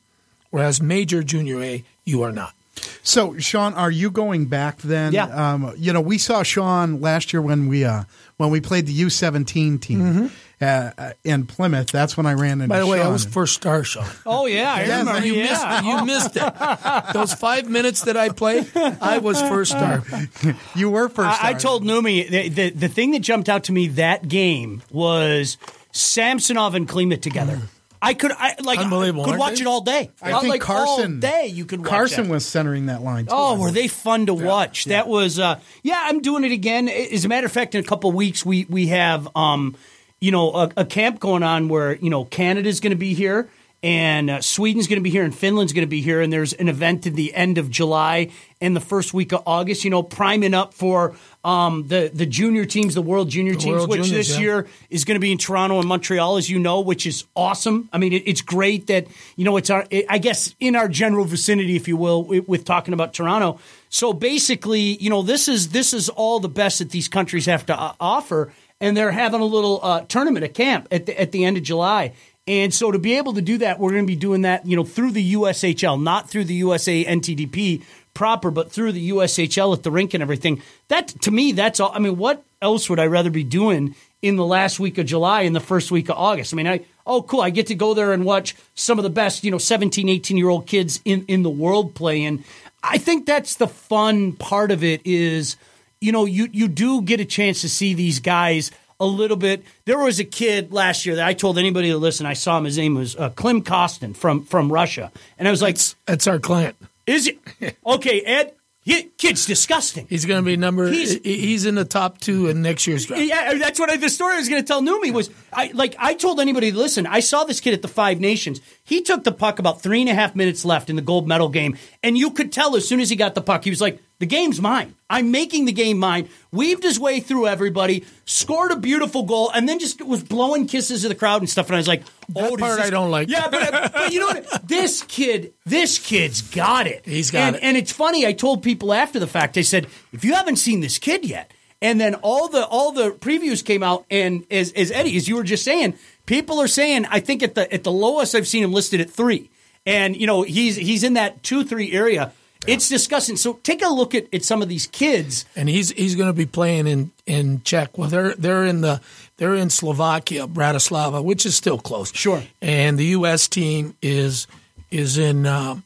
whereas 0.50 0.80
major 0.82 1.22
junior 1.22 1.62
A, 1.62 1.84
you 2.04 2.22
are 2.22 2.32
not. 2.32 2.54
So, 3.02 3.38
Sean, 3.38 3.74
are 3.74 3.90
you 3.90 4.10
going 4.10 4.46
back 4.46 4.78
then? 4.78 5.12
Yeah. 5.12 5.24
Um, 5.26 5.72
you 5.76 5.92
know, 5.92 6.00
we 6.00 6.18
saw 6.18 6.42
Sean 6.42 7.00
last 7.00 7.32
year 7.32 7.42
when 7.42 7.68
we 7.68 7.84
uh, 7.84 8.04
when 8.36 8.50
we 8.50 8.60
played 8.60 8.86
the 8.86 8.92
U 8.92 9.10
seventeen 9.10 9.78
team 9.78 10.00
uh, 10.24 10.28
uh, 10.60 11.12
in 11.24 11.46
Plymouth. 11.46 11.88
That's 11.88 12.16
when 12.16 12.26
I 12.26 12.34
ran 12.34 12.60
into. 12.60 12.68
By 12.68 12.80
the 12.80 12.86
way, 12.86 13.00
I 13.00 13.08
was 13.08 13.24
first 13.24 13.54
star, 13.54 13.84
Sean. 13.84 14.04
Oh 14.26 14.46
yeah, 14.46 14.72
I 14.74 14.84
Yeah, 14.84 14.98
remember. 15.00 15.26
You 15.26 15.34
yeah. 15.34 15.42
missed 15.44 15.84
you 15.84 16.04
missed 16.04 16.36
it. 16.36 17.12
Those 17.12 17.34
five 17.34 17.68
minutes 17.68 18.02
that 18.02 18.16
I 18.16 18.28
played, 18.30 18.70
I 18.76 19.18
was 19.18 19.40
first 19.42 19.70
star. 19.72 20.02
you 20.74 20.90
were 20.90 21.08
first. 21.08 21.42
I, 21.44 21.50
I 21.50 21.52
told 21.54 21.84
Numi 21.84 22.28
the, 22.28 22.48
the 22.48 22.70
the 22.70 22.88
thing 22.88 23.12
that 23.12 23.20
jumped 23.20 23.48
out 23.48 23.64
to 23.64 23.72
me 23.72 23.88
that 23.88 24.28
game 24.28 24.82
was 24.90 25.56
Samsonov 25.92 26.74
and 26.74 26.88
Klima 26.88 27.20
together. 27.20 27.60
I 28.00 28.14
could 28.14 28.30
I 28.30 28.54
like 28.62 28.78
Unbelievable, 28.78 29.24
could 29.24 29.38
watch 29.38 29.56
they? 29.56 29.62
it 29.62 29.66
all 29.66 29.80
day. 29.80 30.10
I 30.22 30.30
Uh, 30.32 30.40
think 30.40 30.52
like, 30.52 30.60
Carson 30.60 31.14
all 31.14 31.20
day 31.20 31.46
you 31.48 31.64
could 31.64 31.80
watch 31.80 31.88
Carson 31.88 32.24
that. 32.26 32.30
was 32.32 32.46
centering 32.46 32.86
that 32.86 33.02
line. 33.02 33.24
Too, 33.26 33.32
Oh, 33.34 33.58
were 33.58 33.72
they 33.72 33.88
fun 33.88 34.26
to 34.26 34.34
watch? 34.34 34.84
That 34.84 35.08
was, 35.08 35.40
uh, 35.40 35.58
yeah. 35.82 36.00
I'm 36.04 36.20
doing 36.20 36.44
it 36.44 36.52
again. 36.52 36.88
As 36.88 37.24
a 37.24 37.28
matter 37.28 37.46
of 37.46 37.52
fact, 37.52 37.74
in 37.74 37.82
a 37.82 37.86
couple 37.86 38.08
of 38.10 38.14
weeks, 38.14 38.46
we 38.46 38.66
we 38.68 38.86
have, 38.88 39.28
um, 39.34 39.74
you 40.20 40.30
know, 40.30 40.52
a, 40.54 40.70
a 40.78 40.84
camp 40.84 41.20
going 41.20 41.42
on 41.42 41.68
where 41.68 41.96
you 41.96 42.10
know 42.10 42.24
Canada's 42.24 42.80
going 42.80 42.90
to 42.90 42.96
be 42.96 43.14
here, 43.14 43.48
and 43.82 44.28
uh, 44.28 44.40
Sweden's 44.40 44.88
going 44.88 44.98
to 44.98 45.02
be 45.02 45.10
here, 45.10 45.22
and 45.22 45.34
Finland's 45.34 45.72
going 45.72 45.86
to 45.86 45.90
be 45.90 46.00
here, 46.00 46.20
and 46.20 46.32
there's 46.32 46.52
an 46.52 46.68
event 46.68 47.06
at 47.06 47.14
the 47.14 47.32
end 47.34 47.58
of 47.58 47.70
July 47.70 48.30
and 48.60 48.74
the 48.74 48.80
first 48.80 49.14
week 49.14 49.32
of 49.32 49.42
August. 49.46 49.84
You 49.84 49.90
know, 49.90 50.02
priming 50.02 50.54
up 50.54 50.74
for 50.74 51.14
um, 51.44 51.86
the 51.86 52.10
the 52.12 52.26
junior 52.26 52.64
teams, 52.64 52.94
the 52.94 53.02
World 53.02 53.30
Junior 53.30 53.52
The 53.52 53.60
teams, 53.60 53.76
World 53.76 53.90
which 53.90 54.02
Juniors, 54.02 54.28
this 54.28 54.36
yeah. 54.36 54.42
year 54.42 54.66
is 54.90 55.04
going 55.04 55.14
to 55.14 55.20
be 55.20 55.30
in 55.30 55.38
Toronto 55.38 55.78
and 55.78 55.88
Montreal, 55.88 56.36
as 56.36 56.50
you 56.50 56.58
know, 56.58 56.80
which 56.80 57.06
is 57.06 57.24
awesome. 57.36 57.88
I 57.92 57.98
mean, 57.98 58.12
it, 58.12 58.24
it's 58.26 58.42
great 58.42 58.88
that 58.88 59.06
you 59.36 59.44
know 59.44 59.56
it's 59.56 59.70
our, 59.70 59.86
I 60.08 60.18
guess, 60.18 60.56
in 60.58 60.74
our 60.74 60.88
general 60.88 61.24
vicinity, 61.24 61.76
if 61.76 61.86
you 61.86 61.96
will, 61.96 62.24
with, 62.24 62.48
with 62.48 62.64
talking 62.64 62.94
about 62.94 63.14
Toronto. 63.14 63.60
So 63.90 64.12
basically, 64.12 64.96
you 64.96 65.08
know, 65.08 65.22
this 65.22 65.48
is 65.48 65.68
this 65.68 65.94
is 65.94 66.08
all 66.08 66.40
the 66.40 66.48
best 66.48 66.80
that 66.80 66.90
these 66.90 67.06
countries 67.06 67.46
have 67.46 67.64
to 67.66 67.80
uh, 67.80 67.92
offer, 68.00 68.52
and 68.80 68.96
they're 68.96 69.12
having 69.12 69.40
a 69.40 69.44
little 69.44 69.80
uh, 69.82 70.00
tournament, 70.02 70.44
a 70.44 70.48
camp 70.48 70.88
at 70.90 71.06
the, 71.06 71.20
at 71.20 71.32
the 71.32 71.44
end 71.44 71.56
of 71.56 71.62
July. 71.62 72.12
And 72.46 72.72
so 72.72 72.90
to 72.90 72.98
be 72.98 73.14
able 73.18 73.34
to 73.34 73.42
do 73.42 73.58
that, 73.58 73.78
we're 73.78 73.90
going 73.90 74.04
to 74.04 74.06
be 74.06 74.16
doing 74.16 74.42
that, 74.42 74.64
you 74.64 74.74
know, 74.74 74.84
through 74.84 75.10
the 75.10 75.34
USHL, 75.34 76.02
not 76.02 76.30
through 76.30 76.44
the 76.44 76.54
USA 76.54 77.04
NTDP 77.04 77.82
proper, 78.14 78.50
but 78.50 78.72
through 78.72 78.92
the 78.92 79.10
USHL 79.10 79.76
at 79.76 79.82
the 79.82 79.90
rink 79.90 80.14
and 80.14 80.22
everything. 80.22 80.62
That 80.88 81.08
to 81.22 81.30
me, 81.30 81.52
that's 81.52 81.78
all. 81.78 81.92
I 81.94 81.98
mean, 81.98 82.16
what 82.16 82.42
else 82.62 82.88
would 82.88 82.98
I 82.98 83.06
rather 83.06 83.30
be 83.30 83.44
doing 83.44 83.94
in 84.22 84.36
the 84.36 84.44
last 84.44 84.80
week 84.80 84.98
of 84.98 85.06
July 85.06 85.42
and 85.42 85.54
the 85.54 85.60
first 85.60 85.90
week 85.90 86.08
of 86.08 86.16
August? 86.16 86.52
I 86.52 86.56
mean, 86.56 86.66
I 86.66 86.84
oh 87.06 87.22
cool, 87.22 87.42
I 87.42 87.50
get 87.50 87.66
to 87.68 87.74
go 87.74 87.94
there 87.94 88.12
and 88.12 88.24
watch 88.24 88.56
some 88.74 88.98
of 88.98 89.02
the 89.02 89.10
best, 89.10 89.44
you 89.44 89.50
know, 89.50 89.58
17, 89.58 90.08
18 90.08 90.36
year 90.36 90.48
old 90.48 90.66
kids 90.66 91.00
in 91.04 91.24
in 91.28 91.42
the 91.42 91.50
world 91.50 91.94
play. 91.94 92.24
And 92.24 92.42
I 92.82 92.98
think 92.98 93.26
that's 93.26 93.56
the 93.56 93.68
fun 93.68 94.32
part 94.32 94.70
of 94.70 94.82
it 94.82 95.02
is, 95.04 95.56
you 96.00 96.12
know, 96.12 96.24
you 96.24 96.48
you 96.52 96.68
do 96.68 97.02
get 97.02 97.20
a 97.20 97.24
chance 97.24 97.60
to 97.62 97.68
see 97.68 97.94
these 97.94 98.20
guys 98.20 98.70
a 99.00 99.06
little 99.06 99.36
bit. 99.36 99.64
There 99.84 99.98
was 99.98 100.18
a 100.18 100.24
kid 100.24 100.72
last 100.72 101.06
year 101.06 101.16
that 101.16 101.26
I 101.26 101.34
told 101.34 101.58
anybody 101.58 101.90
to 101.90 101.98
listen. 101.98 102.26
I 102.26 102.34
saw 102.34 102.58
him. 102.58 102.64
His 102.64 102.78
name 102.78 102.94
was 102.94 103.16
uh, 103.16 103.30
Klim 103.30 103.62
Kostin 103.62 104.16
from 104.16 104.44
from 104.44 104.72
Russia, 104.72 105.12
and 105.38 105.46
I 105.46 105.50
was 105.50 105.62
like, 105.62 105.78
"That's 106.06 106.26
our 106.26 106.38
client." 106.38 106.76
Is 107.06 107.28
it 107.28 107.38
okay, 107.86 108.20
Ed? 108.20 108.54
He, 108.88 109.02
kid's 109.18 109.44
disgusting. 109.44 110.06
He's 110.08 110.24
going 110.24 110.42
to 110.42 110.46
be 110.46 110.56
number. 110.56 110.90
He's, 110.90 111.20
he's 111.22 111.66
in 111.66 111.74
the 111.74 111.84
top 111.84 112.16
two 112.22 112.46
in 112.48 112.62
next 112.62 112.86
year's 112.86 113.04
draft. 113.04 113.22
Yeah, 113.22 113.52
that's 113.58 113.78
what 113.78 113.90
I, 113.90 113.98
the 113.98 114.08
story 114.08 114.36
I 114.36 114.38
was 114.38 114.48
going 114.48 114.62
to 114.62 114.66
tell 114.66 114.80
Numi 114.80 115.12
was. 115.12 115.28
I 115.52 115.72
like 115.74 115.94
I 115.98 116.14
told 116.14 116.40
anybody 116.40 116.72
to 116.72 116.78
listen. 116.78 117.06
I 117.06 117.20
saw 117.20 117.44
this 117.44 117.60
kid 117.60 117.74
at 117.74 117.82
the 117.82 117.88
Five 117.88 118.18
Nations. 118.18 118.62
He 118.84 119.02
took 119.02 119.24
the 119.24 119.32
puck 119.32 119.58
about 119.58 119.82
three 119.82 120.00
and 120.00 120.08
a 120.08 120.14
half 120.14 120.34
minutes 120.34 120.64
left 120.64 120.88
in 120.88 120.96
the 120.96 121.02
gold 121.02 121.28
medal 121.28 121.50
game, 121.50 121.76
and 122.02 122.16
you 122.16 122.30
could 122.30 122.50
tell 122.50 122.76
as 122.76 122.88
soon 122.88 123.00
as 123.00 123.10
he 123.10 123.16
got 123.16 123.34
the 123.34 123.42
puck, 123.42 123.62
he 123.62 123.68
was 123.68 123.82
like, 123.82 124.00
The 124.18 124.26
game's 124.26 124.60
mine. 124.60 124.96
I'm 125.08 125.30
making 125.30 125.66
the 125.66 125.72
game 125.72 125.98
mine. 125.98 126.28
Weaved 126.50 126.82
his 126.82 126.98
way 126.98 127.20
through 127.20 127.46
everybody, 127.46 128.04
scored 128.24 128.72
a 128.72 128.76
beautiful 128.76 129.22
goal, 129.22 129.50
and 129.50 129.68
then 129.68 129.78
just 129.78 130.02
was 130.04 130.24
blowing 130.24 130.66
kisses 130.66 131.02
to 131.02 131.08
the 131.08 131.14
crowd 131.14 131.40
and 131.40 131.48
stuff. 131.48 131.66
And 131.66 131.76
I 131.76 131.78
was 131.78 131.86
like, 131.86 132.02
"Oh, 132.34 132.56
does 132.56 132.60
part 132.60 132.78
this- 132.78 132.86
I 132.86 132.90
don't 132.90 133.10
like. 133.10 133.28
Yeah, 133.28 133.48
but, 133.48 133.92
but 133.92 134.12
you 134.12 134.20
know 134.20 134.26
what? 134.26 134.46
This 134.68 135.02
kid, 135.02 135.54
this 135.64 135.98
kid's 135.98 136.42
got 136.42 136.86
it. 136.86 137.02
He's 137.06 137.30
got 137.30 137.40
and, 137.40 137.56
it. 137.56 137.62
And 137.62 137.76
it's 137.76 137.92
funny. 137.92 138.26
I 138.26 138.32
told 138.32 138.62
people 138.62 138.92
after 138.92 139.18
the 139.18 139.26
fact. 139.26 139.56
I 139.56 139.62
said, 139.62 139.86
if 140.12 140.24
you 140.24 140.34
haven't 140.34 140.56
seen 140.56 140.80
this 140.80 140.98
kid 140.98 141.24
yet, 141.24 141.52
and 141.80 142.00
then 142.00 142.14
all 142.16 142.48
the 142.48 142.66
all 142.66 142.92
the 142.92 143.12
previews 143.12 143.64
came 143.64 143.82
out, 143.82 144.04
and 144.10 144.44
as 144.50 144.72
as 144.72 144.90
Eddie, 144.90 145.16
as 145.16 145.28
you 145.28 145.36
were 145.36 145.44
just 145.44 145.64
saying, 145.64 145.94
people 146.26 146.60
are 146.60 146.68
saying, 146.68 147.06
I 147.06 147.20
think 147.20 147.42
at 147.42 147.54
the 147.54 147.72
at 147.72 147.84
the 147.84 147.92
lowest 147.92 148.34
I've 148.34 148.48
seen 148.48 148.64
him 148.64 148.72
listed 148.72 149.00
at 149.00 149.10
three, 149.10 149.48
and 149.86 150.16
you 150.16 150.26
know 150.26 150.42
he's 150.42 150.76
he's 150.76 151.04
in 151.04 151.14
that 151.14 151.42
two 151.42 151.64
three 151.64 151.92
area. 151.92 152.32
It's 152.66 152.88
disgusting. 152.88 153.36
So 153.36 153.54
take 153.62 153.82
a 153.82 153.88
look 153.88 154.14
at, 154.14 154.26
at 154.34 154.44
some 154.44 154.60
of 154.62 154.68
these 154.68 154.86
kids. 154.88 155.46
and 155.56 155.68
he's 155.68 155.90
he's 155.92 156.14
going 156.16 156.28
to 156.28 156.32
be 156.34 156.44
playing 156.46 156.86
in 156.86 157.10
in 157.26 157.62
Czech. 157.64 157.96
Well, 157.96 158.08
they're 158.10 158.34
they're 158.34 158.64
in 158.64 158.80
the 158.82 159.00
they're 159.38 159.54
in 159.54 159.70
Slovakia, 159.70 160.46
Bratislava, 160.46 161.22
which 161.24 161.46
is 161.46 161.56
still 161.56 161.78
close. 161.78 162.12
Sure. 162.14 162.42
And 162.60 162.98
the 162.98 163.06
U.S. 163.18 163.48
team 163.48 163.94
is 164.02 164.46
is 164.90 165.16
in 165.18 165.46
um, 165.46 165.84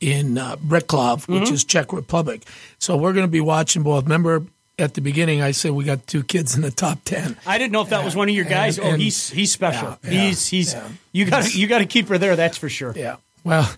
in 0.00 0.38
uh, 0.38 0.56
Breclav, 0.56 1.28
which 1.28 1.44
Mhm. 1.44 1.52
is 1.52 1.64
Czech 1.64 1.92
Republic. 1.92 2.42
So 2.78 2.96
we're 2.96 3.12
going 3.12 3.26
to 3.26 3.30
be 3.30 3.40
watching 3.40 3.82
both. 3.82 4.04
Remember 4.04 4.42
at 4.78 4.94
the 4.94 5.00
beginning, 5.00 5.40
I 5.40 5.52
said 5.52 5.70
we 5.72 5.84
got 5.84 6.06
two 6.08 6.24
kids 6.24 6.56
in 6.56 6.62
the 6.62 6.70
top 6.72 6.98
ten. 7.04 7.36
I 7.46 7.58
didn't 7.58 7.72
know 7.72 7.82
if 7.82 7.90
that 7.90 8.04
was 8.04 8.16
one 8.16 8.28
of 8.28 8.34
your 8.34 8.44
guys. 8.46 8.78
And- 8.78 8.86
oh, 8.86 8.90
and- 8.94 9.02
he's 9.02 9.28
he's 9.30 9.52
special. 9.52 9.98
Yeah, 10.02 10.10
yeah, 10.10 10.20
he's 10.28 10.46
he's 10.48 10.72
yeah. 10.74 10.88
you 11.12 11.26
got 11.26 11.54
you 11.54 11.66
got 11.68 11.78
to 11.78 11.86
keep 11.86 12.08
her 12.08 12.18
there. 12.18 12.34
That's 12.34 12.56
for 12.58 12.68
sure. 12.68 12.92
Yeah. 12.96 13.16
Well, 13.44 13.70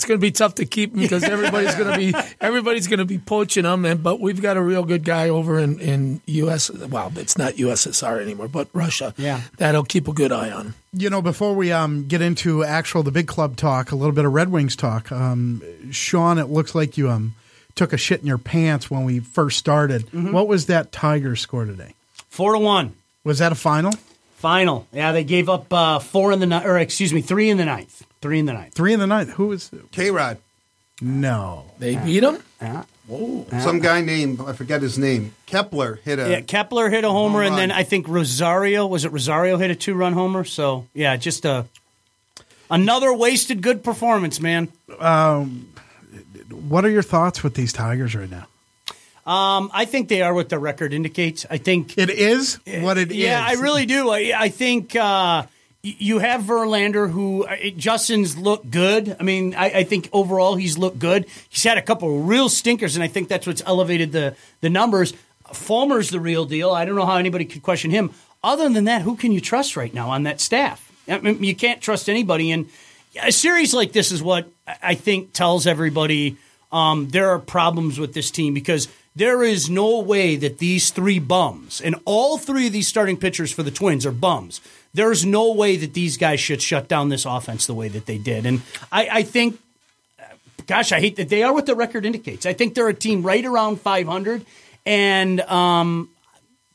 it's 0.00 0.06
going 0.06 0.18
to 0.18 0.22
be 0.22 0.30
tough 0.30 0.54
to 0.54 0.64
keep 0.64 0.94
him 0.94 1.00
because 1.00 1.22
everybody's 1.24 1.74
going 1.74 1.92
to 1.92 1.98
be 1.98 2.14
everybody's 2.40 2.88
going 2.88 3.00
to 3.00 3.04
be 3.04 3.18
poaching 3.18 3.66
him. 3.66 3.84
And 3.84 4.02
but 4.02 4.18
we've 4.18 4.40
got 4.40 4.56
a 4.56 4.62
real 4.62 4.82
good 4.82 5.04
guy 5.04 5.28
over 5.28 5.58
in 5.58 5.78
in 5.78 6.22
U.S. 6.24 6.70
Well, 6.70 7.12
it's 7.16 7.36
not 7.36 7.52
USSR 7.54 8.22
anymore, 8.22 8.48
but 8.48 8.68
Russia. 8.72 9.12
Yeah. 9.18 9.42
that'll 9.58 9.84
keep 9.84 10.08
a 10.08 10.14
good 10.14 10.32
eye 10.32 10.50
on. 10.50 10.72
You 10.94 11.10
know, 11.10 11.20
before 11.20 11.54
we 11.54 11.70
um, 11.70 12.08
get 12.08 12.22
into 12.22 12.64
actual 12.64 13.02
the 13.02 13.10
big 13.12 13.26
club 13.26 13.56
talk, 13.56 13.92
a 13.92 13.94
little 13.94 14.14
bit 14.14 14.24
of 14.24 14.32
Red 14.32 14.50
Wings 14.50 14.74
talk. 14.74 15.12
Um, 15.12 15.62
Sean, 15.90 16.38
it 16.38 16.48
looks 16.48 16.74
like 16.74 16.96
you 16.96 17.10
um, 17.10 17.34
took 17.74 17.92
a 17.92 17.98
shit 17.98 18.20
in 18.22 18.26
your 18.26 18.38
pants 18.38 18.90
when 18.90 19.04
we 19.04 19.20
first 19.20 19.58
started. 19.58 20.06
Mhm. 20.12 20.32
What 20.32 20.48
was 20.48 20.64
that 20.66 20.92
Tiger 20.92 21.36
score 21.36 21.66
today? 21.66 21.92
Four 22.30 22.54
to 22.54 22.58
one. 22.58 22.94
Was 23.22 23.38
that 23.40 23.52
a 23.52 23.54
final? 23.54 23.92
Final. 24.38 24.86
Yeah, 24.94 25.12
they 25.12 25.24
gave 25.24 25.50
up 25.50 25.70
uh, 25.70 25.98
four 25.98 26.32
in 26.32 26.40
the 26.40 26.46
ninth, 26.46 26.64
or 26.64 26.78
excuse 26.78 27.12
me, 27.12 27.20
three 27.20 27.50
in 27.50 27.58
the 27.58 27.66
ninth. 27.66 28.02
Three 28.20 28.38
in 28.38 28.46
the 28.46 28.52
ninth. 28.52 28.74
Three 28.74 28.92
in 28.92 29.00
the 29.00 29.06
ninth. 29.06 29.30
Who 29.30 29.48
was 29.48 29.70
K 29.92 30.10
Rod? 30.10 30.38
No, 31.00 31.64
they 31.78 31.96
beat 31.96 32.22
him. 32.22 32.38
Yeah. 32.60 32.84
Whoa. 33.06 33.46
Some 33.60 33.80
guy 33.80 34.02
named 34.02 34.40
I 34.40 34.52
forget 34.52 34.82
his 34.82 34.98
name. 34.98 35.34
Kepler 35.46 36.00
hit 36.04 36.18
a. 36.18 36.30
Yeah, 36.30 36.40
Kepler 36.42 36.90
hit 36.90 37.04
a 37.04 37.10
homer, 37.10 37.42
and 37.42 37.56
then 37.56 37.72
I 37.72 37.82
think 37.82 38.06
Rosario 38.06 38.86
was 38.86 39.04
it 39.04 39.12
Rosario 39.12 39.56
hit 39.56 39.70
a 39.70 39.74
two 39.74 39.94
run 39.94 40.12
homer. 40.12 40.44
So 40.44 40.86
yeah, 40.94 41.16
just 41.16 41.44
a 41.44 41.66
another 42.70 43.12
wasted 43.12 43.62
good 43.62 43.82
performance, 43.82 44.40
man. 44.40 44.68
Um, 44.98 45.72
what 46.50 46.84
are 46.84 46.90
your 46.90 47.02
thoughts 47.02 47.42
with 47.42 47.54
these 47.54 47.72
Tigers 47.72 48.14
right 48.14 48.30
now? 48.30 48.46
Um, 49.26 49.70
I 49.72 49.84
think 49.84 50.08
they 50.08 50.22
are 50.22 50.32
what 50.32 50.48
the 50.48 50.58
record 50.58 50.92
indicates. 50.92 51.46
I 51.50 51.58
think 51.58 51.98
it 51.98 52.10
is 52.10 52.58
what 52.80 52.96
it 52.96 53.10
yeah, 53.12 53.50
is. 53.50 53.58
I 53.58 53.62
really 53.62 53.86
do. 53.86 54.10
I, 54.10 54.32
I 54.36 54.48
think 54.48 54.96
uh, 54.96 54.98
y- 54.98 55.46
you 55.82 56.18
have 56.18 56.42
Verlander, 56.42 57.10
who 57.10 57.44
uh, 57.44 57.56
Justin's 57.76 58.36
looked 58.36 58.70
good. 58.70 59.16
I 59.18 59.22
mean, 59.22 59.54
I, 59.54 59.66
I 59.66 59.84
think 59.84 60.08
overall 60.12 60.56
he's 60.56 60.76
looked 60.76 60.98
good. 60.98 61.26
He's 61.48 61.64
had 61.64 61.78
a 61.78 61.82
couple 61.82 62.14
of 62.18 62.28
real 62.28 62.48
stinkers, 62.48 62.96
and 62.96 63.02
I 63.02 63.08
think 63.08 63.28
that's 63.28 63.46
what's 63.46 63.62
elevated 63.64 64.12
the 64.12 64.36
the 64.60 64.70
numbers. 64.70 65.14
Fulmer's 65.52 66.10
the 66.10 66.20
real 66.20 66.44
deal. 66.44 66.70
I 66.70 66.84
don't 66.84 66.94
know 66.94 67.06
how 67.06 67.16
anybody 67.16 67.44
could 67.44 67.62
question 67.62 67.90
him. 67.90 68.12
Other 68.42 68.68
than 68.68 68.84
that, 68.84 69.02
who 69.02 69.16
can 69.16 69.32
you 69.32 69.40
trust 69.40 69.76
right 69.76 69.92
now 69.92 70.10
on 70.10 70.22
that 70.22 70.40
staff? 70.40 70.90
I 71.08 71.18
mean, 71.18 71.42
you 71.42 71.54
can't 71.54 71.80
trust 71.80 72.08
anybody. 72.08 72.50
And 72.50 72.68
a 73.22 73.32
series 73.32 73.74
like 73.74 73.92
this 73.92 74.12
is 74.12 74.22
what 74.22 74.48
I 74.82 74.94
think 74.94 75.32
tells 75.32 75.66
everybody 75.66 76.36
um, 76.72 77.08
there 77.08 77.30
are 77.30 77.38
problems 77.38 77.98
with 77.98 78.14
this 78.14 78.30
team 78.30 78.54
because 78.54 78.88
there 79.16 79.42
is 79.42 79.68
no 79.68 79.98
way 80.00 80.36
that 80.36 80.58
these 80.58 80.90
three 80.90 81.18
bums 81.18 81.80
and 81.80 81.96
all 82.04 82.38
three 82.38 82.68
of 82.68 82.72
these 82.72 82.86
starting 82.86 83.16
pitchers 83.16 83.52
for 83.52 83.62
the 83.62 83.70
Twins 83.70 84.06
are 84.06 84.12
bums. 84.12 84.60
There's 84.92 85.24
no 85.24 85.52
way 85.52 85.76
that 85.76 85.94
these 85.94 86.16
guys 86.16 86.40
should 86.40 86.60
shut 86.60 86.88
down 86.88 87.08
this 87.08 87.24
offense 87.24 87.66
the 87.66 87.74
way 87.74 87.88
that 87.88 88.06
they 88.06 88.18
did. 88.18 88.44
And 88.46 88.62
I, 88.90 89.08
I 89.10 89.22
think 89.22 89.58
gosh, 90.70 90.92
I 90.92 91.00
hate 91.00 91.16
that 91.16 91.28
they 91.28 91.42
are 91.42 91.52
what 91.52 91.66
the 91.66 91.74
record 91.74 92.06
indicates. 92.06 92.46
I 92.46 92.52
think 92.52 92.74
they're 92.74 92.88
a 92.88 92.94
team 92.94 93.22
right 93.22 93.44
around 93.44 93.80
500. 93.80 94.46
And 94.86 95.40
um, 95.40 96.10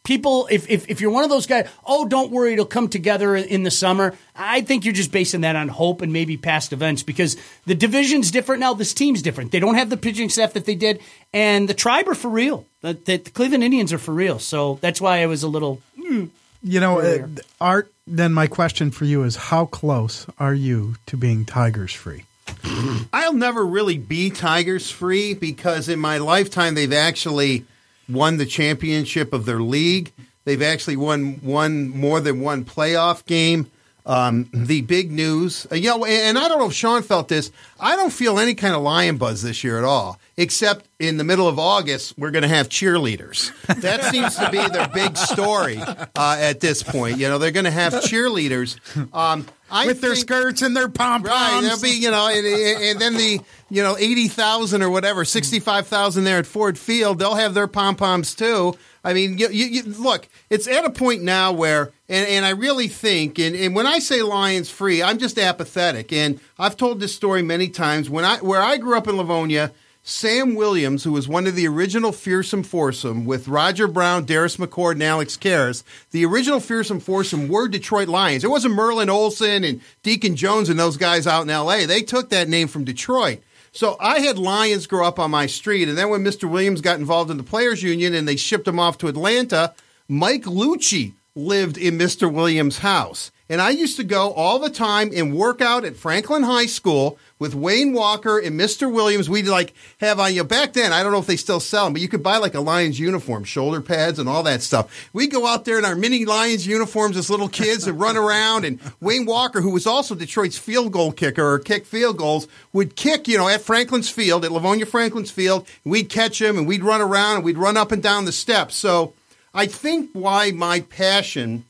people, 0.03 0.49
if, 0.51 0.69
if, 0.69 0.89
if 0.89 0.99
you're 0.99 1.11
one 1.11 1.23
of 1.23 1.29
those 1.29 1.47
guys, 1.47 1.69
oh, 1.85 2.05
don't 2.05 2.29
worry, 2.29 2.51
it'll 2.51 2.65
come 2.65 2.89
together 2.89 3.37
in 3.37 3.63
the 3.63 3.71
summer. 3.71 4.13
I 4.35 4.61
think 4.61 4.83
you're 4.83 4.93
just 4.93 5.13
basing 5.13 5.41
that 5.41 5.55
on 5.55 5.69
hope 5.69 6.01
and 6.01 6.11
maybe 6.11 6.35
past 6.35 6.73
events 6.73 7.03
because 7.03 7.37
the 7.65 7.73
division's 7.73 8.31
different 8.31 8.59
now. 8.59 8.73
This 8.73 8.93
team's 8.93 9.21
different. 9.21 9.53
They 9.53 9.61
don't 9.61 9.75
have 9.75 9.89
the 9.89 9.97
pitching 9.97 10.27
staff 10.27 10.51
that 10.53 10.65
they 10.65 10.75
did, 10.75 10.99
and 11.31 11.69
the 11.69 11.73
tribe 11.73 12.09
are 12.09 12.15
for 12.15 12.29
real. 12.29 12.65
The, 12.81 12.95
the, 12.95 13.17
the 13.17 13.31
Cleveland 13.31 13.63
Indians 13.63 13.93
are 13.93 13.97
for 13.97 14.13
real. 14.13 14.39
So 14.39 14.77
that's 14.81 14.99
why 14.99 15.21
I 15.21 15.25
was 15.25 15.41
a 15.41 15.47
little. 15.47 15.81
mm. 15.97 16.29
You 16.65 16.79
know, 16.79 16.99
uh, 16.99 17.27
Art. 17.61 17.91
Then 18.07 18.33
my 18.33 18.47
question 18.47 18.89
for 18.89 19.05
you 19.05 19.21
is: 19.21 19.35
How 19.35 19.67
close 19.67 20.25
are 20.39 20.53
you 20.53 20.95
to 21.05 21.15
being 21.15 21.45
Tigers 21.45 21.93
free? 21.93 22.23
I'll 23.13 23.33
never 23.33 23.63
really 23.63 23.99
be 23.99 24.31
Tigers 24.31 24.89
free 24.89 25.35
because 25.35 25.87
in 25.87 25.99
my 25.99 26.17
lifetime 26.17 26.73
they've 26.73 26.91
actually 26.91 27.65
won 28.09 28.37
the 28.37 28.47
championship 28.47 29.31
of 29.31 29.45
their 29.45 29.61
league. 29.61 30.11
They've 30.45 30.61
actually 30.61 30.97
won 30.97 31.35
one 31.41 31.89
more 31.89 32.19
than 32.19 32.41
one 32.41 32.65
playoff 32.65 33.23
game. 33.27 33.69
Um, 34.07 34.47
the 34.53 34.81
big 34.81 35.11
news, 35.11 35.65
uh, 35.71 35.75
you 35.75 35.89
know, 35.89 36.05
and, 36.05 36.37
I 36.37 36.47
don't 36.47 36.59
know 36.59 36.67
if 36.67 36.73
Sean 36.73 37.01
felt 37.01 37.27
this. 37.27 37.51
I 37.79 37.95
don't 37.95 38.13
feel 38.13 38.37
any 38.37 38.53
kind 38.53 38.75
of 38.75 38.83
lion 38.83 39.17
buzz 39.17 39.41
this 39.41 39.63
year 39.63 39.79
at 39.79 39.83
all, 39.83 40.19
except 40.37 40.85
in 40.99 41.17
the 41.17 41.23
middle 41.23 41.47
of 41.47 41.57
August 41.57 42.13
we're 42.15 42.29
going 42.29 42.43
to 42.43 42.47
have 42.47 42.69
cheerleaders. 42.69 43.51
That 43.81 44.03
seems 44.11 44.35
to 44.35 44.51
be 44.51 44.59
their 44.67 44.87
big 44.89 45.17
story 45.17 45.79
uh, 45.79 46.37
at 46.39 46.59
this 46.59 46.83
point. 46.83 47.17
You 47.17 47.29
know, 47.29 47.39
they're 47.39 47.49
going 47.49 47.65
to 47.65 47.71
have 47.71 47.93
cheerleaders. 47.93 48.77
Um, 49.11 49.47
I 49.71 49.87
With 49.87 50.01
their 50.01 50.11
think- 50.13 50.21
skirts 50.21 50.61
and 50.61 50.75
their 50.77 50.87
pom 50.87 51.23
poms. 51.23 51.29
Right, 51.33 51.61
there'll 51.63 51.81
be 51.81 51.89
you 51.89 52.11
know, 52.11 52.27
and, 52.27 52.45
and 52.45 53.01
then 53.01 53.15
the 53.15 53.39
you 53.71 53.81
know 53.81 53.97
eighty 53.97 54.27
thousand 54.27 54.83
or 54.83 54.91
whatever, 54.91 55.25
sixty 55.25 55.59
five 55.59 55.87
thousand 55.87 56.25
there 56.25 56.37
at 56.37 56.45
Ford 56.45 56.77
Field, 56.77 57.17
they'll 57.17 57.33
have 57.33 57.55
their 57.55 57.67
pom 57.67 57.95
poms 57.95 58.35
too. 58.35 58.77
I 59.03 59.13
mean, 59.13 59.39
you, 59.39 59.49
you, 59.49 59.65
you, 59.65 59.83
look, 59.83 60.27
it's 60.51 60.67
at 60.67 60.85
a 60.85 60.89
point 60.91 61.21
now 61.23 61.51
where, 61.51 61.91
and, 62.07 62.27
and 62.27 62.45
I 62.45 62.51
really 62.51 62.87
think, 62.87 63.39
and, 63.39 63.55
and 63.55 63.75
when 63.75 63.87
I 63.87 63.99
say 63.99 64.21
Lions 64.21 64.69
free, 64.69 65.01
I'm 65.01 65.17
just 65.17 65.39
apathetic. 65.39 66.13
And 66.13 66.39
I've 66.59 66.77
told 66.77 66.99
this 66.99 67.15
story 67.15 67.41
many 67.41 67.67
times. 67.67 68.09
When 68.09 68.23
I 68.23 68.37
where 68.37 68.61
I 68.61 68.77
grew 68.77 68.95
up 68.95 69.07
in 69.07 69.17
Livonia, 69.17 69.71
Sam 70.03 70.53
Williams, 70.53 71.03
who 71.03 71.11
was 71.11 71.27
one 71.27 71.47
of 71.47 71.55
the 71.55 71.67
original 71.67 72.11
Fearsome 72.11 72.61
Foursome 72.61 73.25
with 73.25 73.47
Roger 73.47 73.87
Brown, 73.87 74.27
Darris 74.27 74.57
McCord, 74.57 74.91
and 74.93 75.03
Alex 75.03 75.35
Karras, 75.35 75.83
the 76.11 76.23
original 76.23 76.59
Fearsome 76.59 76.99
Foursome 76.99 77.47
were 77.47 77.67
Detroit 77.67 78.07
Lions. 78.07 78.43
It 78.43 78.51
wasn't 78.51 78.75
Merlin 78.75 79.09
Olsen 79.09 79.63
and 79.63 79.81
Deacon 80.03 80.35
Jones 80.35 80.69
and 80.69 80.79
those 80.79 80.97
guys 80.97 81.25
out 81.25 81.41
in 81.41 81.49
L.A. 81.49 81.87
They 81.87 82.03
took 82.03 82.29
that 82.29 82.47
name 82.47 82.67
from 82.67 82.83
Detroit. 82.83 83.41
So 83.71 83.97
I 83.99 84.19
had 84.19 84.37
Lions 84.37 84.85
grow 84.85 85.07
up 85.07 85.17
on 85.17 85.31
my 85.31 85.47
street, 85.47 85.89
and 85.89 85.97
then 85.97 86.09
when 86.09 86.23
Mr. 86.23 86.47
Williams 86.47 86.81
got 86.81 86.99
involved 86.99 87.31
in 87.31 87.37
the 87.37 87.43
Players 87.43 87.81
Union 87.81 88.13
and 88.13 88.27
they 88.27 88.35
shipped 88.35 88.67
him 88.67 88.79
off 88.79 88.99
to 88.99 89.07
Atlanta, 89.07 89.73
Mike 90.07 90.43
Lucci 90.43 91.13
lived 91.35 91.77
in 91.77 91.97
Mr. 91.97 92.31
Williams' 92.31 92.79
house. 92.79 93.31
And 93.47 93.61
I 93.61 93.69
used 93.69 93.97
to 93.97 94.03
go 94.03 94.31
all 94.31 94.57
the 94.57 94.71
time 94.71 95.11
and 95.15 95.35
work 95.35 95.61
out 95.61 95.85
at 95.85 95.95
Franklin 95.95 96.41
High 96.41 96.65
School 96.65 97.19
with 97.37 97.53
Wayne 97.53 97.93
Walker 97.93 98.39
and 98.39 98.59
Mr. 98.59 98.91
Williams. 98.91 99.29
We'd 99.29 99.45
like 99.45 99.75
have 99.99 100.19
on 100.19 100.33
you 100.33 100.43
back 100.43 100.73
then. 100.73 100.91
I 100.91 101.03
don't 101.03 101.11
know 101.11 101.19
if 101.19 101.27
they 101.27 101.35
still 101.35 101.59
sell 101.59 101.83
them, 101.83 101.93
but 101.93 102.01
you 102.01 102.07
could 102.07 102.23
buy 102.23 102.37
like 102.37 102.55
a 102.55 102.59
Lions 102.59 102.99
uniform, 102.99 103.43
shoulder 103.43 103.81
pads, 103.81 104.17
and 104.17 104.27
all 104.27 104.41
that 104.43 104.63
stuff. 104.63 105.09
We'd 105.13 105.31
go 105.31 105.45
out 105.45 105.65
there 105.65 105.77
in 105.77 105.85
our 105.85 105.95
mini 105.95 106.25
Lions 106.25 106.65
uniforms 106.65 107.17
as 107.17 107.29
little 107.29 107.49
kids 107.49 107.85
and 107.85 107.99
run 107.99 108.17
around. 108.17 108.65
And 108.65 108.79
Wayne 108.99 109.27
Walker, 109.27 109.61
who 109.61 109.69
was 109.69 109.85
also 109.85 110.15
Detroit's 110.15 110.57
field 110.57 110.91
goal 110.91 111.11
kicker 111.11 111.47
or 111.47 111.59
kick 111.59 111.85
field 111.85 112.17
goals, 112.17 112.47
would 112.73 112.95
kick, 112.95 113.27
you 113.27 113.37
know, 113.37 113.47
at 113.47 113.61
Franklin's 113.61 114.09
Field, 114.09 114.43
at 114.43 114.51
Livonia 114.51 114.87
Franklin's 114.87 115.29
Field. 115.29 115.67
And 115.83 115.91
we'd 115.91 116.09
catch 116.09 116.41
him 116.41 116.57
and 116.57 116.65
we'd 116.65 116.83
run 116.83 117.01
around 117.01 117.35
and 117.35 117.45
we'd 117.45 117.59
run 117.59 117.77
up 117.77 117.91
and 117.91 118.01
down 118.01 118.25
the 118.25 118.31
steps. 118.31 118.75
So 118.75 119.13
I 119.55 119.65
think 119.67 120.09
why 120.13 120.51
my 120.51 120.81
passion 120.81 121.65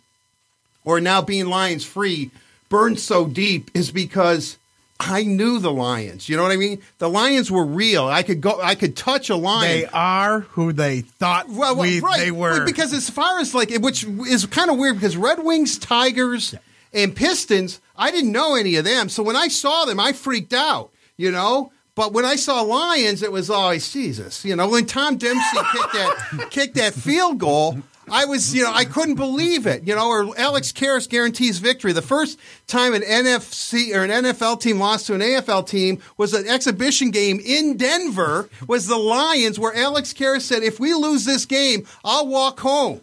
or 0.83 0.99
now 0.99 1.21
being 1.21 1.45
Lions 1.45 1.86
free 1.86 2.31
burned 2.67 2.99
so 2.99 3.27
deep 3.27 3.69
is 3.73 3.91
because 3.91 4.57
I 4.99 5.23
knew 5.23 5.59
the 5.59 5.71
Lions. 5.71 6.27
You 6.27 6.36
know 6.36 6.43
what 6.43 6.51
I 6.51 6.57
mean? 6.57 6.81
The 6.97 7.09
Lions 7.09 7.51
were 7.51 7.65
real. 7.65 8.05
I 8.05 8.23
could 8.23 8.41
go. 8.41 8.59
I 8.61 8.75
could 8.75 8.95
touch 8.95 9.29
a 9.29 9.36
lion. 9.36 9.69
They 9.69 9.86
are 9.86 10.41
who 10.41 10.73
they 10.73 11.01
thought 11.01 11.47
Well, 11.47 11.75
well, 11.75 11.83
we, 11.83 11.99
right. 11.99 12.19
they 12.19 12.31
were. 12.31 12.65
Because 12.65 12.93
as 12.93 13.09
far 13.09 13.39
as 13.39 13.53
like, 13.53 13.71
which 13.79 14.03
is 14.03 14.45
kind 14.45 14.69
of 14.71 14.77
weird 14.77 14.95
because 14.95 15.15
Red 15.15 15.43
Wings, 15.43 15.77
Tigers, 15.77 16.55
and 16.93 17.15
Pistons, 17.15 17.81
I 17.97 18.09
didn't 18.09 18.31
know 18.31 18.55
any 18.55 18.77
of 18.77 18.86
them. 18.86 19.09
So 19.09 19.21
when 19.21 19.36
I 19.36 19.49
saw 19.49 19.86
them, 19.86 19.99
I 19.99 20.13
freaked 20.13 20.53
out, 20.53 20.91
you 21.17 21.31
know? 21.31 21.71
But 21.95 22.11
when 22.11 22.25
I 22.25 22.35
saw 22.35 22.61
Lions, 22.61 23.23
it 23.23 23.31
was 23.31 23.49
always 23.49 23.89
Jesus. 23.91 24.43
You 24.43 24.55
know, 24.55 24.67
when 24.67 24.85
Tom 24.85 25.15
Dempsey 25.17 25.57
kicked 25.71 25.93
that 25.93 26.47
kicked 26.51 26.75
that 26.75 26.93
field 26.93 27.39
goal, 27.39 27.77
I 28.09 28.25
was, 28.25 28.53
you 28.53 28.63
know, 28.63 28.71
I 28.73 28.85
couldn't 28.85 29.15
believe 29.15 29.65
it. 29.65 29.87
You 29.87 29.95
know, 29.95 30.07
or 30.07 30.37
Alex 30.37 30.71
Karras 30.71 31.09
guarantees 31.09 31.59
victory. 31.59 31.93
The 31.93 32.01
first 32.01 32.37
time 32.67 32.93
an 32.93 33.01
NFC 33.01 33.95
or 33.95 34.03
an 34.03 34.11
NFL 34.11 34.59
team 34.59 34.79
lost 34.79 35.07
to 35.07 35.15
an 35.15 35.21
AFL 35.21 35.67
team 35.67 35.99
was 36.17 36.33
an 36.33 36.45
exhibition 36.47 37.11
game 37.11 37.39
in 37.43 37.77
Denver. 37.77 38.49
Was 38.67 38.87
the 38.87 38.97
Lions 38.97 39.57
where 39.57 39.73
Alex 39.73 40.13
Karras 40.13 40.41
said, 40.41 40.63
"If 40.63 40.79
we 40.79 40.93
lose 40.93 41.23
this 41.23 41.45
game, 41.45 41.87
I'll 42.03 42.27
walk 42.27 42.59
home." 42.59 43.01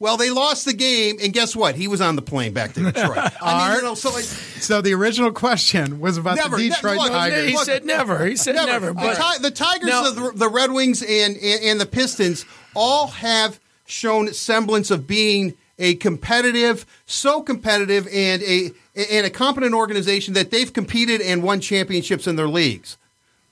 Well, 0.00 0.16
they 0.16 0.30
lost 0.30 0.64
the 0.64 0.72
game, 0.72 1.18
and 1.22 1.30
guess 1.30 1.54
what? 1.54 1.74
He 1.74 1.86
was 1.86 2.00
on 2.00 2.16
the 2.16 2.22
plane 2.22 2.54
back 2.54 2.72
to 2.72 2.80
Detroit. 2.80 3.18
I 3.42 3.68
mean, 3.68 3.76
you 3.76 3.82
know, 3.82 3.94
so 3.94 4.10
like, 4.10 4.24
So 4.24 4.80
the 4.80 4.94
original 4.94 5.30
question 5.30 6.00
was 6.00 6.16
about 6.16 6.36
Never, 6.36 6.56
the 6.56 6.70
ne- 6.70 6.74
Detroit 6.74 6.96
look, 6.96 7.12
Tigers. 7.12 7.50
He 7.50 7.56
said 7.58 7.84
never. 7.84 8.24
He 8.24 8.34
said 8.34 8.54
never. 8.54 8.86
The, 8.86 8.94
but 8.94 9.14
Ti- 9.16 9.42
the 9.42 9.50
Tigers, 9.50 9.88
Now- 9.90 10.10
the, 10.10 10.32
the 10.34 10.48
Red 10.48 10.72
Wings, 10.72 11.02
and, 11.02 11.36
and 11.36 11.62
and 11.62 11.80
the 11.80 11.84
Pistons 11.86 12.46
all 12.74 13.08
have 13.08 13.60
shown 13.84 14.32
semblance 14.32 14.90
of 14.90 15.06
being 15.06 15.54
a 15.78 15.94
competitive, 15.96 16.86
so 17.04 17.42
competitive, 17.42 18.08
and 18.10 18.42
a 18.42 18.70
and 18.94 19.26
a 19.26 19.30
competent 19.30 19.74
organization 19.74 20.32
that 20.32 20.50
they've 20.50 20.72
competed 20.72 21.20
and 21.20 21.42
won 21.42 21.60
championships 21.60 22.26
in 22.26 22.36
their 22.36 22.48
leagues. 22.48 22.96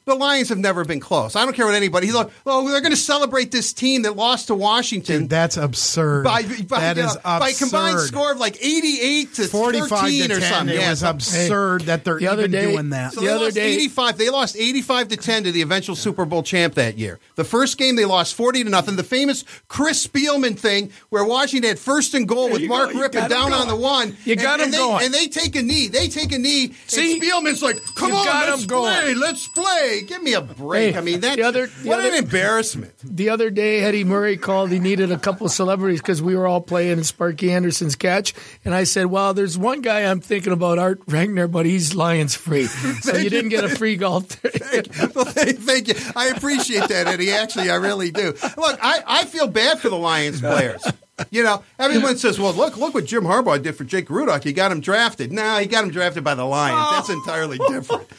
The 0.09 0.15
Lions 0.15 0.49
have 0.49 0.59
never 0.59 0.85
been 0.87 1.01
close. 1.01 1.37
I 1.37 1.45
don't 1.45 1.55
care 1.55 1.67
what 1.67 1.75
anybody. 1.75 2.07
He's 2.07 2.15
like, 2.15 2.31
oh, 2.47 2.67
they're 2.69 2.81
going 2.81 2.93
to 2.93 2.97
celebrate 2.97 3.53
this 3.53 3.75
team 3.75 4.03
that 4.03 4.17
lost 4.17 4.47
to 4.47 4.55
Washington. 4.55 5.21
Dude, 5.23 5.31
that's 5.31 5.57
absurd. 5.59 6.25
by, 6.25 6.43
by, 6.67 6.81
that 6.81 6.97
you 6.97 7.05
is 7.05 7.15
know, 7.17 7.21
by 7.25 7.53
combined 7.53 8.01
score 8.01 8.33
of 8.33 8.39
like 8.39 8.57
88 8.65 9.35
to 9.35 9.45
45 9.49 9.89
13 9.89 10.29
to 10.31 10.37
or 10.37 10.41
10. 10.41 10.51
something. 10.53 10.75
It 10.77 10.81
Yeah, 10.81 10.91
was 10.91 11.01
so- 11.01 11.11
absurd 11.11 11.83
that 11.83 12.05
they're 12.05 12.19
the 12.19 12.27
other 12.29 12.43
even 12.45 12.51
day- 12.53 12.73
doing 12.73 12.89
that. 12.91 13.13
So 13.13 13.21
they 13.21 13.35
lost 13.35 13.59
85. 13.59 14.17
They 14.19 14.31
lost 14.31 14.57
85 14.57 15.09
to 15.09 15.17
10 15.19 15.45
to 15.45 15.53
the 15.53 15.61
eventual 15.63 15.95
Super 15.95 16.25
Bowl 16.25 16.43
champ 16.43 16.75
that 16.75 16.97
year. 16.97 17.19
The 17.37 17.45
first 17.45 17.77
game 17.77 17.97
they 17.97 18.07
lost 18.07 18.35
40 18.35 18.65
to 18.65 18.71
nothing. 18.71 18.97
The 18.97 19.05
famous 19.05 19.45
Chris 19.69 20.07
Spielman 20.07 20.59
thing 20.59 20.91
where 21.11 21.25
Washington 21.25 21.69
had 21.69 21.79
first 21.79 22.15
and 22.15 22.27
goal 22.27 22.51
with 22.51 22.65
Mark 22.65 22.93
go. 22.93 22.99
Rypien 23.01 23.13
got 23.13 23.23
'em 23.25 23.29
down 23.31 23.53
on 23.53 23.69
the 23.69 23.77
one. 23.77 24.17
You 24.25 24.33
And- 24.33 24.41
got 24.43 24.61
'em 24.61 24.65
and 24.65 24.73
they, 24.73 24.79
going. 24.79 25.05
And 25.05 25.13
they 25.15 25.27
take 25.27 25.55
a 25.55 25.63
knee. 25.63 25.89
They 25.89 26.09
take 26.09 26.33
a 26.33 26.39
knee. 26.39 26.73
See? 26.87 27.13
and 27.15 27.23
Spielman's 27.23 27.63
like, 27.63 27.79
"Come 27.95 28.11
You 28.11 28.17
on, 28.17 28.25
got 28.25 28.45
'em 28.45 28.51
let's 28.55 28.67
going. 28.67 28.93
play. 29.03 29.15
Let's 29.15 29.49
play. 29.49 29.98
Give 30.03 30.23
me 30.23 30.35
a 30.35 30.41
break." 30.41 30.95
Hey, 30.95 30.99
I 30.99 31.03
mean, 31.03 31.21
that 31.21 31.37
the 31.37 31.43
other- 31.43 31.67
the 31.67 31.89
what 31.89 32.01
other- 32.01 32.09
an 32.09 32.15
embarrassment. 32.15 32.93
The 33.05 33.31
other 33.31 33.51
day, 33.51 33.81
Eddie 33.81 34.05
Murray 34.05 34.37
called. 34.37 34.71
He 34.71 34.79
needed 34.79 35.11
a 35.13 35.19
couple 35.19 35.47
of 35.47 35.53
celebrities 35.53 36.01
because 36.01 36.21
we 36.23 36.37
were 36.37 36.47
all 36.47 36.61
playing 36.61 36.99
in 36.99 37.05
Sparky 37.05 37.51
Anderson's 37.53 37.95
catch. 37.97 38.35
And 38.65 38.75
I 38.75 38.85
said, 38.85 39.07
"Well, 39.07 39.35
there's 39.35 39.57
one 39.59 39.81
guy 39.81 40.01
I'm 40.05 40.21
thinking 40.21 40.53
about, 40.53 40.79
Art 40.79 41.05
Regner, 41.07 41.51
but 41.51 41.67
he's 41.67 41.95
Lions 41.95 42.35
free, 42.35 42.67
so 43.03 43.17
you 43.17 43.31
didn't 43.31 43.51
get 43.51 43.65
a 43.65 43.69
free 43.69 43.97
golf." 43.97 44.25
well, 45.15 45.25
thank 45.25 45.89
you. 45.89 45.95
I 46.17 46.29
appreciate 46.29 46.89
that, 46.89 47.07
Eddie. 47.07 47.31
Actually, 47.31 47.71
I 47.71 47.77
really 47.77 48.11
do. 48.11 48.35
Look, 48.57 48.79
I, 48.83 49.03
I 49.07 49.25
feel 49.25 49.47
bad 49.49 49.81
for 49.81 49.89
the 49.89 49.97
Lions 49.97 50.41
players. 50.49 50.83
You 51.31 51.43
know, 51.43 51.63
everyone 51.79 52.17
says, 52.17 52.39
"Well, 52.39 52.53
look, 52.53 52.77
look 52.77 52.95
what 52.95 53.05
Jim 53.05 53.25
Harbaugh 53.25 53.63
did 53.63 53.75
for 53.77 53.85
Jake 53.85 54.07
Rudock. 54.09 54.45
He 54.45 54.53
got 54.53 54.71
him 54.71 54.81
drafted." 54.81 55.33
No, 55.33 55.59
he 55.59 55.67
got 55.67 55.85
him 55.85 55.91
drafted 55.91 56.23
by 56.25 56.35
the 56.35 56.45
Lions. 56.45 56.91
That's 56.93 57.09
entirely 57.11 57.59
different. 57.69 58.07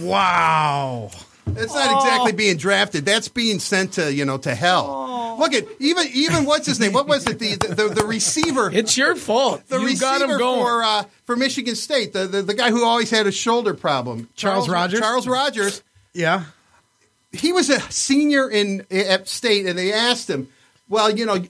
Wow. 0.00 1.10
It's 1.46 1.74
not 1.74 1.94
exactly 2.02 2.32
being 2.32 2.56
drafted. 2.56 3.04
That's 3.04 3.28
being 3.28 3.58
sent 3.58 3.92
to 3.94 4.12
you 4.12 4.24
know 4.24 4.38
to 4.38 4.54
hell. 4.54 5.36
Look 5.38 5.52
at 5.52 5.66
even 5.78 6.06
even 6.12 6.44
what's 6.46 6.66
his 6.66 6.80
name? 6.80 6.92
What 6.92 7.06
was 7.06 7.26
it? 7.26 7.38
The 7.38 7.56
the, 7.56 7.88
the 7.88 8.04
receiver. 8.06 8.70
It's 8.72 8.96
your 8.96 9.14
fault. 9.14 9.66
The 9.68 9.78
You 9.78 9.86
receiver 9.86 10.00
got 10.00 10.22
him 10.30 10.38
going. 10.38 10.62
for 10.64 10.82
uh, 10.84 11.04
for 11.24 11.36
Michigan 11.36 11.76
State. 11.76 12.12
The, 12.14 12.26
the 12.26 12.42
the 12.42 12.54
guy 12.54 12.70
who 12.70 12.84
always 12.84 13.10
had 13.10 13.26
a 13.26 13.32
shoulder 13.32 13.74
problem. 13.74 14.28
Charles 14.36 14.68
Rogers? 14.68 15.00
Charles 15.00 15.26
Rogers. 15.28 15.82
Yeah. 16.14 16.44
he 17.32 17.52
was 17.52 17.68
a 17.68 17.80
senior 17.90 18.48
in 18.50 18.86
at 18.90 19.28
state, 19.28 19.66
and 19.66 19.78
they 19.78 19.92
asked 19.92 20.30
him, 20.30 20.48
"Well, 20.88 21.10
you 21.10 21.26
know, 21.26 21.44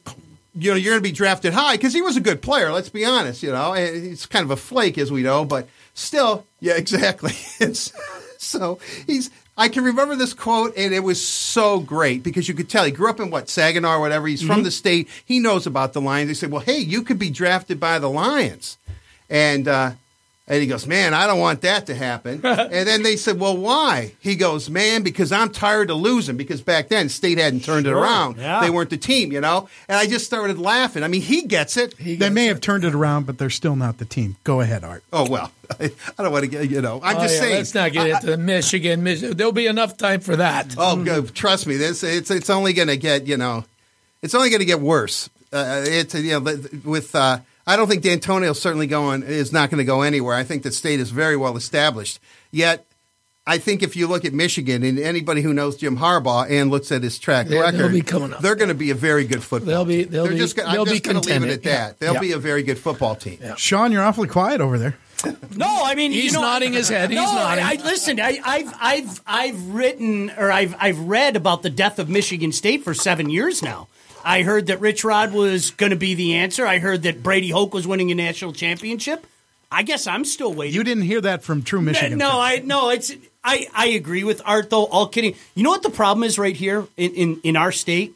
you 0.54 0.70
know, 0.70 0.76
you're 0.76 0.92
going 0.92 1.02
to 1.02 1.08
be 1.08 1.12
drafted 1.12 1.52
high 1.52 1.76
because 1.76 1.92
he 1.92 2.02
was 2.02 2.16
a 2.16 2.20
good 2.20 2.42
player. 2.42 2.72
Let's 2.72 2.88
be 2.88 3.04
honest. 3.04 3.42
You 3.42 3.52
know, 3.52 3.74
and 3.74 4.04
he's 4.04 4.26
kind 4.26 4.44
of 4.44 4.50
a 4.50 4.56
flake, 4.56 4.98
as 4.98 5.10
we 5.10 5.22
know, 5.22 5.44
but 5.44 5.68
still, 5.94 6.46
yeah, 6.60 6.74
exactly. 6.76 7.32
It's, 7.60 7.92
so 8.38 8.78
he's. 9.06 9.30
I 9.56 9.68
can 9.68 9.84
remember 9.84 10.16
this 10.16 10.34
quote, 10.34 10.76
and 10.76 10.92
it 10.92 11.00
was 11.00 11.24
so 11.24 11.78
great 11.78 12.24
because 12.24 12.48
you 12.48 12.54
could 12.54 12.68
tell 12.68 12.84
he 12.84 12.90
grew 12.90 13.08
up 13.08 13.20
in 13.20 13.30
what 13.30 13.48
Saginaw 13.48 13.96
or 13.96 14.00
whatever. 14.00 14.26
He's 14.26 14.42
from 14.42 14.64
the 14.64 14.70
state. 14.72 15.08
He 15.24 15.38
knows 15.38 15.64
about 15.64 15.92
the 15.92 16.00
Lions. 16.00 16.28
They 16.28 16.34
said, 16.34 16.50
"Well, 16.50 16.62
hey, 16.62 16.78
you 16.78 17.02
could 17.02 17.20
be 17.20 17.30
drafted 17.30 17.78
by 17.78 17.98
the 17.98 18.10
Lions," 18.10 18.78
and. 19.30 19.68
uh 19.68 19.92
and 20.46 20.60
he 20.60 20.66
goes, 20.66 20.86
Man, 20.86 21.14
I 21.14 21.26
don't 21.26 21.38
want 21.40 21.62
that 21.62 21.86
to 21.86 21.94
happen. 21.94 22.40
and 22.44 22.86
then 22.86 23.02
they 23.02 23.16
said, 23.16 23.40
Well, 23.40 23.56
why? 23.56 24.12
He 24.20 24.36
goes, 24.36 24.68
Man, 24.68 25.02
because 25.02 25.32
I'm 25.32 25.50
tired 25.50 25.90
of 25.90 25.96
losing. 25.96 26.36
Because 26.36 26.60
back 26.60 26.88
then, 26.88 27.08
state 27.08 27.38
hadn't 27.38 27.64
turned 27.64 27.86
it 27.86 27.92
around. 27.92 28.36
yeah. 28.36 28.60
They 28.60 28.68
weren't 28.70 28.90
the 28.90 28.96
team, 28.98 29.32
you 29.32 29.40
know? 29.40 29.68
And 29.88 29.96
I 29.96 30.06
just 30.06 30.26
started 30.26 30.58
laughing. 30.58 31.02
I 31.02 31.08
mean, 31.08 31.22
he 31.22 31.42
gets 31.42 31.76
it. 31.76 31.94
they 31.98 32.28
may 32.30 32.46
have 32.46 32.60
turned 32.60 32.84
it 32.84 32.94
around, 32.94 33.24
but 33.26 33.38
they're 33.38 33.48
still 33.50 33.76
not 33.76 33.98
the 33.98 34.04
team. 34.04 34.36
Go 34.44 34.60
ahead, 34.60 34.84
Art. 34.84 35.02
Oh, 35.12 35.28
well, 35.30 35.50
I, 35.80 35.90
don't 36.18 36.30
want 36.32 36.44
to 36.44 36.50
get, 36.50 36.70
you 36.70 36.82
know, 36.82 37.00
I'm 37.02 37.16
Oh, 37.16 37.20
just 37.20 37.34
yeah, 37.36 37.40
saying. 37.40 37.54
Let's 37.56 37.74
not 37.74 37.92
get 37.92 38.06
into 38.24 38.36
Michigan. 38.36 39.02
Michigan. 39.02 39.36
There'll 39.36 39.52
be 39.52 39.66
enough 39.66 39.96
time 39.96 40.20
for 40.20 40.36
that. 40.36 40.74
Oh, 40.76 41.02
good. 41.02 41.34
trust 41.34 41.66
me, 41.66 41.76
this 41.76 42.02
it's 42.02 42.30
it's 42.30 42.50
only 42.50 42.74
going 42.74 42.88
to 42.88 42.96
get 42.98 43.26
you 43.26 43.36
know, 43.38 43.64
it's 44.20 44.34
only 44.34 44.50
going 44.50 44.60
to 44.60 44.66
get 44.66 44.80
worse. 44.80 45.30
Uh, 45.52 45.82
it's 45.86 46.14
you 46.14 46.38
know 46.38 46.58
with 46.84 47.14
uh, 47.14 47.38
I 47.66 47.76
don't 47.76 47.88
think 47.88 48.02
Dantonio's 48.02 48.60
certainly 48.60 48.86
going 48.86 49.22
is 49.22 49.52
not 49.52 49.70
going 49.70 49.78
to 49.78 49.84
go 49.84 50.02
anywhere. 50.02 50.34
I 50.36 50.44
think 50.44 50.62
the 50.62 50.70
state 50.72 51.00
is 51.00 51.10
very 51.10 51.36
well 51.36 51.56
established. 51.56 52.18
Yet, 52.50 52.84
I 53.46 53.58
think 53.58 53.82
if 53.82 53.94
you 53.96 54.06
look 54.06 54.24
at 54.24 54.32
Michigan 54.32 54.82
and 54.82 54.98
anybody 54.98 55.42
who 55.42 55.52
knows 55.52 55.76
Jim 55.76 55.98
Harbaugh 55.98 56.50
and 56.50 56.70
looks 56.70 56.90
at 56.92 57.02
his 57.02 57.18
track 57.18 57.46
Yeah, 57.48 57.70
they'll 57.70 57.80
record, 57.82 57.92
be 57.92 58.00
coming 58.02 58.32
up. 58.32 58.40
they're 58.40 58.54
going 58.54 58.68
to 58.68 58.74
be 58.74 58.90
a 58.90 58.94
very 58.94 59.24
good 59.26 59.42
football. 59.42 59.66
They'll 59.66 59.84
be- 59.84 60.04
they'll 60.04 60.24
They're 60.24 60.32
be- 60.32 60.38
just, 60.38 60.56
they'll 60.56 60.66
I'm 60.68 60.84
be 60.84 60.90
just 60.92 61.04
going 61.04 61.20
to 61.20 61.28
leave 61.28 61.42
it 61.42 61.50
at 61.50 61.62
that. 61.64 61.88
Yeah. 61.88 61.92
They'll 61.98 62.14
Yeah. 62.14 62.20
be 62.20 62.32
a 62.32 62.38
very 62.38 62.62
good 62.62 62.78
football 62.78 63.14
team. 63.16 63.38
Sean, 63.56 63.92
you're 63.92 64.02
awfully 64.02 64.28
quiet 64.28 64.60
over 64.60 64.78
there. 64.78 64.96
No, 65.56 65.82
I 65.84 65.94
mean 65.94 66.10
He's 66.12 66.24
you 66.26 66.32
know, 66.32 66.42
nodding 66.42 66.74
his 66.74 66.88
head. 66.90 67.08
He's 67.08 67.16
no, 67.18 67.24
nodding. 67.24 67.64
I, 67.64 67.72
I 67.72 67.84
listen. 67.84 68.20
I, 68.20 68.38
I've 68.44 68.74
I've 68.78 69.22
I've 69.26 69.66
written 69.68 70.30
or 70.36 70.50
I've 70.52 70.74
I've 70.78 70.98
read 70.98 71.34
about 71.36 71.62
the 71.62 71.70
death 71.70 71.98
of 71.98 72.10
Michigan 72.10 72.52
State 72.52 72.82
for 72.84 72.92
seven 72.92 73.30
years 73.30 73.62
now. 73.62 73.88
I 74.24 74.42
heard 74.42 74.66
that 74.66 74.80
Rich 74.80 75.04
Rod 75.04 75.32
was 75.32 75.70
going 75.70 75.90
to 75.90 75.96
be 75.96 76.14
the 76.14 76.34
answer. 76.34 76.66
I 76.66 76.78
heard 76.78 77.02
that 77.02 77.22
Brady 77.22 77.50
Hoke 77.50 77.74
was 77.74 77.86
winning 77.86 78.10
a 78.10 78.14
national 78.14 78.52
championship. 78.52 79.26
I 79.70 79.82
guess 79.82 80.06
I'm 80.06 80.24
still 80.24 80.54
waiting. 80.54 80.74
You 80.74 80.84
didn't 80.84 81.02
hear 81.02 81.20
that 81.20 81.42
from 81.42 81.62
True 81.62 81.82
Michigan. 81.82 82.18
No. 82.18 82.40
I 82.40 82.62
no, 82.64 82.90
it's 82.90 83.12
I, 83.42 83.66
I 83.74 83.88
agree 83.88 84.24
with 84.24 84.40
Art 84.44 84.70
though. 84.70 84.86
All 84.86 85.08
kidding. 85.08 85.34
You 85.54 85.62
know 85.62 85.70
what 85.70 85.82
the 85.82 85.90
problem 85.90 86.24
is 86.24 86.38
right 86.38 86.56
here 86.56 86.86
in, 86.96 87.12
in, 87.14 87.40
in 87.42 87.56
our 87.56 87.72
state? 87.72 88.14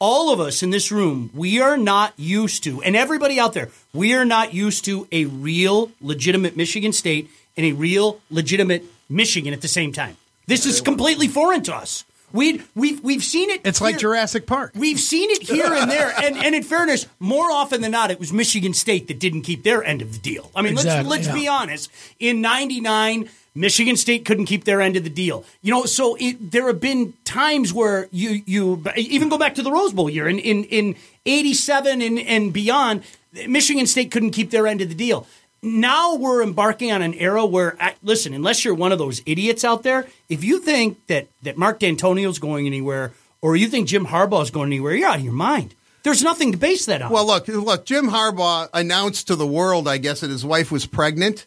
All 0.00 0.32
of 0.32 0.38
us 0.38 0.62
in 0.62 0.70
this 0.70 0.92
room, 0.92 1.30
we 1.34 1.60
are 1.60 1.76
not 1.76 2.12
used 2.16 2.62
to, 2.64 2.80
and 2.82 2.94
everybody 2.94 3.40
out 3.40 3.52
there, 3.52 3.70
we 3.92 4.14
are 4.14 4.24
not 4.24 4.54
used 4.54 4.84
to 4.84 5.08
a 5.10 5.24
real 5.24 5.90
legitimate 6.00 6.56
Michigan 6.56 6.92
State 6.92 7.28
and 7.56 7.66
a 7.66 7.72
real 7.72 8.20
legitimate 8.30 8.84
Michigan 9.08 9.52
at 9.52 9.60
the 9.60 9.66
same 9.66 9.92
time. 9.92 10.16
This 10.46 10.66
is 10.66 10.80
completely 10.80 11.26
foreign 11.26 11.62
to 11.64 11.74
us. 11.74 12.04
We 12.32 12.62
we've 12.74 13.02
we've 13.02 13.24
seen 13.24 13.50
it. 13.50 13.62
It's 13.64 13.80
like 13.80 13.98
Jurassic 13.98 14.46
Park. 14.46 14.72
We've 14.74 15.00
seen 15.00 15.30
it 15.30 15.42
here 15.42 15.72
and 15.72 15.90
there, 15.90 16.12
and, 16.22 16.36
and 16.36 16.54
in 16.54 16.62
fairness, 16.62 17.06
more 17.18 17.50
often 17.50 17.80
than 17.80 17.90
not, 17.90 18.10
it 18.10 18.20
was 18.20 18.32
Michigan 18.32 18.74
State 18.74 19.08
that 19.08 19.18
didn't 19.18 19.42
keep 19.42 19.62
their 19.62 19.82
end 19.82 20.02
of 20.02 20.12
the 20.12 20.18
deal. 20.18 20.50
I 20.54 20.62
mean, 20.62 20.72
Exactly, 20.72 21.08
let's 21.08 21.26
let's 21.26 21.26
yeah. 21.28 21.42
be 21.42 21.48
honest. 21.48 21.90
In 22.18 22.40
'99, 22.42 23.28
Michigan 23.54 23.96
State 23.96 24.24
couldn't 24.24 24.44
keep 24.44 24.64
their 24.64 24.80
end 24.82 24.96
of 24.96 25.04
the 25.04 25.10
deal. 25.10 25.44
You 25.62 25.72
know, 25.72 25.84
so 25.84 26.16
it, 26.20 26.50
there 26.50 26.66
have 26.66 26.80
been 26.80 27.14
times 27.24 27.72
where 27.72 28.08
you 28.10 28.42
you 28.44 28.82
even 28.96 29.30
go 29.30 29.38
back 29.38 29.54
to 29.54 29.62
the 29.62 29.72
Rose 29.72 29.92
Bowl 29.94 30.10
year 30.10 30.28
in 30.28 30.38
in 30.38 30.64
in 30.64 30.96
'87 31.24 32.02
and 32.02 32.18
and 32.18 32.52
beyond, 32.52 33.04
Michigan 33.46 33.86
State 33.86 34.10
couldn't 34.10 34.32
keep 34.32 34.50
their 34.50 34.66
end 34.66 34.80
of 34.80 34.88
the 34.88 34.94
deal. 34.94 35.26
Now 35.62 36.14
we're 36.14 36.42
embarking 36.42 36.92
on 36.92 37.02
an 37.02 37.14
era 37.14 37.44
where, 37.44 37.76
uh, 37.82 37.90
listen, 38.02 38.32
unless 38.32 38.64
you're 38.64 38.74
one 38.74 38.92
of 38.92 38.98
those 38.98 39.22
idiots 39.26 39.64
out 39.64 39.82
there, 39.82 40.06
if 40.28 40.44
you 40.44 40.60
think 40.60 41.04
that 41.08 41.28
that 41.42 41.56
Mark 41.56 41.80
Dantonio's 41.80 42.38
going 42.38 42.66
anywhere, 42.66 43.12
or 43.42 43.56
you 43.56 43.68
think 43.68 43.88
Jim 43.88 44.06
Harbaugh's 44.06 44.50
going 44.50 44.68
anywhere, 44.68 44.94
you're 44.94 45.08
out 45.08 45.18
of 45.18 45.24
your 45.24 45.32
mind. 45.32 45.74
There's 46.04 46.22
nothing 46.22 46.52
to 46.52 46.58
base 46.58 46.86
that 46.86 47.02
on. 47.02 47.10
Well, 47.10 47.26
look, 47.26 47.48
look. 47.48 47.84
Jim 47.84 48.08
Harbaugh 48.08 48.68
announced 48.72 49.26
to 49.26 49.36
the 49.36 49.46
world, 49.46 49.88
I 49.88 49.98
guess, 49.98 50.20
that 50.20 50.30
his 50.30 50.44
wife 50.44 50.70
was 50.70 50.86
pregnant. 50.86 51.46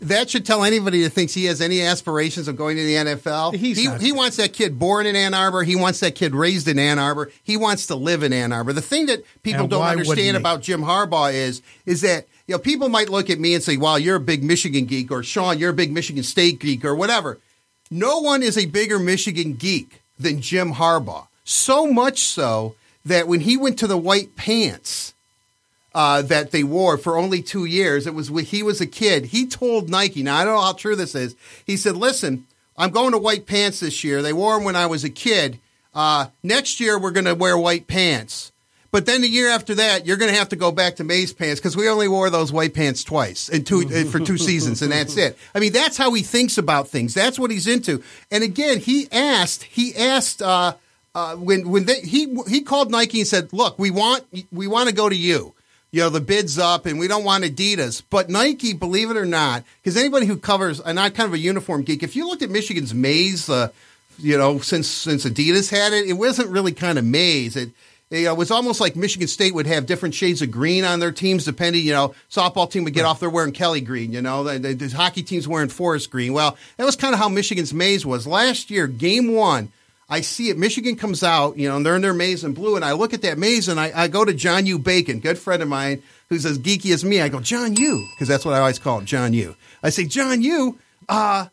That 0.00 0.30
should 0.30 0.46
tell 0.46 0.62
anybody 0.62 1.02
that 1.02 1.10
thinks 1.10 1.34
he 1.34 1.46
has 1.46 1.60
any 1.60 1.82
aspirations 1.82 2.46
of 2.46 2.56
going 2.56 2.76
to 2.76 2.84
the 2.84 2.94
NFL. 2.94 3.56
He's 3.56 3.76
he, 3.76 3.86
not. 3.86 4.00
he 4.00 4.12
wants 4.12 4.36
that 4.36 4.52
kid 4.52 4.78
born 4.78 5.06
in 5.06 5.16
Ann 5.16 5.34
Arbor. 5.34 5.64
He 5.64 5.74
wants 5.74 5.98
that 6.00 6.14
kid 6.14 6.36
raised 6.36 6.68
in 6.68 6.78
Ann 6.78 7.00
Arbor. 7.00 7.32
He 7.42 7.56
wants 7.56 7.88
to 7.88 7.96
live 7.96 8.22
in 8.22 8.32
Ann 8.32 8.52
Arbor. 8.52 8.72
The 8.72 8.80
thing 8.80 9.06
that 9.06 9.24
people 9.42 9.62
And 9.62 9.70
don't 9.70 9.82
understand 9.82 10.36
about 10.36 10.62
Jim 10.62 10.82
Harbaugh 10.82 11.34
is 11.34 11.62
is 11.84 12.02
that 12.02 12.28
you 12.48 12.54
know 12.54 12.58
people 12.58 12.88
might 12.88 13.10
look 13.10 13.30
at 13.30 13.38
me 13.38 13.54
and 13.54 13.62
say, 13.62 13.76
wow, 13.76 13.96
you're 13.96 14.16
a 14.16 14.20
big 14.20 14.42
Michigan 14.42 14.86
geek," 14.86 15.12
or 15.12 15.22
"Sean, 15.22 15.58
you're 15.58 15.70
a 15.70 15.74
big 15.74 15.92
Michigan 15.92 16.24
State 16.24 16.58
geek," 16.58 16.84
or 16.84 16.94
whatever. 16.94 17.38
No 17.90 18.18
one 18.18 18.42
is 18.42 18.58
a 18.58 18.66
bigger 18.66 18.98
Michigan 18.98 19.54
geek 19.54 20.02
than 20.18 20.40
Jim 20.40 20.72
Harbaugh. 20.74 21.28
So 21.44 21.86
much 21.86 22.20
so 22.20 22.74
that 23.04 23.28
when 23.28 23.40
he 23.40 23.56
went 23.56 23.78
to 23.78 23.86
the 23.86 23.96
white 23.96 24.34
pants 24.34 25.14
uh, 25.94 26.22
that 26.22 26.50
they 26.50 26.64
wore 26.64 26.98
for 26.98 27.16
only 27.16 27.42
two 27.42 27.64
years, 27.64 28.06
it 28.06 28.14
was 28.14 28.30
when 28.30 28.44
he 28.44 28.62
was 28.62 28.80
a 28.80 28.86
kid. 28.86 29.26
He 29.26 29.46
told 29.46 29.88
Nike, 29.88 30.22
now 30.22 30.36
I 30.36 30.44
don't 30.44 30.54
know 30.54 30.60
how 30.60 30.72
true 30.72 30.96
this 30.96 31.14
is. 31.14 31.36
He 31.64 31.76
said, 31.76 31.96
listen, 31.96 32.46
I'm 32.76 32.90
going 32.90 33.12
to 33.12 33.18
white 33.18 33.46
pants 33.46 33.80
this 33.80 34.04
year. 34.04 34.20
They 34.20 34.32
wore 34.32 34.56
them 34.56 34.64
when 34.64 34.76
I 34.76 34.86
was 34.86 35.04
a 35.04 35.10
kid. 35.10 35.58
Uh, 35.94 36.26
next 36.42 36.80
year, 36.80 36.98
we're 36.98 37.10
going 37.10 37.24
to 37.24 37.34
wear 37.34 37.56
white 37.56 37.86
pants. 37.86 38.52
But 38.90 39.04
then 39.04 39.20
the 39.20 39.28
year 39.28 39.50
after 39.50 39.74
that, 39.76 40.06
you're 40.06 40.16
going 40.16 40.32
to 40.32 40.38
have 40.38 40.48
to 40.50 40.56
go 40.56 40.72
back 40.72 40.96
to 40.96 41.04
maize 41.04 41.32
pants 41.32 41.60
because 41.60 41.76
we 41.76 41.88
only 41.88 42.08
wore 42.08 42.30
those 42.30 42.50
white 42.50 42.72
pants 42.72 43.04
twice 43.04 43.50
two, 43.64 43.86
for 44.06 44.18
two 44.18 44.38
seasons, 44.38 44.80
and 44.80 44.90
that's 44.90 45.16
it. 45.16 45.36
I 45.54 45.60
mean, 45.60 45.72
that's 45.72 45.98
how 45.98 46.12
he 46.14 46.22
thinks 46.22 46.56
about 46.56 46.88
things. 46.88 47.12
That's 47.12 47.38
what 47.38 47.50
he's 47.50 47.66
into. 47.66 48.02
And 48.30 48.42
again, 48.42 48.78
he 48.78 49.06
asked, 49.12 49.64
he 49.64 49.94
asked 49.94 50.40
uh, 50.40 50.74
uh, 51.14 51.36
when 51.36 51.68
when 51.68 51.84
they, 51.84 52.00
he 52.00 52.34
he 52.48 52.62
called 52.62 52.90
Nike 52.90 53.20
and 53.20 53.28
said, 53.28 53.52
"Look, 53.52 53.78
we 53.78 53.90
want 53.90 54.24
we 54.52 54.66
want 54.66 54.88
to 54.88 54.94
go 54.94 55.08
to 55.08 55.16
you." 55.16 55.54
You 55.90 56.02
know 56.02 56.10
the 56.10 56.20
bid's 56.20 56.58
up, 56.58 56.86
and 56.86 56.98
we 56.98 57.08
don't 57.08 57.24
want 57.24 57.44
Adidas. 57.44 58.02
But 58.08 58.28
Nike, 58.28 58.72
believe 58.72 59.10
it 59.10 59.16
or 59.16 59.24
not, 59.24 59.64
because 59.82 59.96
anybody 59.96 60.26
who 60.26 60.36
covers, 60.36 60.80
and 60.80 61.00
I'm 61.00 61.12
kind 61.12 61.26
of 61.26 61.34
a 61.34 61.38
uniform 61.38 61.82
geek. 61.82 62.02
If 62.02 62.14
you 62.14 62.26
looked 62.26 62.42
at 62.42 62.50
Michigan's 62.50 62.94
maize, 62.94 63.48
uh, 63.48 63.70
you 64.18 64.36
know, 64.36 64.58
since 64.58 64.86
since 64.88 65.24
Adidas 65.24 65.70
had 65.70 65.92
it, 65.92 66.06
it 66.06 66.12
wasn't 66.12 66.50
really 66.50 66.72
kind 66.72 66.98
of 66.98 67.04
maize. 67.04 67.56
It 67.56 67.70
you 68.10 68.24
know, 68.24 68.32
it 68.32 68.38
was 68.38 68.50
almost 68.50 68.80
like 68.80 68.96
Michigan 68.96 69.28
State 69.28 69.54
would 69.54 69.66
have 69.66 69.86
different 69.86 70.14
shades 70.14 70.40
of 70.40 70.50
green 70.50 70.84
on 70.84 70.98
their 71.00 71.12
teams, 71.12 71.44
depending. 71.44 71.84
You 71.84 71.92
know, 71.92 72.14
softball 72.30 72.70
team 72.70 72.84
would 72.84 72.94
get 72.94 73.04
off 73.04 73.20
there 73.20 73.28
wearing 73.28 73.52
Kelly 73.52 73.80
green. 73.80 74.12
You 74.12 74.22
know, 74.22 74.44
the, 74.44 74.58
the, 74.58 74.74
the 74.74 74.88
hockey 74.96 75.22
team's 75.22 75.46
wearing 75.46 75.68
forest 75.68 76.10
green. 76.10 76.32
Well, 76.32 76.56
that 76.76 76.84
was 76.84 76.96
kind 76.96 77.12
of 77.12 77.20
how 77.20 77.28
Michigan's 77.28 77.74
maize 77.74 78.06
was 78.06 78.26
last 78.26 78.70
year. 78.70 78.86
Game 78.86 79.34
one, 79.34 79.70
I 80.08 80.22
see 80.22 80.48
it. 80.48 80.56
Michigan 80.56 80.96
comes 80.96 81.22
out, 81.22 81.58
you 81.58 81.68
know, 81.68 81.76
and 81.76 81.84
they're 81.84 81.96
in 81.96 82.02
their 82.02 82.14
maize 82.14 82.44
and 82.44 82.54
blue, 82.54 82.76
and 82.76 82.84
I 82.84 82.92
look 82.92 83.12
at 83.12 83.22
that 83.22 83.36
maize, 83.36 83.68
and 83.68 83.78
I, 83.78 83.92
I 83.94 84.08
go 84.08 84.24
to 84.24 84.32
John 84.32 84.64
U. 84.64 84.78
Bacon, 84.78 85.20
good 85.20 85.38
friend 85.38 85.62
of 85.62 85.68
mine, 85.68 86.02
who's 86.30 86.46
as 86.46 86.58
geeky 86.58 86.94
as 86.94 87.04
me. 87.04 87.20
I 87.20 87.28
go, 87.28 87.40
John 87.40 87.76
U, 87.76 88.06
because 88.14 88.28
that's 88.28 88.44
what 88.44 88.54
I 88.54 88.60
always 88.60 88.78
call 88.78 89.00
him, 89.00 89.06
John 89.06 89.34
U. 89.34 89.54
I 89.82 89.90
say, 89.90 90.04
John 90.04 90.40
U. 90.40 90.78
Uh, 91.10 91.46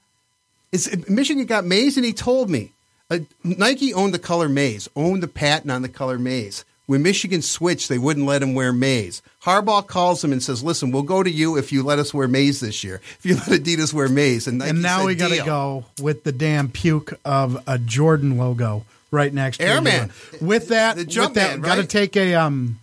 is 0.71 1.07
Michigan 1.09 1.45
got 1.45 1.65
maize, 1.65 1.97
and 1.97 2.05
he 2.05 2.13
told 2.13 2.49
me 2.49 2.71
uh, 3.09 3.19
Nike 3.43 3.93
owned 3.93 4.13
the 4.13 4.19
color 4.19 4.49
maize, 4.49 4.89
owned 4.95 5.21
the 5.21 5.27
patent 5.27 5.71
on 5.71 5.81
the 5.81 5.89
color 5.89 6.17
maize. 6.17 6.65
When 6.87 7.01
Michigan 7.01 7.41
switched, 7.41 7.89
they 7.89 7.97
wouldn't 7.97 8.27
let 8.27 8.43
him 8.43 8.53
wear 8.53 8.71
maize. 8.71 9.23
Harbaugh 9.43 9.87
calls 9.87 10.23
him 10.23 10.31
and 10.31 10.41
says, 10.41 10.63
"Listen, 10.63 10.91
we'll 10.91 11.01
go 11.01 11.23
to 11.23 11.29
you 11.31 11.57
if 11.57 11.71
you 11.71 11.81
let 11.81 11.97
us 11.97 12.13
wear 12.13 12.27
maize 12.27 12.59
this 12.59 12.83
year. 12.83 13.01
If 13.17 13.25
you 13.25 13.35
let 13.47 13.61
Adidas 13.61 13.91
wear 13.91 14.07
maize." 14.07 14.47
And, 14.47 14.59
Nike 14.59 14.69
And 14.69 14.81
now 14.83 14.99
said, 14.99 15.05
we 15.05 15.15
got 15.15 15.31
to 15.31 15.43
go 15.43 15.85
with 15.99 16.23
the 16.23 16.31
damn 16.31 16.69
puke 16.69 17.19
of 17.25 17.61
a 17.65 17.79
Jordan 17.79 18.37
logo 18.37 18.85
right 19.09 19.33
next 19.33 19.57
to 19.57 19.63
Airman. 19.65 20.11
With 20.39 20.67
that, 20.67 20.95
The 20.95 21.05
with 21.05 21.09
Jumpman, 21.09 21.33
that, 21.33 21.61
got 21.61 21.75
to 21.75 21.85
take 21.87 22.15
a 22.15 22.35
um 22.35 22.79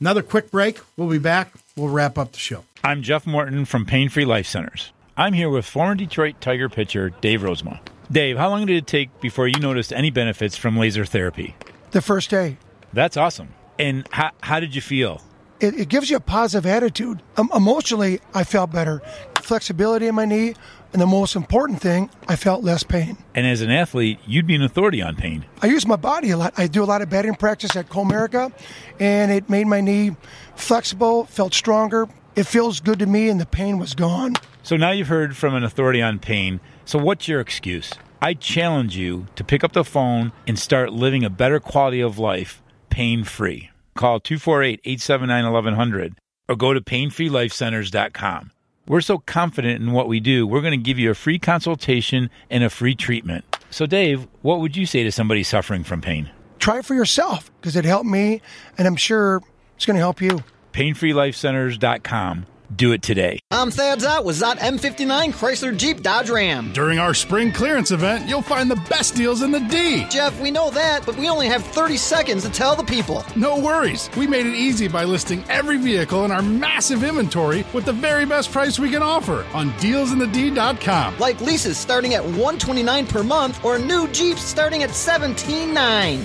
another 0.00 0.22
quick 0.22 0.52
break. 0.52 0.78
We'll 0.96 1.10
be 1.10 1.18
back. 1.18 1.52
We'll 1.76 1.88
wrap 1.88 2.18
up 2.18 2.32
the 2.32 2.38
show. 2.38 2.64
I'm 2.84 3.02
Jeff 3.02 3.26
Morton 3.26 3.64
from 3.64 3.86
Pain 3.86 4.08
Free 4.08 4.24
Life 4.24 4.46
Centers. 4.46 4.92
I'm 5.16 5.32
here 5.32 5.48
with 5.48 5.64
former 5.64 5.94
Detroit 5.96 6.36
Tiger 6.40 6.68
pitcher 6.68 7.10
Dave 7.20 7.42
Rozema. 7.42 7.80
Dave, 8.12 8.36
how 8.36 8.50
long 8.50 8.66
did 8.66 8.76
it 8.76 8.86
take 8.86 9.22
before 9.22 9.48
you 9.48 9.58
noticed 9.58 9.90
any 9.90 10.10
benefits 10.10 10.54
from 10.54 10.76
laser 10.76 11.06
therapy? 11.06 11.56
The 11.92 12.02
first 12.02 12.28
day. 12.28 12.58
That's 12.92 13.16
awesome. 13.16 13.54
And 13.78 14.06
how, 14.10 14.32
how 14.42 14.60
did 14.60 14.74
you 14.74 14.82
feel? 14.82 15.22
It, 15.60 15.80
it 15.80 15.88
gives 15.88 16.10
you 16.10 16.18
a 16.18 16.20
positive 16.20 16.66
attitude. 16.66 17.22
Um, 17.38 17.50
emotionally, 17.54 18.20
I 18.34 18.44
felt 18.44 18.70
better. 18.70 19.00
Flexibility 19.40 20.08
in 20.08 20.14
my 20.14 20.26
knee, 20.26 20.54
and 20.92 21.00
the 21.00 21.06
most 21.06 21.36
important 21.36 21.80
thing, 21.80 22.10
I 22.28 22.36
felt 22.36 22.62
less 22.62 22.82
pain. 22.82 23.16
And 23.34 23.46
as 23.46 23.62
an 23.62 23.70
athlete, 23.70 24.18
you'd 24.26 24.46
be 24.46 24.56
an 24.56 24.62
authority 24.62 25.00
on 25.00 25.16
pain. 25.16 25.46
I 25.62 25.68
use 25.68 25.86
my 25.86 25.96
body 25.96 26.30
a 26.30 26.36
lot. 26.36 26.52
I 26.58 26.66
do 26.66 26.82
a 26.82 26.84
lot 26.84 27.00
of 27.00 27.08
batting 27.08 27.34
practice 27.36 27.74
at 27.76 27.88
Comerica, 27.88 28.52
and 29.00 29.32
it 29.32 29.48
made 29.48 29.66
my 29.66 29.80
knee 29.80 30.16
flexible, 30.54 31.24
felt 31.24 31.54
stronger. 31.54 32.08
It 32.34 32.44
feels 32.44 32.80
good 32.80 32.98
to 33.00 33.06
me, 33.06 33.28
and 33.28 33.38
the 33.38 33.46
pain 33.46 33.78
was 33.78 33.94
gone. 33.94 34.34
So 34.62 34.76
now 34.76 34.90
you've 34.90 35.08
heard 35.08 35.36
from 35.36 35.54
an 35.54 35.64
authority 35.64 36.00
on 36.00 36.18
pain. 36.18 36.60
So 36.86 36.98
what's 36.98 37.28
your 37.28 37.40
excuse? 37.40 37.92
I 38.22 38.32
challenge 38.34 38.96
you 38.96 39.26
to 39.36 39.44
pick 39.44 39.62
up 39.62 39.72
the 39.72 39.84
phone 39.84 40.32
and 40.46 40.58
start 40.58 40.92
living 40.92 41.24
a 41.24 41.30
better 41.30 41.60
quality 41.60 42.00
of 42.00 42.18
life 42.18 42.62
pain 42.88 43.24
free. 43.24 43.70
Call 43.94 44.20
248 44.20 44.80
879 44.84 45.52
1100 45.52 46.14
or 46.48 46.56
go 46.56 46.72
to 46.72 46.80
painfreelifecenters.com. 46.80 48.50
We're 48.86 49.00
so 49.00 49.18
confident 49.18 49.82
in 49.82 49.92
what 49.92 50.08
we 50.08 50.18
do, 50.18 50.46
we're 50.46 50.60
going 50.60 50.72
to 50.72 50.76
give 50.76 50.98
you 50.98 51.10
a 51.10 51.14
free 51.14 51.38
consultation 51.38 52.30
and 52.50 52.64
a 52.64 52.70
free 52.70 52.94
treatment. 52.94 53.44
So, 53.70 53.86
Dave, 53.86 54.26
what 54.42 54.60
would 54.60 54.76
you 54.76 54.86
say 54.86 55.02
to 55.04 55.12
somebody 55.12 55.42
suffering 55.42 55.84
from 55.84 56.00
pain? 56.00 56.30
Try 56.58 56.78
it 56.78 56.84
for 56.84 56.94
yourself 56.94 57.50
because 57.60 57.76
it 57.76 57.84
helped 57.84 58.06
me, 58.06 58.40
and 58.78 58.86
I'm 58.86 58.96
sure 58.96 59.42
it's 59.76 59.86
going 59.86 59.96
to 59.96 60.00
help 60.00 60.20
you. 60.20 60.42
Painfreelifecenters.com. 60.72 62.46
Do 62.74 62.92
it 62.92 63.02
today. 63.02 63.38
I'm 63.50 63.70
Thad 63.70 63.98
Szott 63.98 64.24
with 64.24 64.40
Szott 64.40 64.56
M59 64.58 65.32
Chrysler 65.32 65.76
Jeep 65.76 66.00
Dodge 66.00 66.30
Ram. 66.30 66.72
During 66.72 66.98
our 66.98 67.12
spring 67.12 67.50
clearance 67.52 67.90
event, 67.90 68.28
you'll 68.28 68.40
find 68.40 68.70
the 68.70 68.80
best 68.88 69.14
deals 69.14 69.42
in 69.42 69.50
the 69.50 69.60
D. 69.60 70.06
Jeff, 70.08 70.40
we 70.40 70.50
know 70.50 70.70
that, 70.70 71.04
but 71.04 71.16
we 71.16 71.28
only 71.28 71.48
have 71.48 71.64
30 71.64 71.96
seconds 71.96 72.44
to 72.44 72.50
tell 72.50 72.74
the 72.76 72.84
people. 72.84 73.24
No 73.34 73.58
worries. 73.58 74.08
We 74.16 74.26
made 74.26 74.46
it 74.46 74.54
easy 74.54 74.86
by 74.88 75.04
listing 75.04 75.44
every 75.50 75.76
vehicle 75.76 76.24
in 76.24 76.30
our 76.30 76.40
massive 76.40 77.02
inventory 77.02 77.64
with 77.74 77.84
the 77.84 77.92
very 77.92 78.24
best 78.24 78.52
price 78.52 78.78
we 78.78 78.90
can 78.90 79.02
offer 79.02 79.44
on 79.52 79.70
dealsinthed.com. 79.72 81.18
Like 81.18 81.40
leases 81.40 81.76
starting 81.76 82.14
at 82.14 82.24
129 82.24 83.06
per 83.08 83.22
month 83.24 83.62
or 83.64 83.78
new 83.78 84.06
Jeeps 84.08 84.42
starting 84.42 84.82
at 84.82 84.90
17.9. 84.90 85.74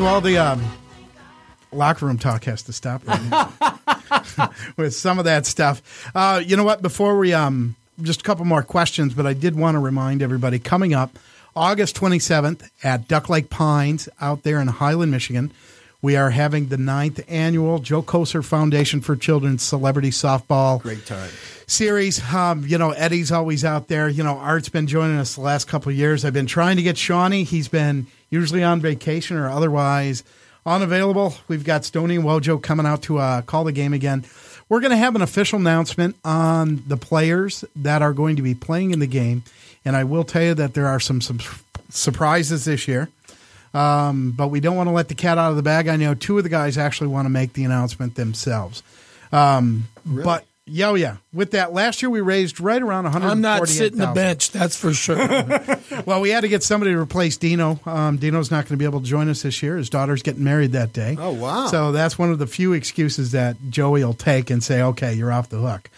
So 0.00 0.06
all 0.06 0.22
the 0.22 0.38
um, 0.38 0.64
locker 1.72 2.06
room 2.06 2.16
talk 2.16 2.44
has 2.44 2.62
to 2.62 2.72
stop 2.72 3.06
right 3.06 3.22
now 3.24 4.50
with 4.78 4.94
some 4.94 5.18
of 5.18 5.26
that 5.26 5.44
stuff. 5.44 6.10
Uh, 6.14 6.40
you 6.42 6.56
know 6.56 6.64
what? 6.64 6.80
Before 6.80 7.18
we 7.18 7.34
um, 7.34 7.76
just 8.00 8.22
a 8.22 8.24
couple 8.24 8.46
more 8.46 8.62
questions, 8.62 9.12
but 9.12 9.26
I 9.26 9.34
did 9.34 9.54
want 9.56 9.74
to 9.74 9.78
remind 9.78 10.22
everybody 10.22 10.58
coming 10.58 10.94
up 10.94 11.18
August 11.54 11.96
27th 11.96 12.70
at 12.82 13.08
Duck 13.08 13.28
Lake 13.28 13.50
Pines 13.50 14.08
out 14.22 14.42
there 14.42 14.58
in 14.58 14.68
Highland, 14.68 15.10
Michigan. 15.12 15.52
We 16.00 16.16
are 16.16 16.30
having 16.30 16.68
the 16.68 16.78
ninth 16.78 17.20
annual 17.28 17.78
Joe 17.78 18.00
Kocur 18.02 18.42
Foundation 18.42 19.02
for 19.02 19.16
Children's 19.16 19.62
Celebrity 19.62 20.08
Softball 20.08 20.80
Great 20.80 21.04
time. 21.04 21.28
series. 21.66 22.24
Um, 22.32 22.64
you 22.66 22.78
know, 22.78 22.92
Eddie's 22.92 23.30
always 23.30 23.66
out 23.66 23.88
there. 23.88 24.08
You 24.08 24.22
know, 24.22 24.38
Art's 24.38 24.70
been 24.70 24.86
joining 24.86 25.18
us 25.18 25.34
the 25.34 25.42
last 25.42 25.68
couple 25.68 25.92
of 25.92 25.98
years. 25.98 26.24
I've 26.24 26.32
been 26.32 26.46
trying 26.46 26.78
to 26.78 26.82
get 26.82 26.96
Shawnee. 26.96 27.44
He's 27.44 27.68
been 27.68 28.06
usually 28.30 28.62
on 28.62 28.80
vacation 28.80 29.36
or 29.36 29.50
otherwise 29.50 30.24
unavailable. 30.64 31.34
We've 31.48 31.64
got 31.64 31.84
Stony 31.84 32.16
and 32.16 32.24
Wojo 32.24 32.62
coming 32.62 32.86
out 32.86 33.02
to 33.02 33.18
uh, 33.18 33.42
call 33.42 33.64
the 33.64 33.72
game 33.72 33.92
again. 33.92 34.24
We're 34.68 34.80
going 34.80 34.92
to 34.92 34.96
have 34.96 35.16
an 35.16 35.22
official 35.22 35.58
announcement 35.58 36.16
on 36.24 36.84
the 36.86 36.96
players 36.96 37.64
that 37.76 38.02
are 38.02 38.12
going 38.12 38.36
to 38.36 38.42
be 38.42 38.54
playing 38.54 38.92
in 38.92 39.00
the 39.00 39.06
game. 39.06 39.42
And 39.84 39.96
I 39.96 40.04
will 40.04 40.24
tell 40.24 40.42
you 40.42 40.54
that 40.54 40.74
there 40.74 40.86
are 40.86 41.00
some, 41.00 41.20
some 41.20 41.40
surprises 41.88 42.64
this 42.66 42.86
year. 42.86 43.08
Um, 43.72 44.32
but 44.32 44.48
we 44.48 44.60
don't 44.60 44.76
want 44.76 44.88
to 44.88 44.92
let 44.92 45.08
the 45.08 45.14
cat 45.14 45.38
out 45.38 45.50
of 45.50 45.56
the 45.56 45.62
bag. 45.62 45.88
I 45.88 45.96
know 45.96 46.14
two 46.14 46.38
of 46.38 46.44
the 46.44 46.50
guys 46.50 46.76
actually 46.76 47.08
want 47.08 47.26
to 47.26 47.30
make 47.30 47.52
the 47.52 47.64
announcement 47.64 48.14
themselves. 48.14 48.82
Um, 49.32 49.88
But 50.24 50.44
yeah, 50.70 50.88
oh, 50.88 50.94
yeah. 50.94 51.16
With 51.32 51.50
that, 51.52 51.72
last 51.72 52.02
year 52.02 52.10
we 52.10 52.20
raised 52.20 52.60
right 52.60 52.80
around 52.80 53.04
one 53.04 53.12
hundred. 53.12 53.28
I'm 53.28 53.40
not 53.40 53.68
sitting 53.68 53.98
the 53.98 54.06
bench, 54.08 54.50
that's 54.50 54.76
for 54.76 54.92
sure. 54.92 55.16
well, 56.06 56.20
we 56.20 56.30
had 56.30 56.42
to 56.42 56.48
get 56.48 56.62
somebody 56.62 56.92
to 56.92 56.98
replace 56.98 57.36
Dino. 57.36 57.80
Um, 57.84 58.16
Dino's 58.16 58.50
not 58.50 58.64
going 58.64 58.74
to 58.74 58.76
be 58.76 58.84
able 58.84 59.00
to 59.00 59.06
join 59.06 59.28
us 59.28 59.42
this 59.42 59.62
year. 59.62 59.76
His 59.76 59.90
daughter's 59.90 60.22
getting 60.22 60.44
married 60.44 60.72
that 60.72 60.92
day. 60.92 61.16
Oh, 61.18 61.32
wow. 61.32 61.66
So 61.66 61.92
that's 61.92 62.18
one 62.18 62.30
of 62.30 62.38
the 62.38 62.46
few 62.46 62.72
excuses 62.72 63.32
that 63.32 63.56
Joey 63.70 64.04
will 64.04 64.14
take 64.14 64.50
and 64.50 64.62
say, 64.62 64.80
"Okay, 64.82 65.14
you're 65.14 65.32
off 65.32 65.48
the 65.48 65.58
hook." 65.58 65.90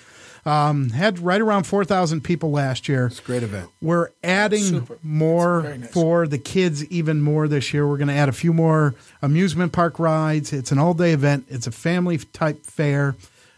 Um, 0.45 0.91
had 0.91 1.21
right 1.21 1.41
around 1.41 1.65
four 1.65 1.85
thousand 1.85 2.23
people 2.23 2.51
last 2.51 2.89
year. 2.89 3.07
It's 3.07 3.21
a 3.21 3.23
great 3.23 3.45
event. 3.45 3.71
We're 3.81 4.09
adding 4.25 4.63
Super. 4.63 4.99
more 5.03 5.77
for 5.93 6.27
the 6.27 6.39
kids, 6.39 6.85
even 6.87 7.23
more 7.23 7.47
this 7.47 7.73
year. 7.73 7.87
We're 7.87 7.99
going 7.99 8.09
to 8.09 8.15
add 8.15 8.29
a 8.29 8.33
few 8.33 8.53
more 8.53 8.97
amusement 9.21 9.73
park 9.73 10.01
rides. 10.01 10.53
It's 10.53 10.73
an 10.73 10.79
all 10.79 10.95
day 10.95 11.13
event. 11.13 11.47
It's 11.49 11.69
a 11.69 11.71
family 11.71 12.19
type 12.19 12.65
fair. 12.67 13.15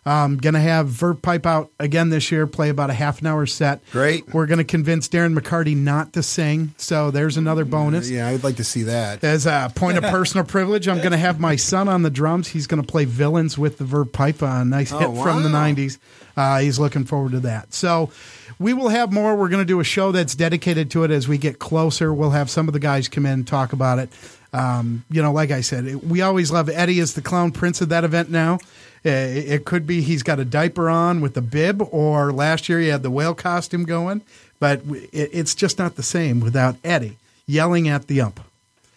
Um, 0.07 0.37
going 0.37 0.53
to 0.53 0.61
have 0.61 0.89
Vert 0.89 1.23
Pipe 1.23 1.47
out 1.47 1.71
again 1.81 2.11
this 2.11 2.31
year, 2.31 2.47
play 2.47 2.69
about 2.69 2.91
a 2.91 2.93
half 2.93 3.21
an 3.23 3.27
hour 3.27 3.47
set. 3.47 3.81
Great. 3.91 4.35
We're 4.35 4.45
going 4.47 4.59
to 4.59 4.65
convince 4.65 5.09
Darren 5.09 5.35
McCarty 5.39 5.75
not 5.75 6.13
to 6.13 6.23
sing. 6.23 6.75
So 6.77 7.11
there's 7.11 7.39
another 7.39 7.65
bonus. 7.65 8.11
Yeah, 8.11 8.29
I'd 8.29 8.45
like 8.45 8.57
to 8.57 8.65
see 8.65 8.83
that. 8.83 9.25
As 9.25 9.47
a 9.47 9.73
point 9.75 9.97
of 9.97 10.05
personal 10.05 10.45
privilege, 10.45 10.89
I'm 10.89 10.99
going 10.99 11.13
to 11.13 11.17
have 11.17 11.41
my 11.41 11.57
son 11.57 11.89
on 11.89 12.03
the 12.03 12.11
drums. 12.11 12.49
He's 12.49 12.67
going 12.67 12.83
to 12.83 12.87
play 12.87 13.07
villains 13.07 13.57
with 13.57 13.79
the 13.79 13.85
Vert 13.85 14.13
Pipe, 14.13 14.43
a 14.43 14.63
nice 14.65 14.93
Oh, 14.93 14.99
hit 14.99 15.23
from 15.23 15.43
the 15.43 15.49
90s. 15.49 15.97
Uh, 16.37 16.59
he's 16.59 16.79
looking 16.79 17.05
forward 17.05 17.33
to 17.33 17.41
that. 17.41 17.73
So 17.73 18.11
we 18.59 18.75
will 18.75 18.91
have 18.91 19.11
more. 19.11 19.37
We're 19.37 19.49
going 19.49 19.63
to 19.63 19.65
do 19.67 19.81
a 19.81 19.85
show 19.85 20.13
that's 20.13 20.35
dedicated 20.35 20.91
to 20.91 21.05
it 21.05 21.11
as 21.13 21.29
we 21.29 21.39
get 21.39 21.59
closer. 21.59 22.13
We'll 22.13 22.31
have 22.31 22.51
some 22.51 22.69
of 22.69 22.75
the 22.75 22.81
guys 22.81 23.09
come 23.09 23.25
in 23.25 23.33
and 23.33 23.47
talk 23.47 23.73
about 23.73 23.99
it. 24.01 24.11
Um, 24.53 25.05
you 25.11 25.23
know, 25.23 25.33
like 25.33 25.51
I 25.51 25.63
said, 25.63 25.87
it- 25.87 26.05
we 26.05 26.21
always 26.21 26.51
love 26.51 26.69
Eddie 26.69 27.01
as 27.01 27.15
the 27.15 27.23
clown 27.23 27.53
prince 27.53 27.81
of 27.81 27.89
that 27.89 28.05
event 28.05 28.31
now. 28.31 28.59
Uh, 29.05 29.11
It 29.11 29.49
it 29.53 29.65
could 29.65 29.87
be 29.87 30.01
he's 30.01 30.23
got 30.23 30.39
a 30.41 30.45
diaper 30.45 30.89
on 30.89 31.21
with 31.21 31.37
a 31.37 31.43
bib, 31.43 31.83
or 31.91 32.33
last 32.33 32.69
year 32.69 32.81
he 32.81 32.89
had 32.89 33.03
the 33.03 33.11
whale 33.11 33.35
costume 33.35 33.85
going, 33.85 34.23
but 34.61 34.81
it's 35.13 35.55
just 35.55 35.79
not 35.79 35.97
the 35.97 36.03
same 36.03 36.41
without 36.41 36.77
Eddie 36.83 37.19
yelling 37.47 37.89
at 37.89 38.07
the 38.07 38.21
ump. 38.21 38.41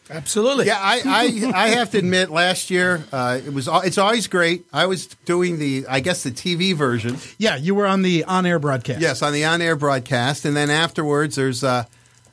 Absolutely. 0.09 0.67
Yeah, 0.67 0.79
I, 0.79 1.01
I, 1.05 1.51
I 1.65 1.67
have 1.71 1.91
to 1.91 1.97
admit, 1.97 2.29
last 2.29 2.69
year 2.71 3.03
uh, 3.11 3.41
it 3.45 3.51
was. 3.53 3.67
It's 3.83 3.97
always 3.97 4.27
great. 4.27 4.65
I 4.71 4.85
was 4.85 5.07
doing 5.25 5.59
the, 5.59 5.85
I 5.89 5.99
guess, 5.99 6.23
the 6.23 6.31
TV 6.31 6.73
version. 6.73 7.17
Yeah, 7.37 7.57
you 7.57 7.75
were 7.75 7.85
on 7.85 8.03
the 8.03 8.23
on-air 8.23 8.57
broadcast. 8.59 9.01
Yes, 9.01 9.21
on 9.21 9.33
the 9.33 9.43
on-air 9.43 9.75
broadcast, 9.75 10.45
and 10.45 10.55
then 10.55 10.69
afterwards, 10.69 11.35
there's 11.35 11.61
a 11.61 11.87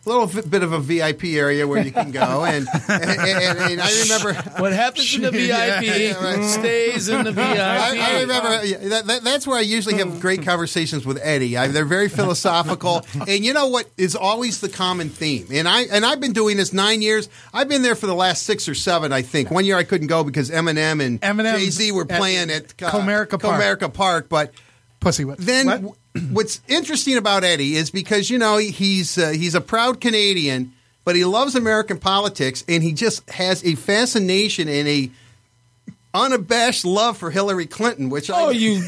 little 0.07 0.43
bit 0.43 0.63
of 0.63 0.73
a 0.73 0.79
VIP 0.79 1.25
area 1.25 1.67
where 1.67 1.83
you 1.83 1.93
can 1.93 2.11
go, 2.11 2.45
and 2.45 2.67
and, 2.89 3.03
and, 3.03 3.59
and 3.59 3.81
I 3.81 4.03
remember 4.03 4.35
What 4.61 4.73
happens 4.73 5.15
in 5.15 5.23
the 5.23 5.31
VIP 5.31 5.45
Yeah, 5.45 5.81
yeah, 5.81 6.25
right. 6.25 6.45
stays 6.45 7.09
in 7.09 7.25
the 7.25 7.33
VIP. 7.33 7.47
I, 7.59 7.99
I 7.99 8.21
remember 8.21 8.65
yeah, 8.65 8.77
that, 8.89 9.07
that, 9.07 9.25
that's 9.25 9.47
where 9.47 9.59
I 9.59 9.63
usually 9.63 9.97
have 9.97 10.21
great 10.21 10.43
conversations 10.43 11.07
with 11.07 11.19
Eddie. 11.23 11.57
I, 11.57 11.69
they're 11.69 11.85
very 11.85 12.09
philosophical, 12.09 13.05
and 13.27 13.45
you 13.45 13.53
know 13.53 13.69
what 13.69 13.89
is 13.97 14.15
always 14.15 14.61
the 14.61 14.69
common 14.69 15.09
theme. 15.09 15.47
And 15.51 15.69
I 15.69 15.83
and 15.83 16.05
I've 16.05 16.21
been 16.21 16.33
doing 16.33 16.57
this 16.57 16.73
nine 16.73 17.03
years. 17.03 17.29
I've 17.53 17.69
been 17.69 17.83
there 17.83 17.95
for 17.95 18.07
the 18.07 18.15
last 18.15 18.45
six 18.45 18.69
or 18.69 18.75
seven, 18.75 19.13
I 19.13 19.23
think. 19.23 19.51
One 19.51 19.65
year 19.65 19.77
I 19.77 19.85
couldn't 19.85 20.09
go 20.09 20.25
because 20.25 20.51
Eminem 20.51 21.05
and 21.05 21.21
Eminem 21.21 21.57
Jay 21.57 21.71
Z 21.71 21.93
were 21.93 22.03
at 22.03 22.19
playing 22.19 22.51
at, 22.51 22.83
uh, 22.83 22.91
Comerica 22.91 23.41
Park. 23.41 23.61
Comerica 23.61 23.93
Park, 23.93 24.29
but 24.29 24.53
Pussy. 25.05 25.25
What? 25.25 25.39
then 25.39 25.83
what? 25.83 25.97
what's 26.33 26.61
interesting 26.67 27.17
about 27.17 27.45
Eddie 27.45 27.77
is 27.77 27.91
because 27.91 28.31
you 28.31 28.39
know 28.39 28.57
he's 28.57 29.17
uh, 29.19 29.31
he's 29.31 29.55
a 29.55 29.61
proud 29.61 30.01
Canadian, 30.01 30.73
but 31.05 31.15
he 31.15 31.25
loves 31.25 31.55
American 31.55 31.99
politics, 31.99 32.65
and 32.69 32.83
he 32.83 32.93
just 32.93 33.29
has 33.31 33.65
a 33.65 33.75
fascination 33.77 34.69
and 34.69 34.89
a 34.89 35.11
unabashed 36.15 36.85
love 36.85 37.19
for 37.19 37.31
Hillary 37.31 37.67
Clinton, 37.67 38.09
which 38.09 38.31
I 38.31 38.43
Oh, 38.43 38.51
you 38.51 38.83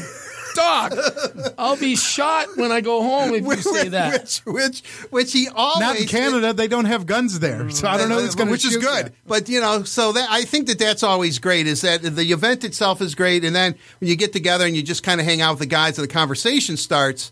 dog! 0.57 1.53
I'll 1.57 1.77
be 1.77 1.95
shot 1.95 2.47
when 2.55 2.71
I 2.71 2.81
go 2.81 3.01
home 3.01 3.33
if 3.33 3.45
you 3.45 3.55
say 3.57 3.89
that. 3.89 4.21
which 4.21 4.39
which 4.45 4.81
which 5.09 5.33
he 5.33 5.47
always 5.47 5.79
Not 5.79 5.99
in 5.99 6.07
Canada. 6.07 6.53
They 6.53 6.67
don't 6.67 6.85
have 6.85 7.05
guns 7.05 7.39
there, 7.39 7.69
so 7.69 7.87
I 7.87 7.97
don't 7.97 8.09
know 8.09 8.19
who's 8.19 8.35
going 8.35 8.49
which 8.49 8.65
is 8.65 8.77
good. 8.77 9.13
But 9.25 9.47
you 9.49 9.61
know, 9.61 9.83
so 9.83 10.11
that 10.11 10.27
I 10.29 10.43
think 10.43 10.67
that 10.67 10.79
that's 10.79 11.03
always 11.03 11.39
great. 11.39 11.67
Is 11.67 11.81
that 11.81 12.01
the 12.01 12.31
event 12.31 12.63
itself 12.63 13.01
is 13.01 13.15
great, 13.15 13.45
and 13.45 13.55
then 13.55 13.75
when 13.99 14.09
you 14.09 14.15
get 14.15 14.33
together 14.33 14.65
and 14.65 14.75
you 14.75 14.83
just 14.83 15.03
kind 15.03 15.21
of 15.21 15.25
hang 15.25 15.41
out 15.41 15.51
with 15.51 15.59
the 15.59 15.65
guys 15.65 15.97
and 15.97 16.07
the 16.07 16.13
conversation 16.13 16.77
starts. 16.77 17.31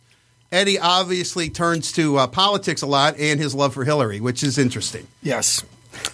Eddie 0.52 0.80
obviously 0.80 1.50
turns 1.50 1.92
to 1.94 2.18
uh, 2.18 2.28
politics 2.28 2.82
a 2.84 2.86
lot 2.86 3.18
and 3.20 3.40
his 3.40 3.54
love 3.54 3.74
for 3.74 3.84
Hillary, 3.84 4.22
which 4.22 4.44
is 4.44 4.58
interesting. 4.58 5.06
Yes. 5.22 5.64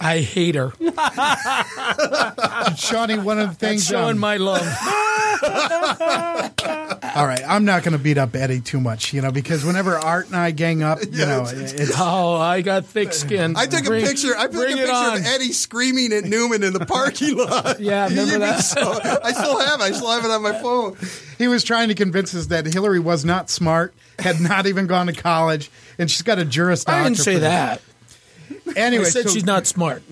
I 0.00 0.18
hate 0.20 0.54
her. 0.56 0.72
Shawnee, 2.76 3.18
one 3.18 3.38
of 3.38 3.48
the 3.50 3.54
things. 3.54 3.88
That's 3.88 4.00
showing 4.00 4.12
um, 4.16 4.18
my 4.18 4.36
love. 4.36 4.62
all 7.14 7.26
right, 7.26 7.42
I'm 7.46 7.64
not 7.64 7.82
going 7.82 7.96
to 7.96 8.02
beat 8.02 8.18
up 8.18 8.34
Eddie 8.34 8.60
too 8.60 8.80
much, 8.80 9.12
you 9.12 9.20
know, 9.20 9.30
because 9.32 9.64
whenever 9.64 9.96
Art 9.98 10.26
and 10.26 10.36
I 10.36 10.50
gang 10.50 10.82
up, 10.82 11.00
you 11.04 11.26
know, 11.26 11.44
it's 11.48 11.92
Oh, 11.98 12.34
I 12.36 12.62
got 12.62 12.86
thick 12.86 13.12
skin. 13.22 13.54
I 13.56 13.66
took 13.66 13.84
Bring- 13.84 14.04
a 14.04 14.06
picture. 14.08 14.36
I 14.36 14.46
took 14.46 14.68
a 14.70 14.74
picture 14.74 14.90
of 14.92 15.24
Eddie 15.26 15.52
screaming 15.52 16.12
at 16.12 16.24
Newman 16.24 16.62
in 16.62 16.72
the 16.72 16.86
parking 16.86 17.36
lot. 17.36 17.80
Yeah, 17.80 18.08
remember 18.08 18.38
that? 18.38 18.60
so- 18.60 18.98
I 19.22 19.32
still 19.32 19.58
have. 19.60 19.80
it. 19.80 19.84
I 19.84 19.90
still 19.92 20.10
have 20.10 20.24
it 20.24 20.30
on 20.30 20.42
my 20.42 20.52
phone. 20.60 20.96
he 21.38 21.48
was 21.48 21.64
trying 21.64 21.88
to 21.88 21.94
convince 21.94 22.34
us 22.34 22.46
that 22.46 22.66
Hillary 22.66 23.00
was 23.00 23.24
not 23.24 23.50
smart, 23.50 23.94
had 24.18 24.40
not 24.40 24.66
even 24.66 24.86
gone 24.86 25.06
to 25.08 25.12
college, 25.12 25.70
and 25.98 26.10
she's 26.10 26.22
got 26.22 26.38
a 26.38 26.44
Juris 26.44 26.84
I 26.86 27.02
didn't 27.04 27.16
Doctor 27.18 27.22
say 27.22 27.34
for 27.34 27.40
that. 27.40 27.82
Anyway, 28.76 29.04
I 29.04 29.08
said 29.08 29.24
so- 29.28 29.34
she's 29.34 29.44
not 29.44 29.66
smart. 29.66 30.02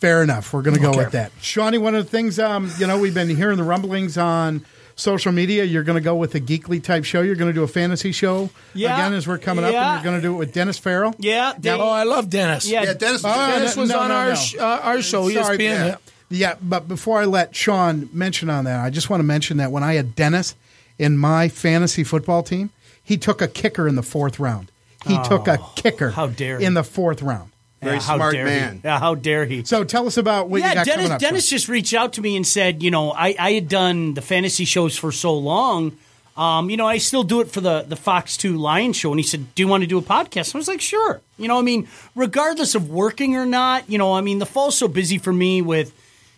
Fair 0.00 0.22
enough. 0.22 0.52
We're 0.52 0.62
going 0.62 0.76
to 0.76 0.82
go 0.82 0.90
Okay. 0.90 0.98
with 1.00 1.12
that. 1.12 1.32
Shawnee, 1.42 1.78
one 1.78 1.94
of 1.94 2.04
the 2.04 2.10
things, 2.10 2.38
um, 2.38 2.72
you 2.78 2.86
know, 2.86 2.98
we've 2.98 3.12
been 3.14 3.28
hearing 3.28 3.58
the 3.58 3.64
rumblings 3.64 4.16
on 4.16 4.64
social 4.96 5.30
media. 5.32 5.64
You're 5.64 5.82
going 5.82 5.96
to 5.98 6.00
go 6.04 6.14
with 6.14 6.34
a 6.34 6.40
geekly 6.40 6.82
type 6.82 7.04
show. 7.04 7.20
You're 7.20 7.34
going 7.34 7.50
to 7.50 7.54
do 7.54 7.62
a 7.62 7.68
fantasy 7.68 8.12
show 8.12 8.48
Yeah. 8.74 8.94
again 8.94 9.12
as 9.12 9.26
we're 9.28 9.36
coming 9.38 9.64
up, 9.64 9.74
and 9.74 9.94
you're 10.02 10.04
going 10.10 10.16
to 10.20 10.26
do 10.26 10.34
it 10.34 10.38
with 10.38 10.54
Dennis 10.54 10.78
Farrell. 10.78 11.14
Yeah, 11.18 11.52
they- 11.58 11.70
oh, 11.70 11.88
I 11.88 12.04
love 12.04 12.30
Dennis. 12.30 12.66
Yeah, 12.66 12.82
Yeah, 12.84 12.94
Dennis. 12.94 13.22
Oh, 13.24 13.28
Dennis 13.52 13.76
no, 13.76 13.82
was 13.82 13.90
no, 13.90 13.98
on 13.98 14.08
no, 14.08 14.14
our 14.14 14.28
no. 14.30 14.34
sh- 14.36 14.56
uh, 14.58 14.80
our 14.82 15.02
show, 15.02 15.28
Sorry, 15.28 15.58
ESPN. 15.58 15.86
yeah. 15.88 15.96
Yeah, 16.32 16.54
but 16.62 16.86
before 16.88 17.20
I 17.20 17.24
let 17.24 17.54
Sean 17.56 18.08
mention 18.12 18.48
on 18.48 18.64
that, 18.64 18.80
I 18.84 18.88
just 18.88 19.10
want 19.10 19.20
to 19.20 19.24
mention 19.24 19.56
that 19.56 19.72
when 19.72 19.82
I 19.82 19.94
had 19.94 20.14
Dennis 20.14 20.54
in 20.98 21.18
my 21.18 21.48
fantasy 21.48 22.04
football 22.04 22.42
team, 22.44 22.70
he 23.02 23.16
took 23.18 23.42
a 23.42 23.48
kicker 23.48 23.88
in 23.88 23.96
the 23.96 24.02
fourth 24.02 24.38
round. 24.38 24.69
He 25.06 25.18
took 25.24 25.48
a 25.48 25.58
kicker 25.76 26.08
Oh, 26.08 26.10
how 26.12 26.26
dare 26.26 26.58
he. 26.58 26.64
in 26.64 26.74
the 26.74 26.84
fourth 26.84 27.22
round. 27.22 27.50
Very 27.80 27.94
Yeah, 27.94 27.98
smart 28.00 28.34
dare 28.34 28.44
man. 28.44 28.74
He. 28.76 28.80
Yeah, 28.84 28.98
how 28.98 29.14
dare 29.14 29.46
he? 29.46 29.64
So 29.64 29.84
tell 29.84 30.06
us 30.06 30.16
about 30.18 30.48
what 30.50 30.58
you 30.58 30.64
yeah, 30.64 30.74
got 30.74 30.86
Dennis. 30.86 30.96
coming 31.06 31.12
up. 31.12 31.20
Dennis 31.20 31.48
just 31.48 31.68
reached 31.68 31.94
out 31.94 32.12
to 32.14 32.20
me 32.20 32.36
and 32.36 32.46
said, 32.46 32.82
you 32.82 32.90
know, 32.90 33.10
I, 33.12 33.34
I 33.38 33.52
had 33.52 33.68
done 33.68 34.12
the 34.14 34.20
fantasy 34.20 34.66
shows 34.66 34.96
for 34.98 35.10
so 35.12 35.34
long. 35.34 35.96
Um, 36.36 36.68
you 36.70 36.76
know, 36.76 36.86
I 36.86 36.98
still 36.98 37.22
do 37.22 37.40
it 37.40 37.50
for 37.50 37.60
the 37.60 37.82
the 37.82 37.96
Fox 37.96 38.36
Two 38.36 38.56
Lion 38.56 38.92
Show, 38.92 39.10
and 39.10 39.18
he 39.18 39.26
said, 39.26 39.54
"Do 39.54 39.62
you 39.62 39.68
want 39.68 39.82
to 39.82 39.86
do 39.86 39.98
a 39.98 40.02
podcast?" 40.02 40.54
I 40.54 40.58
was 40.58 40.68
like, 40.68 40.80
"Sure." 40.80 41.20
You 41.38 41.48
know, 41.48 41.58
I 41.58 41.62
mean, 41.62 41.88
regardless 42.14 42.74
of 42.74 42.88
working 42.88 43.36
or 43.36 43.44
not, 43.44 43.90
you 43.90 43.98
know, 43.98 44.14
I 44.14 44.20
mean, 44.22 44.38
the 44.38 44.46
fall's 44.46 44.76
so 44.78 44.88
busy 44.88 45.18
for 45.18 45.32
me 45.32 45.60
with, 45.60 45.92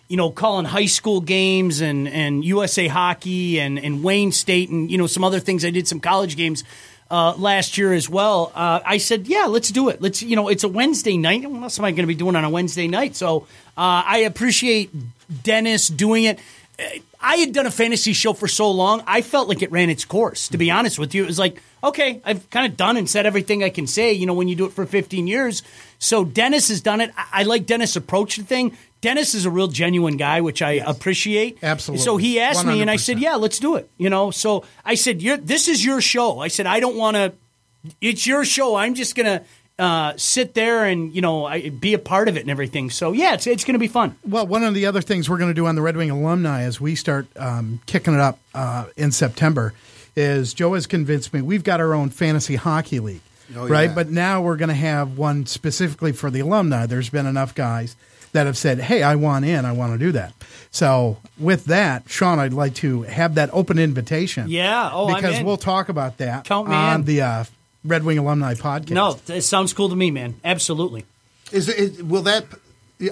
you 0.08 0.16
know, 0.16 0.30
calling 0.30 0.64
high 0.64 0.86
school 0.86 1.20
games 1.20 1.80
and 1.80 2.08
and 2.08 2.44
USA 2.44 2.88
Hockey 2.88 3.60
and 3.60 3.78
and 3.78 4.02
Wayne 4.02 4.32
State 4.32 4.70
and 4.70 4.90
you 4.90 4.96
know 4.98 5.06
some 5.06 5.22
other 5.24 5.38
things. 5.40 5.64
I 5.64 5.70
did 5.70 5.86
some 5.86 6.00
college 6.00 6.36
games. 6.36 6.64
Uh, 7.12 7.34
last 7.36 7.76
year 7.76 7.92
as 7.92 8.08
well, 8.08 8.50
uh, 8.54 8.80
I 8.86 8.96
said, 8.96 9.26
"Yeah, 9.26 9.44
let's 9.44 9.70
do 9.70 9.90
it. 9.90 10.00
Let's, 10.00 10.22
you 10.22 10.34
know, 10.34 10.48
it's 10.48 10.64
a 10.64 10.68
Wednesday 10.68 11.18
night. 11.18 11.44
What 11.44 11.62
else 11.62 11.78
am 11.78 11.84
I 11.84 11.90
going 11.90 12.04
to 12.04 12.06
be 12.06 12.14
doing 12.14 12.36
on 12.36 12.44
a 12.44 12.48
Wednesday 12.48 12.88
night?" 12.88 13.16
So 13.16 13.42
uh, 13.76 14.02
I 14.06 14.20
appreciate 14.20 14.90
Dennis 15.42 15.88
doing 15.88 16.24
it. 16.24 16.38
Uh, 16.78 16.84
I 17.20 17.36
had 17.36 17.52
done 17.52 17.66
a 17.66 17.70
fantasy 17.70 18.14
show 18.14 18.32
for 18.32 18.48
so 18.48 18.70
long, 18.70 19.02
I 19.06 19.22
felt 19.22 19.48
like 19.48 19.62
it 19.62 19.70
ran 19.70 19.90
its 19.90 20.04
course. 20.04 20.48
To 20.48 20.58
be 20.58 20.70
honest 20.70 20.98
with 20.98 21.14
you, 21.14 21.22
it 21.22 21.26
was 21.26 21.38
like, 21.38 21.62
okay, 21.84 22.20
I've 22.24 22.48
kind 22.50 22.66
of 22.66 22.76
done 22.76 22.96
and 22.96 23.08
said 23.08 23.26
everything 23.26 23.62
I 23.62 23.70
can 23.70 23.86
say. 23.86 24.12
You 24.12 24.26
know, 24.26 24.34
when 24.34 24.48
you 24.48 24.56
do 24.56 24.64
it 24.64 24.72
for 24.72 24.86
15 24.86 25.26
years. 25.26 25.62
So 26.00 26.24
Dennis 26.24 26.68
has 26.68 26.80
done 26.80 27.00
it. 27.00 27.12
I, 27.16 27.26
I 27.32 27.42
like 27.44 27.66
Dennis' 27.66 27.94
approach 27.94 28.36
to 28.36 28.42
thing. 28.42 28.76
Dennis 29.02 29.34
is 29.34 29.44
a 29.44 29.50
real 29.50 29.68
genuine 29.68 30.16
guy, 30.16 30.40
which 30.40 30.62
I 30.62 30.72
appreciate. 30.74 31.58
Absolutely. 31.62 32.02
So 32.04 32.16
he 32.16 32.40
asked 32.40 32.64
me, 32.64 32.80
and 32.80 32.90
I 32.90 32.96
said, 32.96 33.18
"Yeah, 33.18 33.34
let's 33.34 33.58
do 33.58 33.74
it." 33.76 33.90
You 33.98 34.08
know, 34.08 34.30
so 34.30 34.64
I 34.84 34.94
said, 34.94 35.20
You're, 35.20 35.36
"This 35.36 35.68
is 35.68 35.84
your 35.84 36.00
show." 36.00 36.38
I 36.38 36.48
said, 36.48 36.66
"I 36.66 36.80
don't 36.80 36.96
want 36.96 37.16
to. 37.16 37.32
It's 38.00 38.26
your 38.26 38.44
show. 38.46 38.76
I'm 38.76 38.94
just 38.94 39.14
gonna." 39.14 39.42
Uh, 39.78 40.12
sit 40.16 40.52
there 40.54 40.84
and 40.84 41.12
you 41.14 41.22
know 41.22 41.46
I, 41.46 41.70
be 41.70 41.94
a 41.94 41.98
part 41.98 42.28
of 42.28 42.36
it 42.36 42.40
and 42.40 42.50
everything. 42.50 42.90
So 42.90 43.12
yeah, 43.12 43.32
it's 43.34 43.46
it's 43.48 43.64
going 43.64 43.72
to 43.72 43.80
be 43.80 43.88
fun. 43.88 44.14
Well, 44.22 44.46
one 44.46 44.62
of 44.62 44.74
the 44.74 44.84
other 44.86 45.00
things 45.00 45.28
we're 45.30 45.38
going 45.38 45.50
to 45.50 45.54
do 45.54 45.66
on 45.66 45.74
the 45.74 45.82
Red 45.82 45.96
Wing 45.96 46.10
alumni 46.10 46.62
as 46.62 46.78
we 46.80 46.94
start 46.94 47.26
um, 47.36 47.80
kicking 47.86 48.12
it 48.14 48.20
up 48.20 48.38
uh, 48.54 48.84
in 48.96 49.10
September 49.10 49.72
is 50.14 50.52
Joe 50.54 50.74
has 50.74 50.86
convinced 50.86 51.32
me 51.32 51.40
we've 51.40 51.64
got 51.64 51.80
our 51.80 51.94
own 51.94 52.10
fantasy 52.10 52.54
hockey 52.56 53.00
league, 53.00 53.22
Oh, 53.56 53.66
right? 53.66 53.88
yeah. 53.88 53.94
But 53.94 54.10
now 54.10 54.42
we're 54.42 54.58
going 54.58 54.68
to 54.68 54.74
have 54.74 55.16
one 55.16 55.46
specifically 55.46 56.12
for 56.12 56.30
the 56.30 56.40
alumni. 56.40 56.84
There's 56.86 57.08
been 57.10 57.26
enough 57.26 57.54
guys 57.54 57.96
that 58.32 58.46
have 58.46 58.56
said, 58.58 58.80
"Hey, 58.80 59.02
I 59.02 59.14
want 59.16 59.44
in. 59.44 59.64
I 59.64 59.72
want 59.72 59.92
to 59.92 59.98
do 59.98 60.12
that." 60.12 60.32
So 60.70 61.18
with 61.38 61.66
that, 61.66 62.04
Sean, 62.08 62.38
I'd 62.38 62.52
like 62.54 62.74
to 62.76 63.02
have 63.02 63.34
that 63.34 63.50
open 63.52 63.78
invitation. 63.78 64.48
Yeah. 64.48 64.90
Oh, 64.92 65.08
I'm 65.08 65.16
because 65.16 65.38
in. 65.38 65.46
we'll 65.46 65.56
talk 65.58 65.88
about 65.88 66.18
that 66.18 66.44
Count 66.44 66.68
me 66.68 66.74
on 66.74 67.00
in. 67.00 67.06
the 67.06 67.20
uh, 67.22 67.44
Red 67.84 68.04
Wing 68.04 68.18
alumni 68.18 68.54
podcast. 68.54 68.90
No, 68.90 69.18
it 69.28 69.42
sounds 69.42 69.72
cool 69.72 69.88
to 69.90 69.96
me, 69.96 70.10
man. 70.10 70.34
Absolutely. 70.44 71.04
Is 71.50 71.68
it 71.68 72.06
will 72.06 72.22
that? 72.22 72.46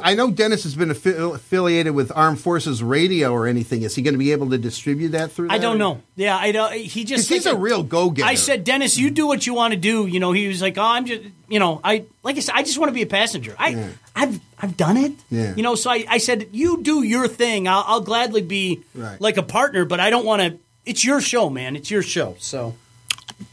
I 0.05 0.15
know 0.15 0.31
Dennis 0.31 0.63
has 0.63 0.77
been 0.77 0.91
affi- 0.91 1.35
affiliated 1.35 1.95
with 1.97 2.13
Armed 2.15 2.41
Forces 2.41 2.81
Radio 2.81 3.33
or 3.33 3.49
anything. 3.49 3.83
Is 3.83 3.97
he 3.97 4.03
going 4.03 4.15
to 4.15 4.19
be 4.19 4.31
able 4.31 4.49
to 4.51 4.57
distribute 4.59 5.09
that 5.09 5.33
through? 5.33 5.49
I 5.51 5.59
that? 5.59 5.63
don't 5.63 5.79
know. 5.79 6.01
Yeah, 6.15 6.37
I 6.37 6.53
don't. 6.53 6.73
He 6.73 7.03
just 7.05 7.25
'Cause 7.25 7.29
he's 7.37 7.45
like- 7.47 7.57
a 7.57 7.59
real 7.59 7.83
go-getter. 7.83 8.29
I 8.29 8.37
said, 8.37 8.63
Dennis, 8.63 8.97
you 8.97 9.11
do 9.11 9.27
what 9.27 9.49
you 9.49 9.53
want 9.55 9.75
to 9.75 9.77
do. 9.81 10.07
You 10.07 10.21
know, 10.21 10.31
he 10.31 10.47
was 10.47 10.63
like, 10.63 10.79
oh, 10.79 10.83
I'm 10.85 11.07
just, 11.07 11.23
you 11.49 11.59
know, 11.59 11.81
I 11.83 12.05
like 12.23 12.37
I 12.37 12.41
said, 12.41 12.55
I 12.55 12.63
just 12.63 12.79
want 12.79 12.91
to 12.91 12.95
be 12.95 13.03
a 13.03 13.07
passenger. 13.07 13.57
I, 13.59 13.89
I've, 14.15 14.41
I've 14.63 14.77
done 14.77 14.97
it. 14.97 15.13
Yeah. 15.31 15.55
You 15.57 15.63
know, 15.63 15.75
so 15.75 15.91
I, 15.91 16.05
I 16.09 16.19
said, 16.19 16.49
you 16.53 16.83
do 16.83 17.03
your 17.03 17.27
thing. 17.29 17.67
I'll, 17.67 17.85
I'll 17.87 18.01
gladly 18.01 18.43
be 18.43 18.83
Right. 18.95 19.21
like 19.21 19.37
a 19.37 19.43
partner, 19.43 19.85
but 19.85 20.01
I 20.01 20.11
don't 20.11 20.25
want 20.27 20.43
to. 20.43 20.59
It's 20.85 21.05
your 21.05 21.21
show, 21.21 21.49
man. 21.51 21.77
It's 21.77 21.91
your 21.91 22.03
show. 22.03 22.37
So 22.39 22.75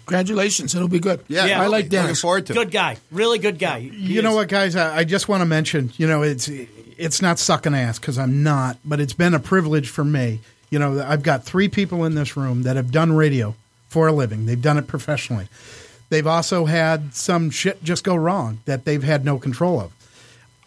Congratulations, 0.06 0.76
it'll 0.76 0.88
be 0.88 1.00
good. 1.00 1.24
Yeah, 1.28 1.62
I 1.62 1.68
like 1.68 1.90
Dennis. 1.90 2.22
Good 2.22 2.72
guy, 2.72 2.98
really 3.12 3.40
good 3.40 3.60
guy. 3.60 3.78
You 3.78 4.22
know 4.22 4.36
what, 4.36 4.48
guys? 4.48 4.76
I, 4.76 4.98
I 5.00 5.04
just 5.04 5.28
want 5.30 5.42
to 5.42 5.46
mention. 5.46 5.92
You 5.98 6.08
know, 6.08 6.24
it's 6.24 6.50
it's 6.50 7.22
not 7.22 7.40
sucking 7.40 7.74
ass 7.74 8.00
because 8.00 8.18
I'm 8.18 8.44
not, 8.44 8.78
but 8.84 9.00
it's 9.00 9.14
been 9.14 9.34
a 9.34 9.40
privilege 9.40 9.90
for 9.90 10.04
me. 10.04 10.40
You 10.70 10.80
know, 10.80 11.02
I've 11.06 11.24
got 11.24 11.44
three 11.44 11.70
people 11.70 12.04
in 12.06 12.16
this 12.16 12.36
room 12.36 12.64
that 12.64 12.76
have 12.76 12.92
done 12.92 13.14
radio 13.14 13.56
for 13.88 14.08
a 14.08 14.12
living. 14.12 14.46
They've 14.46 14.62
done 14.62 14.78
it 14.78 14.88
professionally. 14.88 15.48
They've 16.10 16.28
also 16.28 16.66
had 16.66 17.14
some 17.14 17.50
shit 17.50 17.84
just 17.84 18.04
go 18.04 18.16
wrong 18.16 18.60
that 18.66 18.86
they've 18.86 19.04
had 19.04 19.24
no 19.26 19.38
control 19.40 19.80
of. 19.80 19.92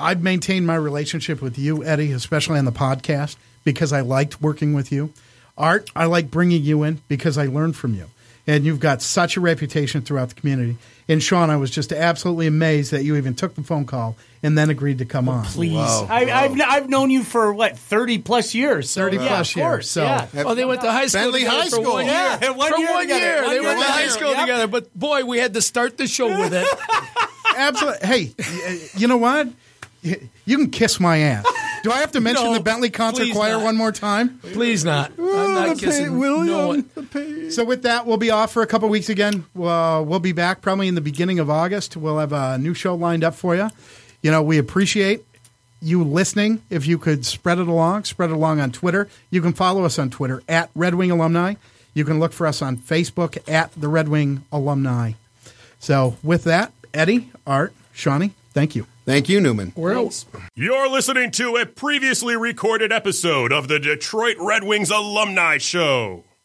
I've 0.00 0.22
maintained 0.22 0.66
my 0.66 0.76
relationship 0.76 1.40
with 1.42 1.58
you, 1.58 1.84
Eddie, 1.84 2.12
especially 2.12 2.58
on 2.58 2.64
the 2.64 2.72
podcast, 2.72 3.36
because 3.64 3.92
I 3.92 4.00
liked 4.00 4.40
working 4.40 4.72
with 4.72 4.90
you. 4.90 5.12
Art, 5.56 5.90
I 5.94 6.06
like 6.06 6.30
bringing 6.30 6.62
you 6.62 6.82
in 6.84 7.00
because 7.08 7.36
I 7.36 7.46
learned 7.46 7.76
from 7.76 7.94
you. 7.94 8.06
And 8.46 8.64
you've 8.64 8.80
got 8.80 9.02
such 9.02 9.36
a 9.36 9.40
reputation 9.40 10.00
throughout 10.00 10.30
the 10.30 10.34
community. 10.34 10.78
And 11.08 11.22
Sean, 11.22 11.50
I 11.50 11.56
was 11.56 11.70
just 11.70 11.92
absolutely 11.92 12.46
amazed 12.46 12.92
that 12.92 13.04
you 13.04 13.16
even 13.16 13.34
took 13.34 13.54
the 13.54 13.62
phone 13.62 13.84
call 13.84 14.16
and 14.42 14.56
then 14.56 14.70
agreed 14.70 14.98
to 14.98 15.04
come 15.04 15.28
oh, 15.28 15.32
on. 15.32 15.44
Please, 15.44 15.76
I, 15.76 16.30
I've 16.30 16.60
I've 16.60 16.88
known 16.88 17.10
you 17.10 17.22
for 17.22 17.52
what 17.52 17.76
thirty 17.76 18.18
plus 18.18 18.54
years. 18.54 18.90
So, 18.90 19.02
30 19.02 19.16
yeah, 19.16 19.28
plus 19.28 19.56
years, 19.56 19.64
course, 19.66 19.90
so- 19.90 20.02
yeah. 20.04 20.28
Oh, 20.36 20.54
they 20.54 20.64
went 20.64 20.80
to 20.80 20.90
high 20.90 21.06
school 21.06 21.22
Bentley 21.22 21.40
together 21.40 21.56
High 21.58 21.64
for 21.64 21.70
School. 21.70 21.92
one 21.92 22.06
year. 22.06 22.14
Yeah, 22.14 22.50
one 22.50 22.72
for 22.72 22.78
year 22.78 22.90
one 22.90 23.02
together. 23.02 23.20
year, 23.20 23.36
One 23.42 23.48
they 23.48 23.54
year 23.54 23.62
went 23.64 23.80
to 23.80 23.86
high 23.92 24.08
school 24.08 24.30
Yep. 24.30 24.40
together. 24.40 24.66
But 24.68 24.98
boy, 24.98 25.24
we 25.24 25.38
had 25.38 25.54
to 25.54 25.62
start 25.62 25.98
the 25.98 26.06
show 26.06 26.28
with 26.28 26.54
it. 26.54 26.66
Absolutely. 27.56 28.06
Hey, 28.06 28.32
you 28.96 29.06
know 29.08 29.18
what? 29.18 29.48
You 30.02 30.56
can 30.56 30.70
kiss 30.70 30.98
my 30.98 31.18
ass. 31.18 31.44
Do 31.82 31.90
I 31.90 31.98
have 32.00 32.12
to 32.12 32.20
mention 32.20 32.44
No, 32.44 32.54
the 32.54 32.60
Bentley 32.60 32.90
Concert 32.90 33.22
please 33.22 33.32
Choir 33.34 33.52
not. 33.52 33.64
one 33.64 33.76
more 33.76 33.92
time? 33.92 34.38
Please 34.52 34.84
not. 34.84 35.12
I'm 35.18 35.54
not 35.54 35.78
kissing 35.78 36.18
no 36.18 36.68
one. 36.68 37.50
So 37.50 37.64
with 37.64 37.82
that, 37.82 38.06
we'll 38.06 38.16
be 38.18 38.30
off 38.30 38.52
for 38.52 38.62
a 38.62 38.66
couple 38.66 38.88
weeks 38.88 39.08
again. 39.08 39.44
Uh, 39.58 40.02
we'll 40.06 40.20
be 40.20 40.32
back 40.32 40.60
probably 40.60 40.88
in 40.88 40.94
the 40.94 41.00
beginning 41.00 41.38
of 41.38 41.48
August. 41.48 41.96
We'll 41.96 42.18
have 42.18 42.32
a 42.32 42.58
new 42.58 42.74
show 42.74 42.94
lined 42.94 43.24
up 43.24 43.34
for 43.34 43.56
you. 43.56 43.70
You 44.22 44.30
know, 44.30 44.42
we 44.42 44.58
appreciate 44.58 45.24
you 45.80 46.04
listening. 46.04 46.62
If 46.68 46.86
you 46.86 46.98
could 46.98 47.24
spread 47.24 47.58
it 47.58 47.68
along, 47.68 48.04
spread 48.04 48.30
it 48.30 48.34
along 48.34 48.60
on 48.60 48.70
Twitter. 48.72 49.08
You 49.30 49.40
can 49.40 49.54
follow 49.54 49.84
us 49.84 49.98
on 49.98 50.10
Twitter 50.10 50.42
at 50.48 50.70
Red 50.74 50.94
Wing 50.94 51.10
Alumni. 51.10 51.54
You 51.94 52.04
can 52.04 52.20
look 52.20 52.32
for 52.32 52.46
us 52.46 52.60
on 52.60 52.76
Facebook 52.76 53.38
at 53.50 53.72
the 53.74 53.88
Red 53.88 54.08
Wing 54.08 54.44
Alumni. 54.52 55.12
So 55.78 56.18
with 56.22 56.44
that, 56.44 56.72
Eddie, 56.92 57.30
Art, 57.46 57.72
Shawnee, 57.94 58.32
thank 58.52 58.76
you. 58.76 58.86
Thank 59.10 59.28
you, 59.28 59.40
Newman. 59.40 59.72
We're 59.74 59.98
out. 59.98 60.24
You're 60.54 60.88
listening 60.88 61.32
to 61.32 61.56
a 61.56 61.66
previously 61.66 62.36
recorded 62.36 62.92
episode 62.92 63.50
of 63.50 63.66
the 63.66 63.80
Detroit 63.80 64.36
Red 64.38 64.62
Wings 64.62 64.88
Alumni 64.88 65.58
Show. 65.58 66.22